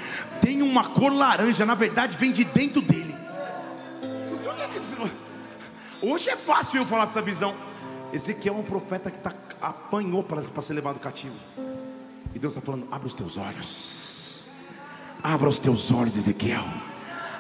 tem 0.41 0.63
uma 0.63 0.85
cor 0.85 1.13
laranja, 1.13 1.67
na 1.67 1.75
verdade 1.75 2.17
vem 2.19 2.31
de 2.31 2.45
dentro 2.45 2.83
dele. 2.83 3.16
Hoje 6.03 6.31
é 6.31 6.37
fácil 6.37 6.81
eu 6.81 6.87
falar 6.87 7.07
dessa 7.07 7.23
visão. 7.23 7.55
Ezequiel 8.13 8.55
é 8.55 8.59
um 8.59 8.63
profeta 8.63 9.11
que 9.11 9.19
tá, 9.19 9.33
apanhou 9.61 10.23
para 10.23 10.43
ser 10.63 10.75
levado 10.75 10.99
cativo. 11.01 11.35
E 12.35 12.39
Deus 12.39 12.55
está 12.55 12.65
falando: 12.65 12.87
abra 12.91 13.07
os 13.07 13.15
teus 13.15 13.37
olhos. 13.37 14.49
Abra 15.23 15.49
os 15.49 15.59
teus 15.59 15.91
olhos, 15.91 16.17
Ezequiel. 16.17 16.65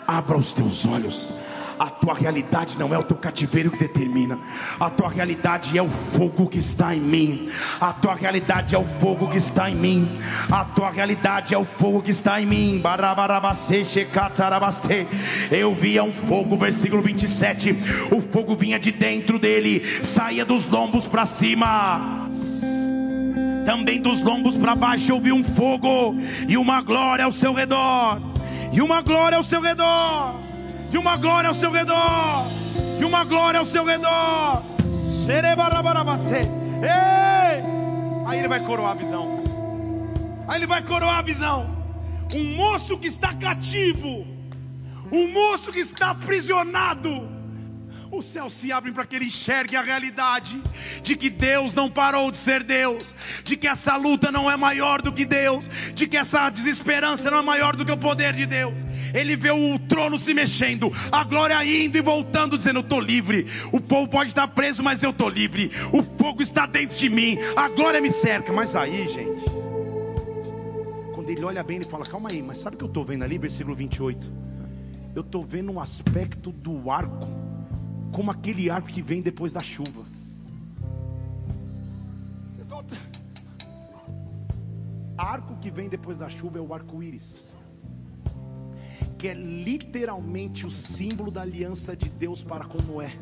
Abra 0.07 0.37
os 0.37 0.53
teus 0.53 0.87
olhos. 0.87 1.30
A 1.78 1.90
tua 1.90 2.14
realidade 2.14 2.78
não 2.78 2.94
é 2.94 2.98
o 2.98 3.02
teu 3.02 3.16
cativeiro 3.16 3.70
que 3.70 3.78
determina. 3.78 4.38
A 4.80 4.88
tua 4.88 5.10
realidade 5.10 5.76
é 5.76 5.82
o 5.82 5.88
fogo 5.88 6.46
que 6.46 6.58
está 6.58 6.94
em 6.94 7.00
mim. 7.00 7.50
A 7.80 7.92
tua 7.92 8.14
realidade 8.14 8.74
é 8.74 8.78
o 8.78 8.84
fogo 8.84 9.28
que 9.28 9.36
está 9.36 9.70
em 9.70 9.74
mim. 9.74 10.08
A 10.50 10.64
tua 10.64 10.90
realidade 10.90 11.54
é 11.54 11.58
o 11.58 11.64
fogo 11.64 12.00
que 12.00 12.10
está 12.10 12.40
em 12.40 12.46
mim. 12.46 12.82
Eu 15.50 15.74
via 15.74 16.02
um 16.02 16.12
fogo, 16.12 16.56
versículo 16.56 17.02
27. 17.02 17.76
O 18.10 18.22
fogo 18.22 18.56
vinha 18.56 18.78
de 18.78 18.92
dentro 18.92 19.38
dele, 19.38 20.00
saía 20.02 20.44
dos 20.44 20.66
lombos 20.66 21.04
para 21.04 21.26
cima. 21.26 22.30
Também 23.66 24.00
dos 24.00 24.22
lombos 24.22 24.56
para 24.56 24.74
baixo 24.74 25.10
eu 25.10 25.20
vi 25.20 25.32
um 25.32 25.44
fogo 25.44 26.16
e 26.48 26.56
uma 26.56 26.80
glória 26.80 27.24
ao 27.24 27.32
seu 27.32 27.52
redor. 27.52 28.18
E 28.72 28.80
uma 28.80 29.02
glória 29.02 29.36
ao 29.36 29.42
seu 29.42 29.60
redor 29.60 30.45
e 30.93 30.99
uma 30.99 31.16
glória 31.16 31.49
ao 31.49 31.55
seu 31.55 31.70
redor, 31.70 32.47
e 33.01 33.05
uma 33.05 33.24
glória 33.24 33.61
ao 33.61 33.66
seu 33.66 33.84
redor. 33.84 34.62
Ei! 36.82 37.62
Aí 38.26 38.39
ele 38.39 38.49
vai 38.49 38.61
coroar 38.61 38.93
a 38.93 38.95
visão. 38.95 39.45
Aí 40.49 40.59
ele 40.59 40.66
vai 40.66 40.82
coroar 40.82 41.18
a 41.18 41.22
visão. 41.22 41.76
Um 42.34 42.57
moço 42.57 42.99
que 42.99 43.07
está 43.07 43.32
cativo, 43.32 44.26
um 45.12 45.32
moço 45.32 45.72
que 45.72 45.80
está 45.80 46.11
aprisionado 46.11 47.37
os 48.11 48.24
céus 48.24 48.53
se 48.53 48.72
abrem 48.72 48.93
para 48.93 49.05
que 49.05 49.16
ele 49.16 49.26
enxergue 49.26 49.76
a 49.76 49.82
realidade 49.82 50.62
de 51.03 51.16
que 51.16 51.28
Deus 51.28 51.74
não 51.74 51.91
parou 51.91 52.30
de 52.30 52.37
ser 52.37 52.62
Deus, 52.62 53.14
de 53.45 53.57
que 53.57 53.66
essa 53.66 53.97
luta 53.97 54.30
não 54.30 54.51
é 54.51 54.57
maior 54.57 55.03
do 55.03 55.12
que 55.12 55.24
Deus, 55.24 55.68
de 55.95 56.07
que 56.07 56.16
essa 56.16 56.49
desesperança 56.51 57.30
não 57.30 57.39
é 57.39 57.43
maior 57.43 57.76
do 57.76 57.84
que 57.84 57.93
o 57.93 57.97
poder 57.97 58.32
de 58.32 58.47
Deus. 58.47 58.74
Ele 59.16 59.34
vê 59.34 59.50
o 59.50 59.78
trono 59.78 60.18
se 60.18 60.34
mexendo, 60.34 60.92
a 61.10 61.24
glória 61.24 61.64
indo 61.64 61.96
e 61.96 62.02
voltando, 62.02 62.58
dizendo: 62.58 62.80
Eu 62.80 62.82
estou 62.82 63.00
livre. 63.00 63.46
O 63.72 63.80
povo 63.80 64.08
pode 64.08 64.30
estar 64.30 64.46
preso, 64.48 64.82
mas 64.82 65.02
eu 65.02 65.10
estou 65.10 65.28
livre. 65.28 65.70
O 65.92 66.02
fogo 66.02 66.42
está 66.42 66.66
dentro 66.66 66.96
de 66.96 67.08
mim, 67.08 67.38
a 67.56 67.68
glória 67.68 68.00
me 68.00 68.10
cerca. 68.10 68.52
Mas 68.52 68.76
aí, 68.76 69.08
gente, 69.08 69.44
quando 71.14 71.30
ele 71.30 71.44
olha 71.44 71.62
bem, 71.62 71.76
ele 71.76 71.86
fala: 71.86 72.04
Calma 72.04 72.28
aí, 72.28 72.42
mas 72.42 72.58
sabe 72.58 72.76
o 72.76 72.78
que 72.78 72.84
eu 72.84 72.88
estou 72.88 73.04
vendo 73.04 73.24
ali, 73.24 73.38
versículo 73.38 73.74
28? 73.74 74.32
Eu 75.14 75.22
estou 75.22 75.42
vendo 75.44 75.72
um 75.72 75.80
aspecto 75.80 76.52
do 76.52 76.90
arco, 76.90 77.26
como 78.12 78.30
aquele 78.30 78.68
arco 78.68 78.88
que 78.88 79.00
vem 79.00 79.22
depois 79.22 79.50
da 79.50 79.62
chuva. 79.62 80.04
Vocês 82.50 82.66
estão. 82.66 82.84
Arco 85.16 85.56
que 85.56 85.70
vem 85.70 85.88
depois 85.88 86.18
da 86.18 86.28
chuva 86.28 86.58
é 86.58 86.60
o 86.60 86.74
arco-íris 86.74 87.55
que 89.18 89.28
é 89.28 89.34
literalmente 89.34 90.66
o 90.66 90.70
símbolo 90.70 91.30
da 91.30 91.42
aliança 91.42 91.96
de 91.96 92.08
Deus 92.08 92.44
para 92.44 92.64
com 92.64 92.80
Noé. 92.82 93.12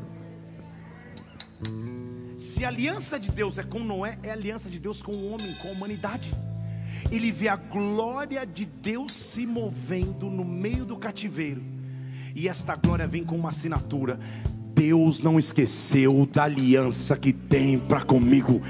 Se 2.36 2.64
a 2.64 2.68
aliança 2.68 3.18
de 3.18 3.30
Deus 3.30 3.58
é 3.58 3.62
com 3.62 3.78
Noé, 3.80 4.18
é 4.22 4.30
a 4.30 4.32
aliança 4.32 4.68
de 4.68 4.78
Deus 4.78 5.00
com 5.00 5.12
o 5.12 5.32
homem, 5.32 5.54
com 5.54 5.68
a 5.68 5.72
humanidade. 5.72 6.32
Ele 7.10 7.30
vê 7.30 7.48
a 7.48 7.56
glória 7.56 8.46
de 8.46 8.64
Deus 8.64 9.14
se 9.14 9.46
movendo 9.46 10.28
no 10.30 10.44
meio 10.44 10.84
do 10.84 10.96
cativeiro, 10.96 11.62
e 12.34 12.48
esta 12.48 12.74
glória 12.74 13.06
vem 13.06 13.24
com 13.24 13.36
uma 13.36 13.50
assinatura: 13.50 14.18
Deus 14.74 15.20
não 15.20 15.38
esqueceu 15.38 16.28
da 16.32 16.44
aliança 16.44 17.16
que 17.16 17.32
tem 17.32 17.78
para 17.78 18.00
comigo. 18.00 18.60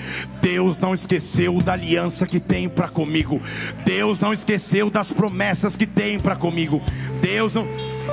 Deus 0.42 0.76
não 0.78 0.92
esqueceu 0.92 1.60
da 1.62 1.72
aliança 1.72 2.26
que 2.26 2.38
tem 2.38 2.68
para 2.68 2.88
comigo. 2.88 3.40
Deus 3.84 4.20
não 4.20 4.32
esqueceu 4.32 4.90
das 4.90 5.10
promessas 5.10 5.76
que 5.76 5.86
tem 5.86 6.18
para 6.18 6.36
comigo. 6.36 6.82
Deus 7.22 7.54
não 7.54 7.66